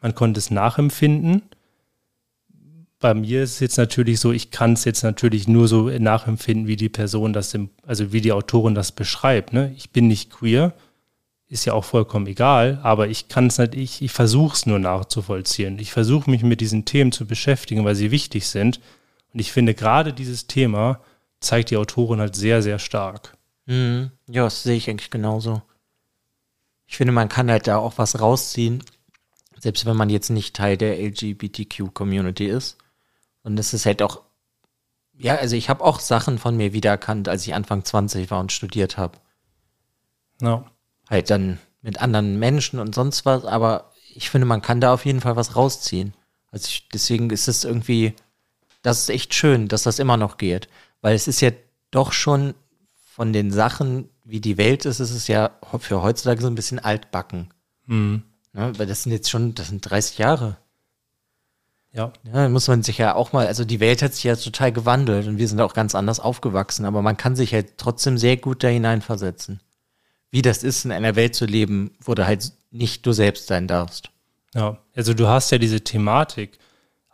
man 0.00 0.14
konnte 0.14 0.38
es 0.38 0.50
nachempfinden. 0.50 1.42
Bei 2.98 3.14
mir 3.14 3.42
ist 3.42 3.54
es 3.54 3.60
jetzt 3.60 3.78
natürlich 3.78 4.20
so, 4.20 4.32
ich 4.32 4.50
kann 4.50 4.74
es 4.74 4.84
jetzt 4.84 5.02
natürlich 5.02 5.48
nur 5.48 5.66
so 5.66 5.88
nachempfinden, 5.88 6.66
wie 6.66 6.76
die 6.76 6.88
Person 6.88 7.32
das, 7.32 7.52
im, 7.54 7.70
also 7.84 8.12
wie 8.12 8.20
die 8.20 8.32
Autorin 8.32 8.74
das 8.74 8.92
beschreibt. 8.92 9.52
Ne? 9.52 9.72
Ich 9.76 9.90
bin 9.90 10.06
nicht 10.06 10.30
queer, 10.30 10.72
ist 11.48 11.64
ja 11.64 11.72
auch 11.72 11.84
vollkommen 11.84 12.26
egal, 12.26 12.78
aber 12.82 13.08
ich 13.08 13.28
kann 13.28 13.48
es 13.48 13.58
nicht, 13.58 13.74
ich, 13.74 14.02
ich 14.02 14.12
versuche 14.12 14.54
es 14.54 14.66
nur 14.66 14.78
nachzuvollziehen. 14.78 15.78
Ich 15.78 15.92
versuche 15.92 16.30
mich 16.30 16.42
mit 16.42 16.60
diesen 16.60 16.84
Themen 16.84 17.12
zu 17.12 17.26
beschäftigen, 17.26 17.84
weil 17.84 17.94
sie 17.94 18.10
wichtig 18.10 18.46
sind. 18.46 18.80
Und 19.34 19.40
ich 19.40 19.52
finde, 19.52 19.74
gerade 19.74 20.12
dieses 20.12 20.46
Thema 20.46 21.00
zeigt 21.40 21.70
die 21.70 21.76
Autorin 21.76 22.20
halt 22.20 22.36
sehr, 22.36 22.62
sehr 22.62 22.78
stark. 22.78 23.36
Mhm. 23.66 24.12
Ja, 24.28 24.44
das 24.44 24.62
sehe 24.62 24.76
ich 24.76 24.88
eigentlich 24.88 25.10
genauso. 25.10 25.62
Ich 26.92 26.98
finde, 26.98 27.14
man 27.14 27.30
kann 27.30 27.50
halt 27.50 27.68
da 27.68 27.78
auch 27.78 27.96
was 27.96 28.20
rausziehen, 28.20 28.84
selbst 29.58 29.86
wenn 29.86 29.96
man 29.96 30.10
jetzt 30.10 30.28
nicht 30.28 30.54
Teil 30.54 30.76
der 30.76 30.98
LGBTQ-Community 30.98 32.44
ist. 32.44 32.76
Und 33.42 33.58
es 33.58 33.72
ist 33.72 33.86
halt 33.86 34.02
auch, 34.02 34.20
ja, 35.14 35.36
also 35.36 35.56
ich 35.56 35.70
habe 35.70 35.82
auch 35.82 36.00
Sachen 36.00 36.38
von 36.38 36.54
mir 36.54 36.74
wiedererkannt, 36.74 37.30
als 37.30 37.46
ich 37.46 37.54
Anfang 37.54 37.82
20 37.82 38.30
war 38.30 38.40
und 38.40 38.52
studiert 38.52 38.98
habe. 38.98 39.16
Ja. 40.42 40.66
Halt 41.08 41.30
dann 41.30 41.58
mit 41.80 42.02
anderen 42.02 42.38
Menschen 42.38 42.78
und 42.78 42.94
sonst 42.94 43.24
was, 43.24 43.46
aber 43.46 43.90
ich 44.14 44.28
finde, 44.28 44.46
man 44.46 44.60
kann 44.60 44.82
da 44.82 44.92
auf 44.92 45.06
jeden 45.06 45.22
Fall 45.22 45.34
was 45.34 45.56
rausziehen. 45.56 46.12
Also 46.50 46.68
ich, 46.68 46.90
deswegen 46.90 47.30
ist 47.30 47.48
es 47.48 47.64
irgendwie, 47.64 48.14
das 48.82 48.98
ist 48.98 49.08
echt 49.08 49.32
schön, 49.32 49.66
dass 49.66 49.84
das 49.84 49.98
immer 49.98 50.18
noch 50.18 50.36
geht. 50.36 50.68
Weil 51.00 51.14
es 51.14 51.26
ist 51.26 51.40
ja 51.40 51.52
doch 51.90 52.12
schon 52.12 52.52
von 53.14 53.34
den 53.34 53.50
Sachen, 53.50 54.08
wie 54.24 54.40
die 54.40 54.56
Welt 54.56 54.86
ist, 54.86 54.98
ist 54.98 55.10
es 55.10 55.28
ja 55.28 55.50
für 55.78 56.02
heutzutage 56.02 56.40
so 56.40 56.46
ein 56.46 56.54
bisschen 56.54 56.78
altbacken. 56.78 57.52
Mhm. 57.84 58.22
Ne? 58.54 58.72
Weil 58.78 58.86
das 58.86 59.02
sind 59.02 59.12
jetzt 59.12 59.28
schon, 59.28 59.54
das 59.54 59.68
sind 59.68 59.82
30 59.82 60.16
Jahre. 60.16 60.56
Ja. 61.92 62.10
Ja, 62.32 62.48
muss 62.48 62.68
man 62.68 62.82
sich 62.82 62.96
ja 62.96 63.14
auch 63.14 63.34
mal, 63.34 63.46
also 63.46 63.66
die 63.66 63.80
Welt 63.80 64.00
hat 64.00 64.14
sich 64.14 64.24
ja 64.24 64.34
total 64.34 64.72
gewandelt 64.72 65.26
und 65.26 65.36
wir 65.36 65.46
sind 65.46 65.60
auch 65.60 65.74
ganz 65.74 65.94
anders 65.94 66.20
aufgewachsen, 66.20 66.86
aber 66.86 67.02
man 67.02 67.18
kann 67.18 67.36
sich 67.36 67.52
halt 67.52 67.76
trotzdem 67.76 68.16
sehr 68.16 68.38
gut 68.38 68.64
da 68.64 68.68
hineinversetzen. 68.68 69.60
Wie 70.30 70.40
das 70.40 70.62
ist, 70.62 70.86
in 70.86 70.92
einer 70.92 71.14
Welt 71.14 71.34
zu 71.34 71.44
leben, 71.44 71.94
wo 72.00 72.14
du 72.14 72.26
halt 72.26 72.50
nicht 72.70 73.04
du 73.04 73.12
selbst 73.12 73.46
sein 73.46 73.68
darfst. 73.68 74.08
Ja, 74.54 74.78
also 74.96 75.12
du 75.12 75.28
hast 75.28 75.50
ja 75.50 75.58
diese 75.58 75.82
Thematik. 75.82 76.58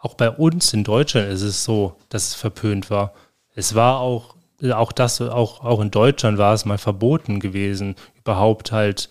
Auch 0.01 0.15
bei 0.15 0.31
uns 0.31 0.73
in 0.73 0.85
Deutschland 0.85 1.29
ist 1.29 1.43
es 1.43 1.65
so, 1.65 1.97
dass 2.09 2.29
es 2.29 2.35
verpönt 2.35 2.89
war. 2.89 3.15
Es 3.57 3.75
war 3.75 3.99
auch, 3.99 4.37
auch 4.73 4.93
das, 4.93 5.21
auch, 5.21 5.65
auch 5.65 5.81
in 5.81 5.91
Deutschland 5.91 6.39
war 6.39 6.55
es 6.55 6.65
mal 6.65 6.79
verboten 6.79 7.41
gewesen, 7.41 7.95
überhaupt 8.19 8.73
halt 8.73 9.09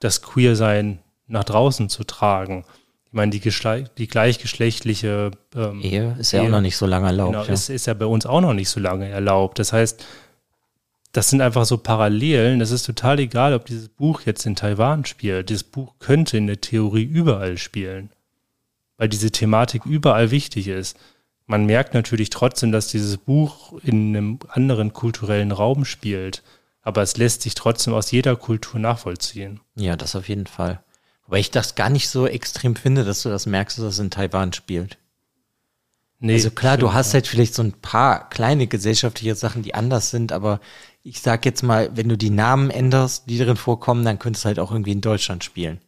das 0.00 0.22
Queersein 0.22 1.00
nach 1.26 1.44
draußen 1.44 1.88
zu 1.88 2.04
tragen. 2.04 2.64
Ich 3.06 3.12
meine, 3.12 3.30
die, 3.30 3.40
die 3.98 4.08
gleichgeschlechtliche 4.08 5.30
ähm, 5.54 5.80
Ehe 5.80 6.16
ist 6.18 6.32
ja 6.32 6.40
Ehe, 6.40 6.46
auch 6.46 6.50
noch 6.50 6.60
nicht 6.60 6.76
so 6.76 6.86
lange 6.86 7.06
erlaubt. 7.06 7.32
Genau, 7.32 7.44
ja. 7.44 7.52
Ist, 7.52 7.68
ist 7.68 7.86
ja 7.86 7.94
bei 7.94 8.06
uns 8.06 8.26
auch 8.26 8.40
noch 8.40 8.54
nicht 8.54 8.68
so 8.68 8.80
lange 8.80 9.08
erlaubt. 9.08 9.58
Das 9.58 9.72
heißt, 9.72 10.04
das 11.12 11.30
sind 11.30 11.40
einfach 11.40 11.64
so 11.64 11.78
Parallelen. 11.78 12.58
Das 12.58 12.72
ist 12.72 12.84
total 12.84 13.20
egal, 13.20 13.54
ob 13.54 13.66
dieses 13.66 13.88
Buch 13.88 14.22
jetzt 14.22 14.46
in 14.46 14.56
Taiwan 14.56 15.04
spielt. 15.04 15.48
Dieses 15.48 15.62
Buch 15.62 15.94
könnte 16.00 16.36
in 16.36 16.48
der 16.48 16.60
Theorie 16.60 17.04
überall 17.04 17.56
spielen, 17.56 18.10
weil 18.96 19.08
diese 19.08 19.30
Thematik 19.30 19.86
überall 19.86 20.32
wichtig 20.32 20.66
ist. 20.66 20.98
Man 21.46 21.66
merkt 21.66 21.94
natürlich 21.94 22.30
trotzdem, 22.30 22.72
dass 22.72 22.88
dieses 22.88 23.18
Buch 23.18 23.74
in 23.82 24.16
einem 24.16 24.38
anderen 24.48 24.92
kulturellen 24.92 25.52
Raum 25.52 25.84
spielt, 25.84 26.42
aber 26.82 27.02
es 27.02 27.16
lässt 27.16 27.42
sich 27.42 27.54
trotzdem 27.54 27.92
aus 27.94 28.10
jeder 28.10 28.36
Kultur 28.36 28.80
nachvollziehen. 28.80 29.60
Ja, 29.74 29.96
das 29.96 30.16
auf 30.16 30.28
jeden 30.28 30.46
Fall. 30.46 30.82
Wobei 31.26 31.40
ich 31.40 31.50
das 31.50 31.74
gar 31.74 31.90
nicht 31.90 32.08
so 32.08 32.26
extrem 32.26 32.76
finde, 32.76 33.04
dass 33.04 33.22
du 33.22 33.28
das 33.28 33.46
merkst, 33.46 33.78
dass 33.78 33.94
es 33.94 33.98
in 33.98 34.10
Taiwan 34.10 34.52
spielt. 34.52 34.98
Nee, 36.20 36.34
also 36.34 36.50
klar, 36.50 36.78
du 36.78 36.92
hast 36.92 37.12
halt 37.12 37.26
vielleicht 37.26 37.54
so 37.54 37.62
ein 37.62 37.72
paar 37.72 38.30
kleine 38.30 38.66
gesellschaftliche 38.66 39.34
Sachen, 39.34 39.62
die 39.62 39.74
anders 39.74 40.10
sind, 40.10 40.32
aber 40.32 40.60
ich 41.02 41.20
sag 41.20 41.44
jetzt 41.44 41.62
mal, 41.62 41.94
wenn 41.94 42.08
du 42.08 42.16
die 42.16 42.30
Namen 42.30 42.70
änderst, 42.70 43.28
die 43.28 43.36
darin 43.36 43.56
vorkommen, 43.56 44.04
dann 44.04 44.18
könntest 44.18 44.44
du 44.44 44.48
halt 44.48 44.58
auch 44.58 44.70
irgendwie 44.70 44.92
in 44.92 45.02
Deutschland 45.02 45.44
spielen. 45.44 45.80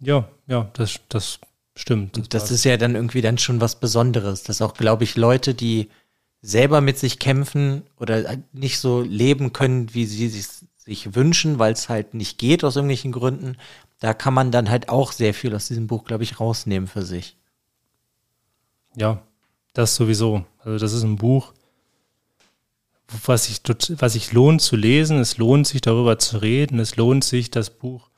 Ja, 0.00 0.28
ja, 0.48 0.68
das, 0.72 0.98
das 1.08 1.38
stimmt. 1.76 2.16
Das, 2.18 2.28
das 2.28 2.50
ist 2.50 2.64
ja 2.64 2.76
dann 2.76 2.94
irgendwie 2.94 3.22
dann 3.22 3.38
schon 3.38 3.60
was 3.60 3.80
Besonderes, 3.80 4.42
dass 4.42 4.62
auch, 4.62 4.74
glaube 4.74 5.04
ich, 5.04 5.16
Leute, 5.16 5.54
die 5.54 5.88
selber 6.42 6.80
mit 6.80 6.98
sich 6.98 7.18
kämpfen 7.18 7.84
oder 7.98 8.36
nicht 8.52 8.78
so 8.78 9.00
leben 9.00 9.52
können, 9.52 9.94
wie 9.94 10.06
sie 10.06 10.28
sich, 10.28 10.46
sich 10.76 11.14
wünschen, 11.14 11.58
weil 11.58 11.72
es 11.72 11.88
halt 11.88 12.14
nicht 12.14 12.38
geht 12.38 12.64
aus 12.64 12.76
irgendwelchen 12.76 13.12
Gründen, 13.12 13.56
da 14.00 14.12
kann 14.12 14.34
man 14.34 14.50
dann 14.50 14.68
halt 14.68 14.88
auch 14.88 15.12
sehr 15.12 15.32
viel 15.32 15.54
aus 15.54 15.68
diesem 15.68 15.86
Buch, 15.86 16.04
glaube 16.04 16.24
ich, 16.24 16.40
rausnehmen 16.40 16.88
für 16.88 17.02
sich. 17.02 17.36
Ja, 18.96 19.22
das 19.74 19.94
sowieso. 19.94 20.44
Also 20.58 20.78
das 20.78 20.92
ist 20.92 21.04
ein 21.04 21.16
Buch, 21.16 21.52
was 23.24 23.44
sich, 23.44 23.60
was 23.98 24.14
sich 24.14 24.32
lohnt 24.32 24.60
zu 24.60 24.74
lesen, 24.74 25.18
es 25.20 25.38
lohnt 25.38 25.68
sich 25.68 25.80
darüber 25.80 26.18
zu 26.18 26.38
reden, 26.38 26.80
es 26.80 26.96
lohnt 26.96 27.22
sich, 27.22 27.50
das 27.50 27.70
Buch 27.70 28.10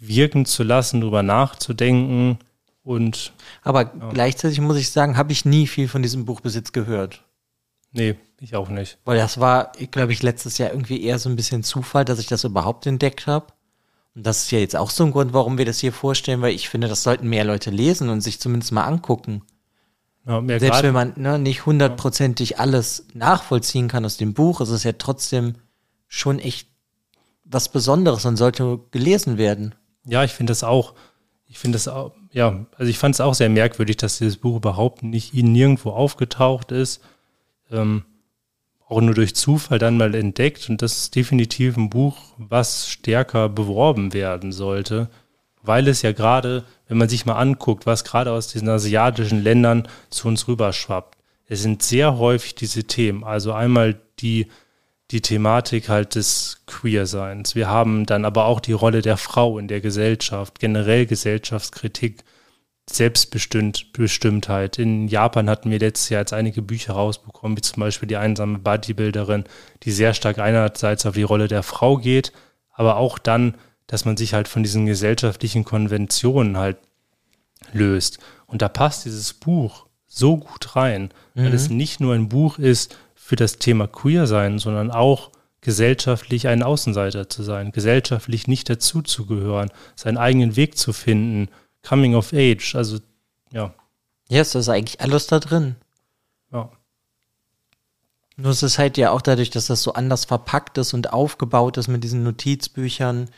wirken 0.00 0.46
zu 0.46 0.64
lassen, 0.64 1.00
darüber 1.00 1.22
nachzudenken 1.22 2.38
und. 2.82 3.32
Aber 3.62 3.82
ja. 3.82 4.10
gleichzeitig 4.12 4.60
muss 4.60 4.76
ich 4.76 4.90
sagen, 4.90 5.16
habe 5.16 5.32
ich 5.32 5.44
nie 5.44 5.66
viel 5.66 5.88
von 5.88 6.02
diesem 6.02 6.24
Buch 6.24 6.40
bis 6.40 6.54
jetzt 6.54 6.72
gehört. 6.72 7.24
Nee, 7.92 8.16
ich 8.40 8.54
auch 8.54 8.68
nicht. 8.68 8.98
Weil 9.04 9.18
das 9.18 9.40
war, 9.40 9.72
glaube 9.90 10.12
ich, 10.12 10.22
letztes 10.22 10.58
Jahr 10.58 10.70
irgendwie 10.70 11.02
eher 11.02 11.18
so 11.18 11.28
ein 11.28 11.36
bisschen 11.36 11.62
Zufall, 11.62 12.04
dass 12.04 12.20
ich 12.20 12.26
das 12.26 12.44
überhaupt 12.44 12.86
entdeckt 12.86 13.26
habe. 13.26 13.46
Und 14.14 14.26
das 14.26 14.42
ist 14.42 14.50
ja 14.50 14.58
jetzt 14.58 14.76
auch 14.76 14.90
so 14.90 15.04
ein 15.04 15.12
Grund, 15.12 15.32
warum 15.32 15.58
wir 15.58 15.64
das 15.64 15.78
hier 15.78 15.92
vorstellen, 15.92 16.40
weil 16.40 16.54
ich 16.54 16.68
finde, 16.68 16.88
das 16.88 17.02
sollten 17.02 17.28
mehr 17.28 17.44
Leute 17.44 17.70
lesen 17.70 18.08
und 18.08 18.20
sich 18.20 18.40
zumindest 18.40 18.72
mal 18.72 18.84
angucken. 18.84 19.42
Ja, 20.26 20.42
Selbst 20.58 20.82
wenn 20.82 20.92
man 20.92 21.12
ne, 21.16 21.38
nicht 21.38 21.66
hundertprozentig 21.66 22.58
alles 22.58 23.06
nachvollziehen 23.14 23.88
kann 23.88 24.04
aus 24.04 24.16
dem 24.16 24.34
Buch, 24.34 24.60
ist 24.60 24.68
es 24.68 24.84
ja 24.84 24.92
trotzdem 24.92 25.54
schon 26.06 26.38
echt 26.38 26.68
was 27.44 27.70
Besonderes 27.70 28.24
und 28.24 28.36
sollte 28.36 28.80
gelesen 28.90 29.38
werden. 29.38 29.74
Ja, 30.04 30.22
ich 30.24 30.32
finde 30.32 30.50
das 30.52 30.62
auch. 30.62 30.94
Ich 31.50 31.58
finde 31.58 31.76
das 31.76 31.88
auch, 31.88 32.12
ja, 32.32 32.64
also 32.78 32.88
ich 32.88 32.98
fand 32.98 33.14
es 33.14 33.20
auch 33.20 33.34
sehr 33.34 33.48
merkwürdig, 33.50 33.96
dass 33.96 34.18
dieses 34.18 34.36
Buch 34.36 34.56
überhaupt 34.56 35.02
nicht 35.02 35.34
ihnen 35.34 35.52
nirgendwo 35.52 35.90
aufgetaucht 35.90 36.72
ist. 36.72 37.02
Ähm, 37.70 38.04
auch 38.88 39.00
nur 39.00 39.14
durch 39.14 39.34
Zufall 39.34 39.78
dann 39.78 39.96
mal 39.98 40.14
entdeckt. 40.14 40.68
Und 40.70 40.80
das 40.80 40.96
ist 40.96 41.16
definitiv 41.16 41.76
ein 41.76 41.90
Buch, 41.90 42.16
was 42.38 42.88
stärker 42.88 43.48
beworben 43.48 44.12
werden 44.12 44.52
sollte, 44.52 45.10
weil 45.62 45.86
es 45.88 46.02
ja 46.02 46.12
gerade 46.12 46.64
wenn 46.90 46.98
man 46.98 47.08
sich 47.08 47.24
mal 47.24 47.36
anguckt, 47.36 47.86
was 47.86 48.02
gerade 48.02 48.32
aus 48.32 48.48
diesen 48.48 48.68
asiatischen 48.68 49.44
Ländern 49.44 49.86
zu 50.10 50.26
uns 50.26 50.48
rüberschwappt. 50.48 51.16
Es 51.46 51.62
sind 51.62 51.84
sehr 51.84 52.18
häufig 52.18 52.56
diese 52.56 52.82
Themen. 52.82 53.22
Also 53.22 53.52
einmal 53.52 54.00
die, 54.18 54.48
die 55.10 55.20
Thematik 55.20 55.88
halt 55.88 56.14
des 56.14 56.62
Queerseins. 56.66 57.54
Wir 57.54 57.68
haben 57.68 58.06
dann 58.06 58.24
aber 58.24 58.44
auch 58.46 58.60
die 58.60 58.72
Rolle 58.72 59.02
der 59.02 59.16
Frau 59.16 59.58
in 59.58 59.68
der 59.68 59.80
Gesellschaft, 59.80 60.58
generell 60.58 61.06
Gesellschaftskritik, 61.06 62.24
Selbstbestimmtheit. 62.88 64.78
In 64.78 65.08
Japan 65.08 65.48
hatten 65.50 65.70
wir 65.70 65.78
letztes 65.78 66.08
Jahr 66.08 66.22
jetzt 66.22 66.32
einige 66.32 66.62
Bücher 66.62 66.94
rausbekommen, 66.94 67.56
wie 67.56 67.62
zum 67.62 67.80
Beispiel 67.80 68.08
die 68.08 68.16
einsame 68.16 68.58
Bodybuilderin, 68.58 69.44
die 69.82 69.92
sehr 69.92 70.14
stark 70.14 70.38
einerseits 70.38 71.06
auf 71.06 71.14
die 71.14 71.22
Rolle 71.22 71.48
der 71.48 71.62
Frau 71.62 71.98
geht, 71.98 72.32
aber 72.72 72.96
auch 72.96 73.18
dann 73.18 73.54
dass 73.90 74.04
man 74.04 74.16
sich 74.16 74.34
halt 74.34 74.46
von 74.46 74.62
diesen 74.62 74.86
gesellschaftlichen 74.86 75.64
Konventionen 75.64 76.56
halt 76.56 76.76
löst. 77.72 78.20
Und 78.46 78.62
da 78.62 78.68
passt 78.68 79.04
dieses 79.04 79.32
Buch 79.32 79.86
so 80.06 80.36
gut 80.36 80.76
rein, 80.76 81.10
mhm. 81.34 81.46
weil 81.46 81.54
es 81.54 81.70
nicht 81.70 81.98
nur 81.98 82.14
ein 82.14 82.28
Buch 82.28 82.60
ist 82.60 82.96
für 83.30 83.36
das 83.36 83.58
Thema 83.58 83.86
Queer 83.86 84.26
sein, 84.26 84.58
sondern 84.58 84.90
auch 84.90 85.30
gesellschaftlich 85.60 86.48
ein 86.48 86.64
Außenseiter 86.64 87.28
zu 87.28 87.44
sein, 87.44 87.70
gesellschaftlich 87.70 88.48
nicht 88.48 88.68
dazuzugehören, 88.68 89.70
seinen 89.94 90.18
eigenen 90.18 90.56
Weg 90.56 90.76
zu 90.76 90.92
finden, 90.92 91.48
Coming 91.86 92.16
of 92.16 92.32
Age, 92.32 92.74
also 92.74 92.98
ja. 93.52 93.72
Ja, 94.28 94.40
es 94.40 94.56
ist 94.56 94.68
eigentlich 94.68 95.00
alles 95.00 95.28
da 95.28 95.38
drin. 95.38 95.76
Ja. 96.52 96.72
Nur 98.36 98.50
es 98.50 98.64
ist 98.64 98.80
halt 98.80 98.98
ja 98.98 99.12
auch 99.12 99.22
dadurch, 99.22 99.50
dass 99.50 99.68
das 99.68 99.84
so 99.84 99.92
anders 99.92 100.24
verpackt 100.24 100.76
ist 100.78 100.92
und 100.92 101.12
aufgebaut 101.12 101.76
ist 101.76 101.86
mit 101.86 102.02
diesen 102.02 102.24
Notizbüchern, 102.24 103.30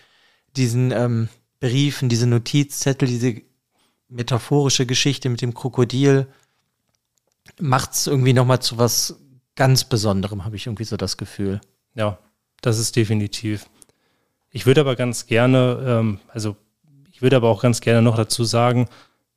diesen 0.56 0.90
ähm, 0.90 1.28
Briefen, 1.60 2.08
diese 2.08 2.26
Notizzettel, 2.26 3.08
diese 3.08 3.42
metaphorische 4.08 4.86
Geschichte 4.86 5.28
mit 5.28 5.42
dem 5.42 5.52
Krokodil 5.52 6.28
macht 7.60 7.92
es 7.92 8.06
irgendwie 8.06 8.32
nochmal 8.32 8.62
zu 8.62 8.78
was 8.78 9.18
ganz 9.56 9.84
Besonderem, 9.84 10.44
habe 10.44 10.56
ich 10.56 10.66
irgendwie 10.66 10.84
so 10.84 10.96
das 10.96 11.16
Gefühl. 11.16 11.60
Ja, 11.94 12.18
das 12.60 12.78
ist 12.78 12.96
definitiv. 12.96 13.66
Ich 14.50 14.66
würde 14.66 14.82
aber 14.82 14.96
ganz 14.96 15.26
gerne, 15.26 15.82
ähm, 15.86 16.20
also 16.28 16.56
ich 17.10 17.22
würde 17.22 17.36
aber 17.36 17.48
auch 17.48 17.62
ganz 17.62 17.80
gerne 17.80 18.02
noch 18.02 18.16
dazu 18.16 18.44
sagen, 18.44 18.88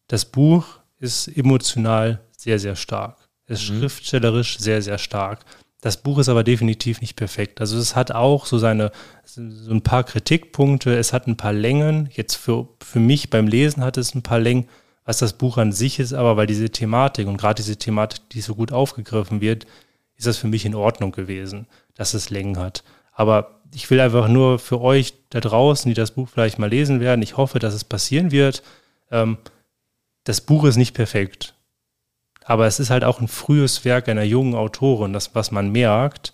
das 0.07 0.26
Buch 0.26 0.66
ist 0.99 1.28
emotional 1.28 2.22
sehr, 2.38 2.59
sehr 2.59 2.76
stark. 2.76 3.18
Es 3.47 3.63
ist 3.63 3.72
mhm. 3.72 3.80
schriftstellerisch 3.80 4.57
sehr, 4.59 4.82
sehr 4.82 4.97
stark. 4.97 5.45
Das 5.82 5.97
Buch 5.97 6.18
ist 6.18 6.30
aber 6.30 6.43
definitiv 6.43 7.01
nicht 7.01 7.16
perfekt. 7.16 7.61
Also 7.61 7.78
es 7.78 7.95
hat 7.95 8.11
auch 8.11 8.47
so 8.47 8.57
seine, 8.57 8.91
so 9.24 9.72
ein 9.72 9.84
paar 9.84 10.03
Kritikpunkte, 10.03 10.97
es 10.97 11.13
hat 11.13 11.28
ein 11.28 11.38
paar 11.38 11.53
Längen. 11.53 12.09
Jetzt 12.11 12.36
für, 12.36 12.70
für 12.84 12.99
mich 12.99 13.30
beim 13.30 13.47
Lesen 13.47 13.84
hat 13.84 13.97
es 13.97 14.16
ein 14.16 14.24
paar 14.24 14.39
Längen, 14.39 14.68
was 15.03 15.20
das 15.20 15.34
Buch 15.34 15.57
an 15.57 15.72
sich 15.72 15.99
ist, 15.99 16.13
aber 16.13 16.38
weil 16.38 16.47
diese 16.47 16.72
Thematik 16.72 17.28
und 17.28 17.38
gerade 17.38 17.61
diese 17.61 17.78
Thematik, 17.78 18.28
die 18.32 18.41
so 18.41 18.55
gut 18.55 18.72
aufgegriffen 18.72 19.41
wird, 19.41 19.68
ist 20.18 20.28
das 20.28 20.38
für 20.38 20.47
mich 20.47 20.66
in 20.66 20.76
Ordnung 20.76 21.11
gewesen, 21.11 21.68
dass 21.95 22.13
es 22.13 22.30
Längen 22.30 22.57
hat. 22.57 22.84
Aber 23.11 23.61
ich 23.74 23.89
will 23.89 23.99
einfach 23.99 24.28
nur 24.28 24.59
für 24.59 24.82
euch 24.82 25.13
da 25.30 25.39
draußen, 25.39 25.89
die 25.89 25.95
das 25.95 26.11
Buch 26.11 26.30
vielleicht 26.30 26.59
mal 26.59 26.70
lesen 26.70 26.99
werden, 26.99 27.22
ich 27.22 27.38
hoffe, 27.38 27.59
dass 27.59 27.74
es 27.74 27.84
passieren 27.84 28.32
wird. 28.32 28.63
Ähm, 29.11 29.38
das 30.24 30.41
Buch 30.41 30.63
ist 30.66 30.78
nicht 30.78 30.93
perfekt. 30.93 31.55
Aber 32.43 32.68
es 32.68 32.80
ist 32.80 32.89
halt 32.89 33.03
auch 33.03 33.20
ein 33.20 33.28
frühes 33.28 33.86
Werk 33.86 34.07
einer 34.07 34.24
jungen 34.24 34.55
Autorin, 34.55 35.13
das, 35.13 35.34
was 35.34 35.51
man 35.51 35.72
merkt, 35.72 36.34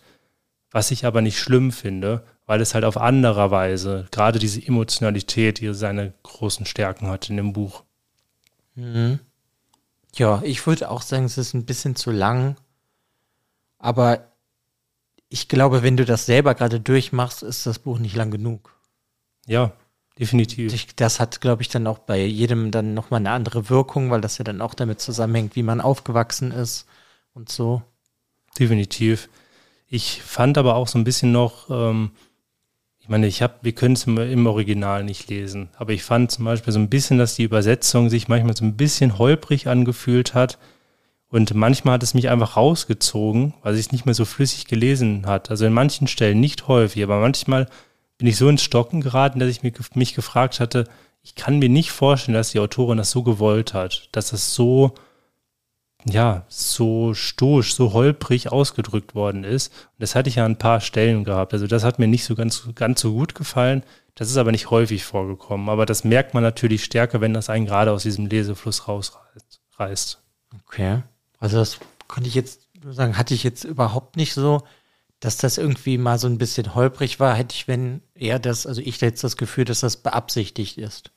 was 0.69 0.91
ich 0.91 1.05
aber 1.05 1.21
nicht 1.21 1.39
schlimm 1.39 1.71
finde, 1.71 2.23
weil 2.45 2.61
es 2.61 2.73
halt 2.73 2.83
auf 2.83 2.97
anderer 2.97 3.49
Weise, 3.51 4.07
gerade 4.11 4.39
diese 4.39 4.65
Emotionalität, 4.65 5.59
hier 5.59 5.73
seine 5.73 6.13
großen 6.23 6.65
Stärken 6.65 7.07
hat 7.07 7.29
in 7.29 7.37
dem 7.37 7.53
Buch. 7.53 7.83
Mhm. 8.75 9.19
Ja, 10.15 10.41
ich 10.43 10.67
würde 10.67 10.89
auch 10.89 11.01
sagen, 11.01 11.25
es 11.25 11.37
ist 11.37 11.53
ein 11.53 11.65
bisschen 11.65 11.95
zu 11.95 12.11
lang. 12.11 12.57
Aber 13.81 14.31
ich 15.27 15.49
glaube, 15.49 15.83
wenn 15.83 15.97
du 15.97 16.05
das 16.05 16.25
selber 16.25 16.55
gerade 16.55 16.79
durchmachst, 16.79 17.43
ist 17.43 17.65
das 17.65 17.79
Buch 17.79 17.99
nicht 17.99 18.15
lang 18.15 18.31
genug. 18.31 18.79
Ja, 19.47 19.73
Definitiv. 20.19 20.93
Das 20.97 21.19
hat, 21.19 21.41
glaube 21.41 21.61
ich, 21.61 21.69
dann 21.69 21.87
auch 21.87 21.97
bei 21.97 22.23
jedem 22.23 22.69
dann 22.69 22.93
nochmal 22.93 23.21
eine 23.21 23.31
andere 23.31 23.69
Wirkung, 23.69 24.11
weil 24.11 24.21
das 24.21 24.37
ja 24.37 24.43
dann 24.43 24.61
auch 24.61 24.73
damit 24.73 24.99
zusammenhängt, 24.99 25.55
wie 25.55 25.63
man 25.63 25.81
aufgewachsen 25.81 26.51
ist 26.51 26.85
und 27.33 27.49
so. 27.49 27.81
Definitiv. 28.59 29.29
Ich 29.87 30.21
fand 30.21 30.57
aber 30.57 30.75
auch 30.75 30.87
so 30.87 30.99
ein 30.99 31.05
bisschen 31.05 31.31
noch, 31.31 31.69
ähm, 31.69 32.11
ich 32.99 33.09
meine, 33.09 33.25
ich 33.25 33.41
habe, 33.41 33.55
wir 33.61 33.71
können 33.71 33.95
es 33.95 34.05
im, 34.05 34.17
im, 34.17 34.45
Original 34.45 35.03
nicht 35.03 35.29
lesen, 35.29 35.69
aber 35.75 35.93
ich 35.93 36.03
fand 36.03 36.29
zum 36.29 36.45
Beispiel 36.45 36.71
so 36.71 36.79
ein 36.79 36.89
bisschen, 36.89 37.17
dass 37.17 37.35
die 37.35 37.43
Übersetzung 37.43 38.09
sich 38.09 38.27
manchmal 38.27 38.55
so 38.55 38.63
ein 38.63 38.77
bisschen 38.77 39.17
holprig 39.17 39.67
angefühlt 39.67 40.33
hat. 40.33 40.59
Und 41.31 41.53
manchmal 41.53 41.93
hat 41.93 42.03
es 42.03 42.13
mich 42.13 42.29
einfach 42.29 42.57
rausgezogen, 42.57 43.53
weil 43.63 43.75
es 43.75 43.93
nicht 43.93 44.05
mehr 44.05 44.13
so 44.13 44.25
flüssig 44.25 44.67
gelesen 44.67 45.25
hat. 45.25 45.49
Also 45.49 45.65
in 45.65 45.73
manchen 45.73 46.07
Stellen 46.07 46.41
nicht 46.41 46.67
häufig, 46.67 47.01
aber 47.01 47.21
manchmal 47.21 47.67
bin 48.17 48.27
ich 48.27 48.35
so 48.35 48.49
ins 48.49 48.61
Stocken 48.61 48.99
geraten, 48.99 49.39
dass 49.39 49.49
ich 49.49 49.63
mich 49.63 50.13
gefragt 50.13 50.59
hatte, 50.59 50.87
ich 51.23 51.35
kann 51.35 51.59
mir 51.59 51.69
nicht 51.69 51.91
vorstellen, 51.91 52.35
dass 52.35 52.51
die 52.51 52.59
Autorin 52.59 52.97
das 52.97 53.11
so 53.11 53.23
gewollt 53.23 53.73
hat, 53.73 54.09
dass 54.11 54.31
das 54.31 54.53
so, 54.53 54.93
ja, 56.03 56.45
so 56.49 57.13
stoisch, 57.13 57.75
so 57.75 57.93
holprig 57.93 58.51
ausgedrückt 58.51 59.15
worden 59.15 59.45
ist. 59.45 59.69
Und 59.69 60.01
das 60.01 60.15
hatte 60.15 60.27
ich 60.27 60.35
ja 60.35 60.45
an 60.45 60.53
ein 60.53 60.57
paar 60.57 60.81
Stellen 60.81 61.23
gehabt. 61.23 61.53
Also 61.53 61.65
das 61.65 61.85
hat 61.85 61.97
mir 61.97 62.07
nicht 62.07 62.25
so 62.25 62.35
ganz, 62.35 62.67
ganz 62.75 62.99
so 62.99 63.13
gut 63.13 63.35
gefallen. 63.35 63.83
Das 64.15 64.29
ist 64.29 64.37
aber 64.37 64.51
nicht 64.51 64.69
häufig 64.69 65.05
vorgekommen. 65.05 65.69
Aber 65.69 65.85
das 65.85 66.03
merkt 66.03 66.33
man 66.33 66.43
natürlich 66.43 66.83
stärker, 66.83 67.21
wenn 67.21 67.33
das 67.33 67.49
einen 67.49 67.67
gerade 67.67 67.91
aus 67.91 68.03
diesem 68.03 68.25
Lesefluss 68.25 68.87
rausreißt. 68.89 70.21
Okay. 70.67 71.03
Also 71.41 71.57
das 71.57 71.79
konnte 72.07 72.29
ich 72.29 72.35
jetzt 72.35 72.69
sagen, 72.89 73.17
hatte 73.17 73.33
ich 73.33 73.43
jetzt 73.43 73.65
überhaupt 73.65 74.15
nicht 74.15 74.33
so, 74.33 74.63
dass 75.19 75.37
das 75.37 75.57
irgendwie 75.57 75.97
mal 75.97 76.17
so 76.17 76.27
ein 76.27 76.37
bisschen 76.37 76.73
holprig 76.73 77.19
war, 77.19 77.35
hätte 77.35 77.53
ich, 77.53 77.67
wenn 77.67 78.01
eher 78.15 78.39
das, 78.39 78.65
also 78.65 78.79
ich 78.81 79.01
jetzt 79.01 79.23
das 79.23 79.37
Gefühl, 79.37 79.65
dass 79.65 79.81
das 79.81 79.97
beabsichtigt 79.97 80.77
ist. 80.77 81.11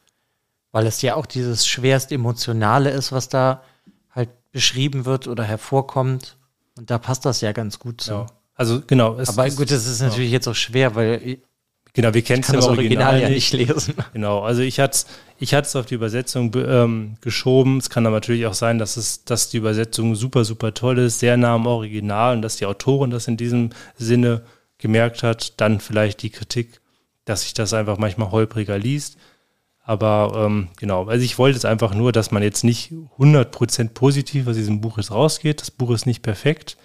Weil 0.73 0.87
es 0.87 1.01
ja 1.03 1.15
auch 1.15 1.27
dieses 1.27 1.67
schwerst 1.67 2.11
Emotionale 2.11 2.91
ist, 2.91 3.13
was 3.13 3.29
da 3.29 3.63
halt 4.11 4.31
beschrieben 4.51 5.05
wird 5.05 5.29
oder 5.29 5.45
hervorkommt. 5.45 6.37
Und 6.77 6.91
da 6.91 6.99
passt 6.99 7.25
das 7.25 7.41
ja 7.41 7.53
ganz 7.53 7.79
gut 7.79 8.01
so. 8.01 8.13
Ja. 8.13 8.27
Also 8.57 8.83
genau. 8.87 9.19
Aber 9.27 9.51
gut, 9.51 9.71
das 9.71 9.87
ist 9.87 10.01
natürlich 10.01 10.31
ja. 10.31 10.35
jetzt 10.35 10.49
auch 10.49 10.55
schwer, 10.55 10.95
weil 10.95 11.39
Genau, 11.95 12.13
wir 12.13 12.23
kennen 12.23 12.43
es 12.43 12.49
im 12.49 12.57
Original, 12.57 13.15
Original 13.15 13.21
ja 13.21 13.29
nicht 13.29 13.53
lesen. 13.53 13.95
Genau, 14.13 14.41
also 14.41 14.63
ich 14.63 14.81
hatte 14.81 14.95
es 14.95 15.07
ich 15.39 15.53
hat's 15.53 15.75
auf 15.75 15.87
die 15.87 15.95
Übersetzung 15.95 16.53
ähm, 16.55 17.17
geschoben. 17.21 17.79
Es 17.79 17.91
kann 17.91 18.07
aber 18.07 18.17
natürlich 18.17 18.47
auch 18.47 18.55
sein, 18.55 18.79
dass, 18.79 18.97
es, 18.97 19.25
dass 19.25 19.51
die 19.51 19.57
Übersetzung 19.57 20.15
super, 20.15 20.45
super 20.45 20.75
toll 20.75 20.99
ist, 20.99 21.19
sehr 21.19 21.37
nah 21.37 21.55
am 21.55 21.67
Original 21.67 22.37
und 22.37 22.43
dass 22.43 22.57
die 22.57 22.67
Autorin 22.67 23.11
das 23.11 23.27
in 23.27 23.37
diesem 23.37 23.71
Sinne 23.97 24.43
gemerkt 24.79 25.23
hat. 25.23 25.61
Dann 25.61 25.81
vielleicht 25.81 26.23
die 26.23 26.31
Kritik, 26.31 26.81
dass 27.25 27.43
sich 27.43 27.55
das 27.55 27.75
einfach 27.75 27.99
manchmal 27.99 28.31
holpriger 28.31 28.79
liest. 28.79 29.19
Aber 29.83 30.33
ähm, 30.47 30.69
genau, 30.79 31.07
also 31.07 31.25
ich 31.25 31.37
wollte 31.37 31.57
jetzt 31.57 31.67
einfach 31.67 31.95
nur, 31.95 32.13
dass 32.13 32.31
man 32.31 32.43
jetzt 32.43 32.65
nicht 32.65 32.93
100% 33.19 33.89
positiv 33.91 34.47
aus 34.47 34.57
diesem 34.57 34.81
Buch 34.81 34.97
jetzt 34.97 35.11
rausgeht. 35.11 35.61
Das 35.61 35.71
Buch 35.71 35.91
ist 35.91 36.07
nicht 36.07 36.23
perfekt, 36.23 36.79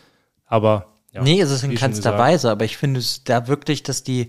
aber 0.45 0.87
ja, 1.13 1.23
Nee, 1.23 1.39
es 1.39 1.49
ist 1.49 1.63
in 1.63 1.73
keinster 1.75 2.17
Weise, 2.17 2.51
aber 2.51 2.65
ich 2.65 2.77
finde 2.77 2.99
es 2.99 3.23
da 3.23 3.47
wirklich, 3.47 3.83
dass 3.83 4.03
die 4.03 4.27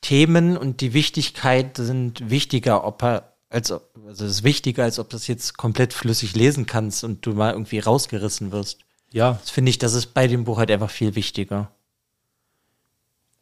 Themen 0.00 0.56
und 0.56 0.80
die 0.80 0.94
Wichtigkeit 0.94 1.76
sind 1.76 2.30
wichtiger, 2.30 2.84
ob 2.84 3.02
er, 3.02 3.34
als, 3.48 3.70
also 3.70 3.84
es 4.08 4.20
ist 4.20 4.44
wichtiger, 4.44 4.84
als 4.84 4.98
ob 4.98 5.10
du 5.10 5.16
das 5.16 5.26
jetzt 5.26 5.56
komplett 5.56 5.92
flüssig 5.92 6.34
lesen 6.34 6.66
kannst 6.66 7.04
und 7.04 7.26
du 7.26 7.32
mal 7.32 7.52
irgendwie 7.52 7.80
rausgerissen 7.80 8.52
wirst. 8.52 8.78
Ja. 9.12 9.38
Das 9.40 9.50
finde 9.50 9.70
ich, 9.70 9.78
das 9.78 9.94
ist 9.94 10.14
bei 10.14 10.26
dem 10.26 10.44
Buch 10.44 10.58
halt 10.58 10.70
einfach 10.70 10.90
viel 10.90 11.14
wichtiger. 11.14 11.70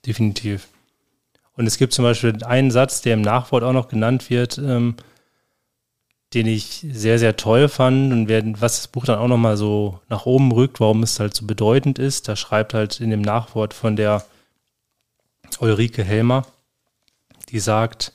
Definitiv. 0.07 0.69
Und 1.55 1.67
es 1.67 1.77
gibt 1.77 1.93
zum 1.93 2.05
Beispiel 2.05 2.43
einen 2.45 2.71
Satz, 2.71 3.03
der 3.03 3.15
im 3.15 3.23
Nachwort 3.23 3.65
auch 3.65 3.73
noch 3.73 3.89
genannt 3.89 4.31
wird, 4.31 4.59
ähm, 4.59 4.95
den 6.35 6.47
ich 6.47 6.87
sehr, 6.91 7.19
sehr 7.19 7.37
toll 7.37 7.69
fand 7.69 8.13
und 8.13 8.29
werden, 8.29 8.61
was 8.61 8.77
das 8.77 8.89
Buch 8.89 9.05
dann 9.05 9.19
auch 9.19 9.29
nochmal 9.29 9.57
so 9.57 10.01
nach 10.09 10.27
oben 10.27 10.53
rückt, 10.53 10.79
warum 10.79 11.03
es 11.03 11.19
halt 11.19 11.35
so 11.35 11.47
bedeutend 11.47 11.99
ist. 11.99 12.29
Da 12.29 12.37
schreibt 12.37 12.75
halt 12.75 13.01
in 13.01 13.11
dem 13.11 13.23
Nachwort 13.23 13.75
von 13.75 13.97
der 13.97 14.25
Ulrike 15.61 16.05
Helmer, 16.05 16.47
die 17.49 17.61
sagt, 17.61 18.13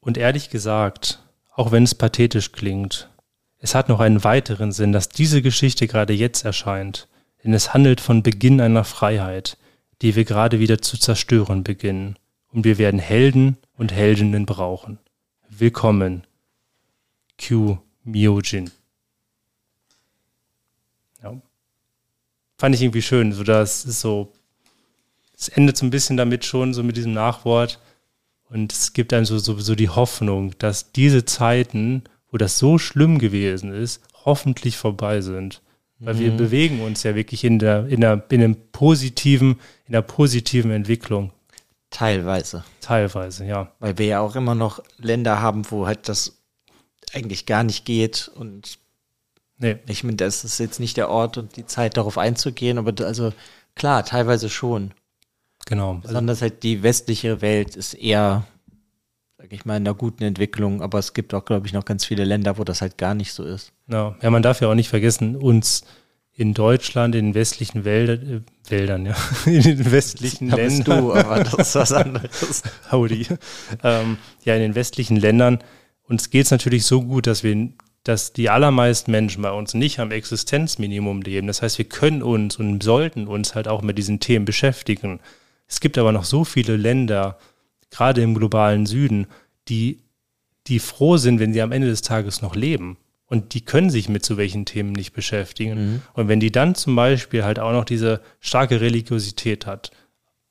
und 0.00 0.18
ehrlich 0.18 0.50
gesagt, 0.50 1.22
auch 1.52 1.72
wenn 1.72 1.84
es 1.84 1.94
pathetisch 1.94 2.52
klingt, 2.52 3.10
es 3.58 3.74
hat 3.74 3.88
noch 3.88 4.00
einen 4.00 4.22
weiteren 4.22 4.72
Sinn, 4.72 4.92
dass 4.92 5.08
diese 5.08 5.42
Geschichte 5.42 5.86
gerade 5.86 6.12
jetzt 6.12 6.44
erscheint, 6.44 7.08
denn 7.42 7.54
es 7.54 7.74
handelt 7.74 8.00
von 8.00 8.22
Beginn 8.22 8.60
einer 8.60 8.84
Freiheit, 8.84 9.56
die 10.02 10.14
wir 10.14 10.24
gerade 10.24 10.60
wieder 10.60 10.80
zu 10.82 10.98
zerstören 10.98 11.64
beginnen, 11.64 12.18
und 12.52 12.64
wir 12.64 12.78
werden 12.78 13.00
Helden 13.00 13.58
und 13.76 13.92
Heldinnen 13.92 14.46
brauchen. 14.46 14.98
Willkommen, 15.48 16.26
Q 17.38 17.78
Myojin. 18.04 18.70
Ja. 21.22 21.40
Fand 22.58 22.74
ich 22.74 22.82
irgendwie 22.82 23.02
schön, 23.02 23.32
so 23.32 23.42
dass 23.42 23.84
es 23.84 24.00
so 24.00 24.32
es 25.36 25.48
endet 25.48 25.76
so 25.76 25.84
ein 25.84 25.90
bisschen 25.90 26.16
damit 26.16 26.44
schon, 26.44 26.74
so 26.74 26.82
mit 26.82 26.96
diesem 26.96 27.12
Nachwort. 27.12 27.78
Und 28.48 28.72
es 28.72 28.92
gibt 28.92 29.12
einem 29.12 29.24
so, 29.24 29.38
so, 29.38 29.58
so 29.58 29.74
die 29.74 29.88
Hoffnung, 29.88 30.54
dass 30.58 30.92
diese 30.92 31.24
Zeiten, 31.24 32.04
wo 32.30 32.38
das 32.38 32.58
so 32.58 32.78
schlimm 32.78 33.18
gewesen 33.18 33.72
ist, 33.72 34.00
hoffentlich 34.24 34.76
vorbei 34.76 35.20
sind. 35.20 35.62
Weil 35.98 36.14
mhm. 36.14 36.18
wir 36.18 36.30
bewegen 36.32 36.80
uns 36.80 37.02
ja 37.02 37.14
wirklich 37.14 37.44
in 37.44 37.58
der, 37.58 37.86
in 37.86 38.00
der, 38.00 38.24
in 38.30 38.42
einem 38.42 38.56
positiven, 38.72 39.58
in 39.86 39.92
der 39.92 40.02
positiven 40.02 40.70
Entwicklung. 40.70 41.32
Teilweise. 41.90 42.64
Teilweise, 42.80 43.46
ja. 43.46 43.72
Weil 43.78 43.98
wir 43.98 44.06
ja 44.06 44.20
auch 44.20 44.36
immer 44.36 44.54
noch 44.54 44.82
Länder 44.98 45.40
haben, 45.40 45.70
wo 45.70 45.86
halt 45.86 46.08
das 46.08 46.42
eigentlich 47.14 47.46
gar 47.46 47.62
nicht 47.62 47.84
geht 47.84 48.28
und 48.34 48.78
nee. 49.58 49.78
ich 49.86 50.02
meine, 50.04 50.16
das 50.16 50.44
ist 50.44 50.58
jetzt 50.58 50.80
nicht 50.80 50.96
der 50.96 51.08
Ort 51.08 51.38
und 51.38 51.56
die 51.56 51.66
Zeit 51.66 51.96
darauf 51.96 52.18
einzugehen, 52.18 52.78
aber 52.78 52.92
also 53.06 53.32
klar, 53.74 54.04
teilweise 54.04 54.50
schon. 54.50 54.92
Genau. 55.66 55.94
Besonders 56.02 56.40
halt 56.40 56.62
die 56.62 56.82
westliche 56.82 57.42
Welt 57.42 57.76
ist 57.76 57.94
eher, 57.94 58.46
sag 59.36 59.52
ich 59.52 59.64
mal, 59.64 59.76
in 59.76 59.86
einer 59.86 59.94
guten 59.94 60.22
Entwicklung, 60.22 60.80
aber 60.80 60.98
es 60.98 61.12
gibt 61.12 61.34
auch, 61.34 61.44
glaube 61.44 61.66
ich, 61.66 61.72
noch 61.72 61.84
ganz 61.84 62.04
viele 62.04 62.24
Länder, 62.24 62.56
wo 62.56 62.64
das 62.64 62.80
halt 62.80 62.96
gar 62.96 63.14
nicht 63.14 63.32
so 63.32 63.44
ist. 63.44 63.72
Ja, 63.88 64.16
ja 64.22 64.30
man 64.30 64.42
darf 64.42 64.60
ja 64.60 64.68
auch 64.68 64.74
nicht 64.74 64.88
vergessen, 64.88 65.36
uns 65.36 65.84
in 66.32 66.54
Deutschland, 66.54 67.14
in 67.14 67.26
den 67.26 67.34
westlichen 67.34 67.84
Wälder, 67.84 68.14
äh, 68.14 68.40
Wäldern, 68.68 69.06
ja, 69.06 69.16
in 69.46 69.62
den 69.62 69.90
westlichen 69.90 70.50
da 70.50 70.56
Ländern. 70.56 71.00
Du, 71.00 71.14
aber 71.14 71.42
das 71.42 71.54
ist 71.68 71.74
was 71.74 71.92
anderes. 71.92 72.62
Howdy. 72.90 73.26
Ähm, 73.82 74.18
ja, 74.44 74.54
in 74.54 74.60
den 74.60 74.74
westlichen 74.74 75.16
Ländern. 75.16 75.58
Uns 76.04 76.30
geht 76.30 76.44
es 76.44 76.50
natürlich 76.52 76.86
so 76.86 77.02
gut, 77.02 77.26
dass 77.26 77.42
wir 77.42 77.70
dass 78.04 78.32
die 78.32 78.50
allermeisten 78.50 79.10
Menschen 79.10 79.42
bei 79.42 79.50
uns 79.50 79.74
nicht 79.74 79.98
am 79.98 80.12
Existenzminimum 80.12 81.22
leben. 81.22 81.48
Das 81.48 81.60
heißt, 81.60 81.76
wir 81.78 81.86
können 81.86 82.22
uns 82.22 82.56
und 82.56 82.80
sollten 82.80 83.26
uns 83.26 83.56
halt 83.56 83.66
auch 83.66 83.82
mit 83.82 83.98
diesen 83.98 84.20
Themen 84.20 84.44
beschäftigen. 84.44 85.18
Es 85.66 85.80
gibt 85.80 85.98
aber 85.98 86.12
noch 86.12 86.24
so 86.24 86.44
viele 86.44 86.76
Länder, 86.76 87.38
gerade 87.90 88.22
im 88.22 88.34
globalen 88.34 88.86
Süden, 88.86 89.26
die, 89.68 90.02
die 90.66 90.78
froh 90.78 91.16
sind, 91.16 91.40
wenn 91.40 91.52
sie 91.52 91.62
am 91.62 91.72
Ende 91.72 91.88
des 91.88 92.02
Tages 92.02 92.42
noch 92.42 92.54
leben. 92.54 92.98
Und 93.28 93.54
die 93.54 93.64
können 93.64 93.90
sich 93.90 94.08
mit 94.08 94.24
so 94.24 94.36
welchen 94.36 94.66
Themen 94.66 94.92
nicht 94.92 95.12
beschäftigen. 95.12 95.74
Mhm. 95.74 96.02
Und 96.14 96.28
wenn 96.28 96.38
die 96.38 96.52
dann 96.52 96.76
zum 96.76 96.94
Beispiel 96.94 97.44
halt 97.44 97.58
auch 97.58 97.72
noch 97.72 97.84
diese 97.84 98.20
starke 98.40 98.80
Religiosität 98.80 99.66
hat, 99.66 99.90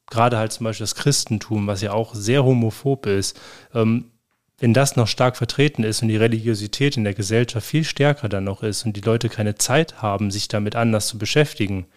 gerade 0.08 0.38
halt 0.38 0.52
zum 0.52 0.66
Beispiel 0.66 0.84
das 0.84 0.96
Christentum, 0.96 1.68
was 1.68 1.82
ja 1.82 1.94
auch 1.94 2.14
sehr 2.14 2.44
homophob 2.44 3.06
ist, 3.06 3.40
ähm, 3.74 4.12
wenn 4.60 4.74
das 4.74 4.96
noch 4.96 5.08
stark 5.08 5.36
vertreten 5.36 5.84
ist 5.84 6.02
und 6.02 6.08
die 6.08 6.18
Religiosität 6.18 6.96
in 6.96 7.04
der 7.04 7.14
Gesellschaft 7.14 7.66
viel 7.66 7.84
stärker 7.84 8.30
dann 8.30 8.46
noch 8.46 8.64
ist 8.64 8.86
und 8.86 8.96
die 8.96 9.02
Leute 9.02 9.30
keine 9.30 9.56
Zeit 9.56 10.02
haben, 10.02 10.32
sich 10.32 10.48
damit 10.48 10.76
anders 10.76 11.08
zu 11.08 11.18
beschäftigen, 11.18 11.88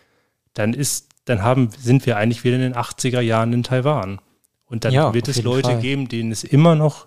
dann 0.55 0.75
ist 0.75 1.08
dann 1.29 1.43
haben, 1.43 1.71
sind 1.79 2.07
wir 2.07 2.17
eigentlich 2.17 2.45
wieder 2.45 2.57
in 2.57 2.63
den 2.63 2.75
80er 2.75 3.21
Jahren 3.21 3.53
in 3.53 3.63
Taiwan. 3.63 4.21
Und 4.67 4.85
dann 4.85 4.93
ja, 4.93 5.15
wird 5.15 5.29
es 5.29 5.43
Leute 5.43 5.71
Fall. 5.71 5.81
geben, 5.81 6.09
denen 6.09 6.31
es 6.31 6.45
immer 6.45 6.75
noch 6.75 7.07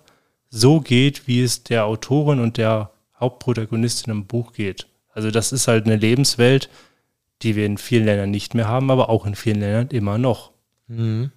so 0.50 0.80
geht, 0.80 1.26
wie 1.26 1.42
es 1.42 1.62
der 1.62 1.86
Autorin 1.86 2.40
und 2.40 2.56
der 2.56 2.90
Hauptprotagonistin 3.18 4.12
im 4.12 4.26
Buch 4.26 4.52
geht. 4.52 4.88
Also 5.12 5.30
das 5.30 5.52
ist 5.52 5.68
halt 5.68 5.86
eine 5.86 5.96
Lebenswelt, 5.96 6.68
die 7.42 7.56
wir 7.56 7.66
in 7.66 7.78
vielen 7.78 8.04
Ländern 8.04 8.30
nicht 8.30 8.54
mehr 8.54 8.68
haben, 8.68 8.90
aber 8.90 9.08
auch 9.08 9.26
in 9.26 9.34
vielen 9.34 9.60
Ländern 9.60 9.88
immer 9.88 10.18
noch. 10.18 10.52
Mhm. 10.88 11.30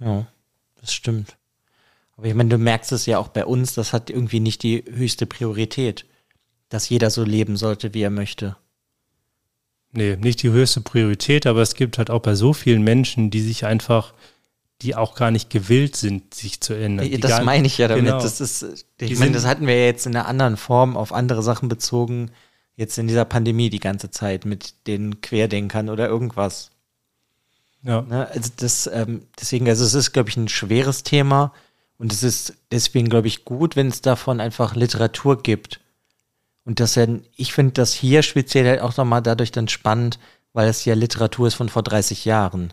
Ja, 0.00 0.26
das 0.80 0.92
stimmt. 0.92 1.36
Aber 2.16 2.26
ich 2.26 2.34
meine, 2.34 2.50
du 2.50 2.58
merkst 2.58 2.92
es 2.92 3.06
ja 3.06 3.18
auch 3.18 3.28
bei 3.28 3.46
uns, 3.46 3.74
das 3.74 3.92
hat 3.92 4.10
irgendwie 4.10 4.40
nicht 4.40 4.62
die 4.62 4.84
höchste 4.86 5.26
Priorität, 5.26 6.06
dass 6.68 6.88
jeder 6.88 7.10
so 7.10 7.24
leben 7.24 7.56
sollte, 7.56 7.94
wie 7.94 8.02
er 8.02 8.10
möchte. 8.10 8.56
Nee, 9.92 10.16
nicht 10.16 10.42
die 10.42 10.50
höchste 10.50 10.80
Priorität, 10.80 11.46
aber 11.46 11.62
es 11.62 11.74
gibt 11.74 11.98
halt 11.98 12.10
auch 12.10 12.20
bei 12.20 12.34
so 12.34 12.52
vielen 12.52 12.82
Menschen, 12.82 13.30
die 13.30 13.40
sich 13.40 13.64
einfach, 13.64 14.14
die 14.82 14.94
auch 14.94 15.14
gar 15.16 15.30
nicht 15.30 15.50
gewillt 15.50 15.96
sind, 15.96 16.32
sich 16.32 16.60
zu 16.60 16.74
ändern. 16.74 17.10
Das 17.20 17.30
gar, 17.30 17.42
meine 17.42 17.66
ich 17.66 17.78
ja 17.78 17.88
damit. 17.88 18.04
Genau. 18.04 18.22
Das 18.22 18.40
ist, 18.40 18.86
ich 18.98 19.18
meine, 19.18 19.32
das 19.32 19.46
hatten 19.46 19.66
wir 19.66 19.76
ja 19.76 19.86
jetzt 19.86 20.06
in 20.06 20.14
einer 20.14 20.28
anderen 20.28 20.56
Form 20.56 20.96
auf 20.96 21.12
andere 21.12 21.42
Sachen 21.42 21.68
bezogen, 21.68 22.30
jetzt 22.76 22.98
in 22.98 23.08
dieser 23.08 23.24
Pandemie 23.24 23.68
die 23.68 23.80
ganze 23.80 24.10
Zeit 24.10 24.44
mit 24.44 24.74
den 24.86 25.20
Querdenkern 25.20 25.88
oder 25.88 26.08
irgendwas. 26.08 26.70
Ja. 27.82 28.02
Ne, 28.02 28.28
also 28.28 28.50
das, 28.56 28.88
ähm, 28.92 29.22
deswegen, 29.40 29.68
also 29.68 29.84
es 29.84 29.94
ist, 29.94 30.12
glaube 30.12 30.28
ich, 30.28 30.36
ein 30.36 30.48
schweres 30.48 31.02
Thema 31.02 31.52
und 31.98 32.12
es 32.12 32.22
ist 32.22 32.54
deswegen, 32.70 33.08
glaube 33.08 33.26
ich, 33.26 33.44
gut, 33.44 33.74
wenn 33.74 33.88
es 33.88 34.02
davon 34.02 34.40
einfach 34.40 34.76
Literatur 34.76 35.42
gibt 35.42 35.80
und 36.70 36.78
das 36.78 36.94
ja, 36.94 37.08
ich 37.34 37.52
finde 37.52 37.72
das 37.72 37.92
hier 37.92 38.22
speziell 38.22 38.64
halt 38.64 38.80
auch 38.80 38.96
nochmal 38.96 39.22
dadurch 39.22 39.50
dann 39.50 39.66
spannend, 39.66 40.20
weil 40.52 40.68
es 40.68 40.84
ja 40.84 40.94
Literatur 40.94 41.48
ist 41.48 41.54
von 41.54 41.68
vor 41.68 41.82
30 41.82 42.24
Jahren. 42.24 42.72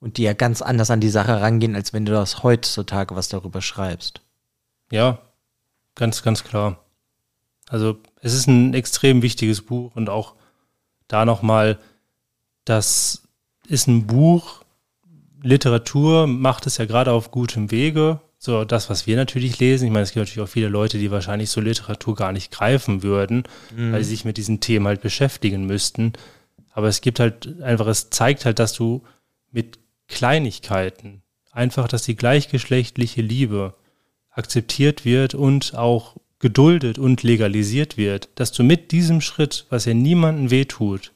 Und 0.00 0.16
die 0.16 0.22
ja 0.22 0.32
ganz 0.32 0.62
anders 0.62 0.90
an 0.90 1.00
die 1.00 1.10
Sache 1.10 1.38
rangehen, 1.38 1.76
als 1.76 1.92
wenn 1.92 2.06
du 2.06 2.12
das 2.12 2.42
heutzutage 2.42 3.14
was 3.14 3.28
darüber 3.28 3.60
schreibst. 3.60 4.22
Ja, 4.90 5.18
ganz, 5.94 6.22
ganz 6.22 6.42
klar. 6.42 6.82
Also 7.68 7.98
es 8.22 8.32
ist 8.32 8.46
ein 8.46 8.72
extrem 8.72 9.20
wichtiges 9.20 9.60
Buch 9.60 9.94
und 9.94 10.08
auch 10.08 10.34
da 11.06 11.26
nochmal, 11.26 11.78
das 12.64 13.24
ist 13.66 13.88
ein 13.88 14.06
Buch, 14.06 14.64
Literatur 15.42 16.26
macht 16.26 16.66
es 16.66 16.78
ja 16.78 16.86
gerade 16.86 17.12
auf 17.12 17.30
gutem 17.30 17.70
Wege 17.70 18.22
so 18.44 18.64
das, 18.64 18.90
was 18.90 19.06
wir 19.06 19.14
natürlich 19.14 19.60
lesen. 19.60 19.84
Ich 19.84 19.92
meine, 19.92 20.02
es 20.02 20.10
gibt 20.10 20.26
natürlich 20.26 20.44
auch 20.44 20.52
viele 20.52 20.66
Leute, 20.66 20.98
die 20.98 21.12
wahrscheinlich 21.12 21.48
so 21.48 21.60
Literatur 21.60 22.16
gar 22.16 22.32
nicht 22.32 22.50
greifen 22.50 23.04
würden, 23.04 23.44
mhm. 23.74 23.92
weil 23.92 24.02
sie 24.02 24.10
sich 24.10 24.24
mit 24.24 24.36
diesen 24.36 24.58
Themen 24.58 24.88
halt 24.88 25.00
beschäftigen 25.00 25.64
müssten. 25.64 26.14
Aber 26.72 26.88
es 26.88 27.02
gibt 27.02 27.20
halt 27.20 27.62
einfach, 27.62 27.86
es 27.86 28.10
zeigt 28.10 28.44
halt, 28.44 28.58
dass 28.58 28.72
du 28.72 29.04
mit 29.52 29.78
Kleinigkeiten 30.08 31.22
einfach, 31.52 31.86
dass 31.86 32.02
die 32.02 32.16
gleichgeschlechtliche 32.16 33.22
Liebe 33.22 33.74
akzeptiert 34.32 35.04
wird 35.04 35.36
und 35.36 35.76
auch 35.76 36.16
geduldet 36.40 36.98
und 36.98 37.22
legalisiert 37.22 37.96
wird, 37.96 38.28
dass 38.34 38.50
du 38.50 38.64
mit 38.64 38.90
diesem 38.90 39.20
Schritt, 39.20 39.66
was 39.70 39.84
ja 39.84 39.94
niemandem 39.94 40.50
wehtut, 40.50 41.12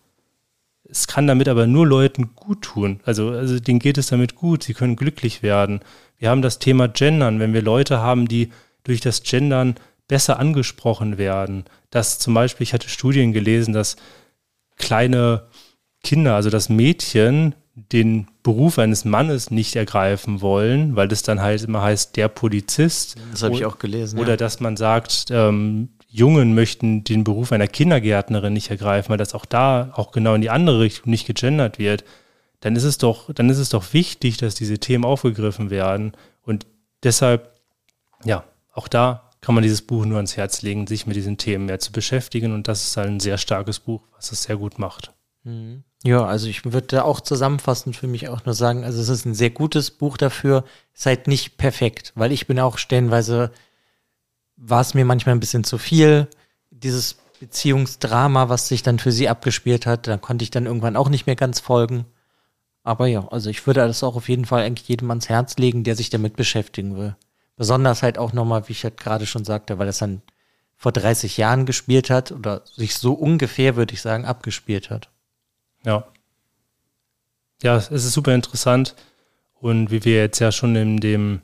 es 0.89 1.07
kann 1.07 1.27
damit 1.27 1.49
aber 1.49 1.67
nur 1.67 1.87
Leuten 1.87 2.35
gut 2.35 2.63
tun. 2.63 3.01
Also, 3.05 3.31
also 3.31 3.59
denen 3.59 3.79
geht 3.79 3.99
es 3.99 4.09
damit 4.09 4.35
gut, 4.35 4.63
sie 4.63 4.75
können 4.75 4.97
glücklich 4.97 5.43
werden. 5.43 5.81
Wir 6.19 6.31
haben 6.31 6.43
das 6.43 6.59
Thema 6.59 6.89
Gendern, 6.89 7.41
wenn 7.41 7.53
wir 7.53 7.63
Leute 7.63 7.99
haben, 7.99 8.29
die 8.29 8.51
durch 8.85 9.01
das 9.01 9.23
Gendern 9.23 9.75
besser 10.09 10.39
angesprochen 10.39 11.19
werden. 11.19 11.65
Dass 11.91 12.19
zum 12.19 12.35
Beispiel, 12.35 12.65
ich 12.65 12.73
hatte 12.73 12.89
Studien 12.89 13.33
gelesen, 13.33 13.75
dass 13.75 13.97
kleine 14.77 15.47
Kinder, 16.03 16.35
also 16.35 16.51
das 16.51 16.69
Mädchen, 16.69 17.55
den 17.75 18.29
Beruf 18.43 18.79
eines 18.79 19.05
Mannes 19.05 19.51
nicht 19.51 19.77
ergreifen 19.77 20.41
wollen, 20.41 20.97
weil 20.97 21.09
das 21.09 21.23
dann 21.23 21.43
halt 21.43 21.63
immer 21.63 21.83
heißt, 21.83 22.17
der 22.17 22.29
Polizist. 22.29 23.17
Das 23.33 23.43
habe 23.43 23.55
ich 23.55 23.67
auch 23.67 23.79
gelesen. 23.79 24.19
Oder 24.19 24.31
ja. 24.31 24.37
dass 24.37 24.61
man 24.61 24.79
sagt, 24.79 25.27
ähm, 25.31 25.91
Jungen 26.17 26.55
möchten 26.55 27.05
den 27.05 27.25
Beruf 27.25 27.53
einer 27.53 27.69
Kindergärtnerin 27.69 28.55
nicht 28.55 28.71
ergreifen, 28.71 29.11
weil 29.11 29.19
das 29.19 29.35
auch 29.35 29.45
da 29.45 29.93
auch 29.95 30.13
genau 30.13 30.35
in 30.35 30.41
die 30.41 30.51
andere 30.51 30.81
Richtung 30.81 31.11
nicht 31.11 31.27
gegendert 31.27 31.79
wird. 31.79 32.05
Dann 32.61 32.75
ist 32.75 32.85
es 32.85 32.97
doch, 32.97 33.33
dann 33.35 33.51
ist 33.51 33.59
es 33.59 33.69
doch 33.69 33.93
wichtig, 33.93 34.39
dass 34.39 34.55
diese 34.55 34.79
Themen 34.79 35.05
aufgegriffen 35.05 35.69
werden. 35.69 36.13
Und 36.43 36.67
deshalb, 37.03 37.61
ja, 38.25 38.45
auch 38.73 38.89
da 38.89 39.31
kann 39.43 39.55
man 39.55 39.63
dieses 39.63 39.83
Buch 39.83 40.07
nur 40.07 40.17
ans 40.17 40.39
Herz 40.39 40.63
legen, 40.63 40.87
sich 40.87 41.07
mit 41.07 41.17
diesen 41.17 41.37
Themen 41.37 41.67
mehr 41.67 41.81
zu 41.81 41.93
beschäftigen. 41.93 42.55
Und 42.55 42.67
das 42.67 42.85
ist 42.85 42.97
halt 42.97 43.09
ein 43.09 43.21
sehr 43.21 43.37
starkes 43.37 43.79
Buch, 43.79 44.01
was 44.17 44.33
es 44.33 44.45
sehr 44.45 44.57
gut 44.57 44.79
macht. 44.79 45.13
Mhm. 45.45 45.85
Ja, 46.03 46.25
also 46.25 46.49
ich 46.49 46.65
würde 46.65 47.05
auch 47.05 47.21
zusammenfassend 47.21 47.95
für 47.95 48.07
mich 48.07 48.29
auch 48.29 48.45
nur 48.47 48.55
sagen, 48.55 48.85
also 48.85 49.01
es 49.03 49.11
ist 49.11 49.27
ein 49.27 49.35
sehr 49.35 49.51
gutes 49.51 49.91
Buch 49.91 50.17
dafür, 50.17 50.65
halt 51.05 51.27
nicht 51.27 51.59
perfekt, 51.59 52.13
weil 52.15 52.33
ich 52.33 52.47
bin 52.47 52.59
auch 52.59 52.79
stellenweise, 52.79 53.51
war 54.57 54.81
es 54.81 54.95
mir 54.95 55.05
manchmal 55.05 55.35
ein 55.35 55.41
bisschen 55.41 55.65
zu 55.65 55.79
viel, 55.79 56.29
dieses 56.71 57.19
Beziehungsdrama, 57.41 58.49
was 58.49 58.69
sich 58.69 58.83
dann 58.83 58.99
für 58.99 59.13
sie 59.13 59.29
abgespielt 59.29 59.87
hat, 59.87 60.07
da 60.07 60.17
konnte 60.17 60.43
ich 60.43 60.51
dann 60.51 60.67
irgendwann 60.67 60.97
auch 60.97 61.09
nicht 61.09 61.27
mehr 61.27 61.37
ganz 61.37 61.61
folgen. 61.61 62.07
Aber 62.83 63.07
ja, 63.07 63.27
also 63.29 63.51
ich 63.51 63.67
würde 63.67 63.81
das 63.81 64.03
auch 64.03 64.17
auf 64.17 64.29
jeden 64.29 64.45
Fall 64.45 64.63
eigentlich 64.63 64.89
jedem 64.89 65.11
ans 65.11 65.29
Herz 65.29 65.57
legen, 65.57 65.85
der 65.85 65.97
sich 65.97 66.09
damit 66.09 66.37
beschäftigen 66.37 66.97
will. 66.97 67.17
Besonders 67.57 68.03
halt 68.03 68.19
auch 68.19 68.33
nochmal, 68.33 68.69
wie 68.69 68.73
ich 68.73 68.85
halt 68.85 68.99
gerade 68.99 69.27
schon 69.27 69.45
sagte, 69.45 69.79
weil 69.79 69.89
es 69.89 69.99
dann 69.99 70.23
vor 70.77 70.93
30 70.93 71.37
Jahren 71.37 71.67
gespielt 71.67 72.11
hat 72.11 72.33
oder 72.33 72.63
sich 72.65 72.95
so 72.95 73.15
ungefähr, 73.15 73.77
würde 73.77 73.95
ich 73.95 74.03
sagen, 74.03 74.25
abgespielt 74.25 74.91
hat. 74.91 75.11
Ja. 75.85 76.07
Ja, 77.63 77.77
es 77.77 77.91
ist 77.91 78.13
super 78.13 78.35
interessant. 78.35 78.95
Und 79.55 79.91
wie 79.91 80.05
wir 80.05 80.17
jetzt 80.17 80.39
ja 80.39 80.53
schon 80.53 80.77
in 80.77 80.99
dem 80.99 81.41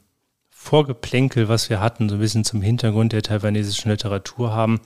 Vorgeplänkel, 0.62 1.48
was 1.48 1.70
wir 1.70 1.80
hatten, 1.80 2.08
so 2.08 2.16
ein 2.16 2.20
bisschen 2.20 2.44
zum 2.44 2.62
Hintergrund 2.62 3.12
der 3.12 3.22
taiwanesischen 3.22 3.90
Literatur 3.90 4.52
haben, 4.52 4.80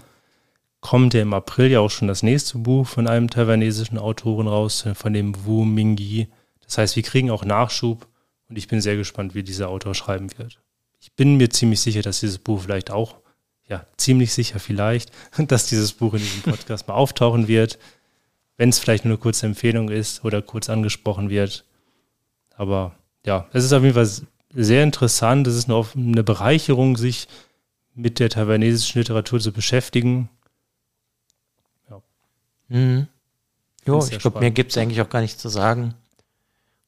kommt 0.81 1.15
ja 1.15 1.23
im 1.23 1.35
April 1.35 1.71
ja 1.71 1.81
auch 1.81 1.91
schon 1.91 2.09
das 2.09 2.23
nächste 2.23 2.59
Buch 2.59 2.87
von 2.87 3.07
einem 3.07 3.31
taiwanesischen 3.31 3.99
Autoren 3.99 4.49
raus, 4.49 4.87
von 4.95 5.13
dem 5.13 5.45
Wu 5.45 5.65
Mingyi. 5.65 6.29
Das 6.65 6.79
heißt, 6.79 6.97
wir 6.97 7.03
kriegen 7.03 7.31
auch 7.31 7.45
Nachschub 7.45 8.07
und 8.49 8.57
ich 8.57 8.69
bin 8.69 8.81
sehr 8.81 8.97
gespannt, 8.97 9.35
wie 9.35 9.43
dieser 9.43 9.69
Autor 9.69 9.95
schreiben 9.95 10.31
wird. 10.39 10.61
Ich 11.01 11.13
bin 11.13 11.37
mir 11.37 11.51
ziemlich 11.51 11.81
sicher, 11.81 12.03
dass 12.03 12.21
dieses 12.21 12.39
Buch 12.39 12.63
vielleicht 12.63 12.91
auch, 12.91 13.17
ja, 13.69 13.87
ziemlich 13.97 14.33
sicher 14.33 14.59
vielleicht, 14.59 15.13
dass 15.49 15.67
dieses 15.67 15.93
Buch 15.93 16.15
in 16.15 16.21
diesem 16.21 16.43
Podcast 16.43 16.89
mal 16.89 16.95
auftauchen 16.95 17.49
wird 17.49 17.79
wenn 18.57 18.71
es 18.71 18.79
vielleicht 18.79 19.05
nur 19.05 19.13
eine 19.13 19.19
kurze 19.19 19.47
Empfehlung 19.47 19.91
ist 19.91 20.25
oder 20.25 20.43
kurz 20.43 20.71
angesprochen 20.71 21.31
wird. 21.31 21.65
Aber 22.57 22.95
ja, 23.25 23.47
es 23.53 23.65
ist 23.65 23.73
auf 23.73 23.83
jeden 23.83 23.95
Fall 23.95 24.09
sehr 24.55 24.83
interessant. 24.83 25.47
Es 25.47 25.55
ist 25.55 25.69
eine, 25.69 25.85
eine 25.97 26.25
Bereicherung, 26.25 26.97
sich 26.97 27.29
mit 27.95 28.19
der 28.19 28.31
taiwanesischen 28.31 29.01
Literatur 29.01 29.41
zu 29.41 29.53
beschäftigen. 29.53 30.29
Ja. 31.91 32.03
Mhm. 32.69 33.09
Jo, 33.87 34.07
ich 34.11 34.19
glaube, 34.19 34.41
mehr 34.41 34.51
gibt 34.51 34.73
es 34.73 34.79
eigentlich 34.79 35.01
auch 35.01 35.09
gar 35.09 35.21
nicht 35.21 35.41
zu 35.41 35.49
sagen. 35.49 35.95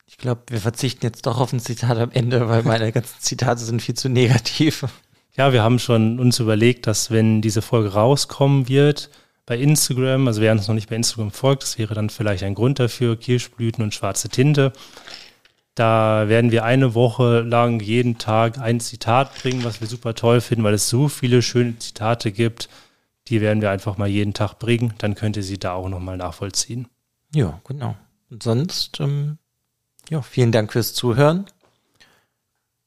Ich 0.07 0.19
glaube, 0.19 0.43
wir 0.49 0.61
verzichten 0.61 1.05
jetzt 1.05 1.27
doch 1.27 1.39
auf 1.39 1.53
ein 1.53 1.61
Zitat 1.61 1.99
am 1.99 2.11
Ende, 2.11 2.49
weil 2.49 2.63
meine 2.63 2.91
ganzen 2.93 3.21
Zitate 3.21 3.65
sind 3.65 3.83
viel 3.83 3.95
zu 3.95 4.09
negativ. 4.09 4.85
Ja, 5.37 5.53
wir 5.53 5.63
haben 5.63 5.79
schon 5.79 6.19
uns 6.19 6.41
überlegt, 6.41 6.87
dass 6.87 7.11
wenn 7.11 7.41
diese 7.41 7.63
Folge 7.63 7.93
rauskommen 7.93 8.69
wird, 8.69 9.11
bei 9.49 9.57
Instagram, 9.57 10.27
also 10.29 10.43
wer 10.43 10.53
uns 10.53 10.69
noch 10.69 10.75
nicht 10.75 10.91
bei 10.91 10.97
Instagram 10.97 11.31
folgt, 11.31 11.63
das 11.63 11.79
wäre 11.79 11.95
dann 11.95 12.11
vielleicht 12.11 12.43
ein 12.43 12.55
Grund 12.55 12.79
dafür, 12.79 13.17
Kirschblüten 13.17 13.83
und 13.83 13.95
schwarze 13.95 14.29
Tinte. 14.29 14.75
Da 15.79 16.29
werden 16.29 16.51
wir 16.51 16.65
eine 16.65 16.97
Woche 16.97 17.43
lang 17.43 17.79
jeden 17.79 18.19
Tag 18.19 18.59
ein 18.59 18.81
Zitat 18.81 19.33
bringen, 19.41 19.63
was 19.63 19.81
wir 19.81 19.87
super 19.87 20.13
toll 20.17 20.41
finden, 20.41 20.65
weil 20.65 20.75
es 20.75 20.89
so 20.89 21.07
viele 21.07 21.41
schöne 21.41 21.79
Zitate 21.79 22.33
gibt. 22.33 22.69
Die 23.29 23.41
werden 23.41 23.63
wir 23.63 23.71
einfach 23.71 23.97
mal 23.97 24.09
jeden 24.09 24.35
Tag 24.35 24.59
bringen. 24.59 24.95
Dann 24.99 25.15
könnt 25.15 25.37
ihr 25.37 25.45
sie 25.45 25.57
da 25.57 25.75
auch 25.75 25.89
nochmal 25.89 26.17
nachvollziehen. 26.17 26.89
Ja, 27.33 27.61
genau. 27.63 27.95
Und 28.29 28.43
sonst, 28.43 28.99
ähm, 28.99 29.39
ja, 30.09 30.21
vielen 30.21 30.51
Dank 30.51 30.73
fürs 30.73 30.95
Zuhören. 30.95 31.47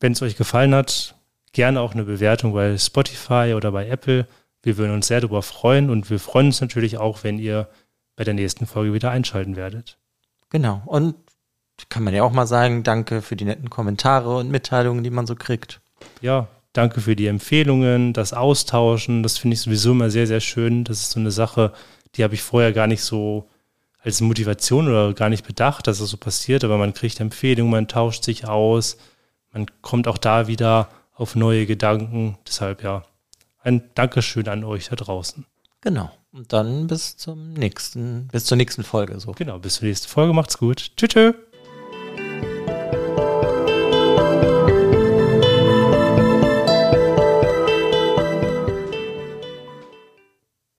Wenn 0.02 0.12
es 0.12 0.22
euch 0.22 0.36
gefallen 0.36 0.76
hat, 0.76 1.16
gerne 1.54 1.80
auch 1.80 1.94
eine 1.94 2.04
Bewertung 2.04 2.52
bei 2.52 2.78
Spotify 2.78 3.54
oder 3.56 3.72
bei 3.72 3.88
Apple. 3.88 4.28
Wir 4.64 4.76
würden 4.76 4.94
uns 4.94 5.08
sehr 5.08 5.22
darüber 5.22 5.44
freuen 5.44 5.89
und 5.89 6.10
wir 6.10 6.20
freuen 6.20 6.48
uns 6.48 6.60
natürlich 6.60 6.98
auch, 6.98 7.24
wenn 7.24 7.39
ihr 7.39 7.70
bei 8.18 8.26
der 8.26 8.34
nächsten 8.34 8.68
Folge 8.68 8.94
wieder 8.94 9.12
einschalten 9.12 9.56
werdet. 9.56 9.98
Genau. 10.50 10.82
Und 10.86 11.16
kann 11.90 12.04
man 12.04 12.14
ja 12.14 12.24
auch 12.24 12.32
mal 12.32 12.48
sagen, 12.48 12.84
danke 12.84 13.22
für 13.22 13.36
die 13.36 13.46
netten 13.46 13.70
Kommentare 13.70 14.36
und 14.36 14.50
Mitteilungen, 14.50 15.04
die 15.04 15.10
man 15.10 15.28
so 15.28 15.36
kriegt. 15.36 15.82
Ja, 16.22 16.48
danke 16.74 17.02
für 17.02 17.16
die 17.16 17.28
Empfehlungen, 17.28 18.14
das 18.14 18.34
Austauschen. 18.34 19.24
Das 19.24 19.38
finde 19.38 19.56
ich 19.56 19.62
sowieso 19.62 19.92
immer 19.92 20.10
sehr, 20.10 20.28
sehr 20.28 20.42
schön. 20.42 20.84
Das 20.84 21.00
ist 21.00 21.12
so 21.12 21.20
eine 21.20 21.32
Sache, 21.32 21.74
die 22.16 22.24
habe 22.24 22.34
ich 22.34 22.42
vorher 22.42 22.74
gar 22.74 22.88
nicht 22.88 23.04
so 23.04 23.48
als 24.04 24.22
Motivation 24.22 24.88
oder 24.88 25.14
gar 25.14 25.30
nicht 25.30 25.46
bedacht, 25.46 25.88
dass 25.88 26.00
das 26.00 26.10
so 26.10 26.18
passiert. 26.18 26.64
Aber 26.64 26.78
man 26.78 26.94
kriegt 26.94 27.20
Empfehlungen, 27.20 27.72
man 27.72 27.88
tauscht 27.88 28.24
sich 28.24 28.48
aus, 28.48 28.98
man 29.54 29.68
kommt 29.82 30.08
auch 30.08 30.18
da 30.18 30.48
wieder 30.48 30.90
auf 31.14 31.36
neue 31.36 31.66
Gedanken. 31.66 32.38
Deshalb 32.48 32.84
ja, 32.84 33.04
ein 33.64 33.84
Dankeschön 33.96 34.48
an 34.48 34.64
euch 34.64 34.90
da 34.90 34.96
draußen. 34.96 35.46
Genau. 35.82 36.12
Und 36.32 36.54
dann 36.54 36.88
bis 36.88 37.18
zum 37.18 37.54
nächsten, 37.54 38.28
bis 38.32 38.46
zur 38.46 38.56
nächsten 38.56 38.84
Folge. 38.84 39.20
So. 39.20 39.34
Genau, 39.34 39.60
bis 39.60 39.76
zur 39.76 39.88
nächsten 39.88 40.08
Folge. 40.08 40.34
Macht's 40.34 40.58
gut. 40.58 40.92
Tschüss. 40.96 41.10
tschüss. 41.10 41.36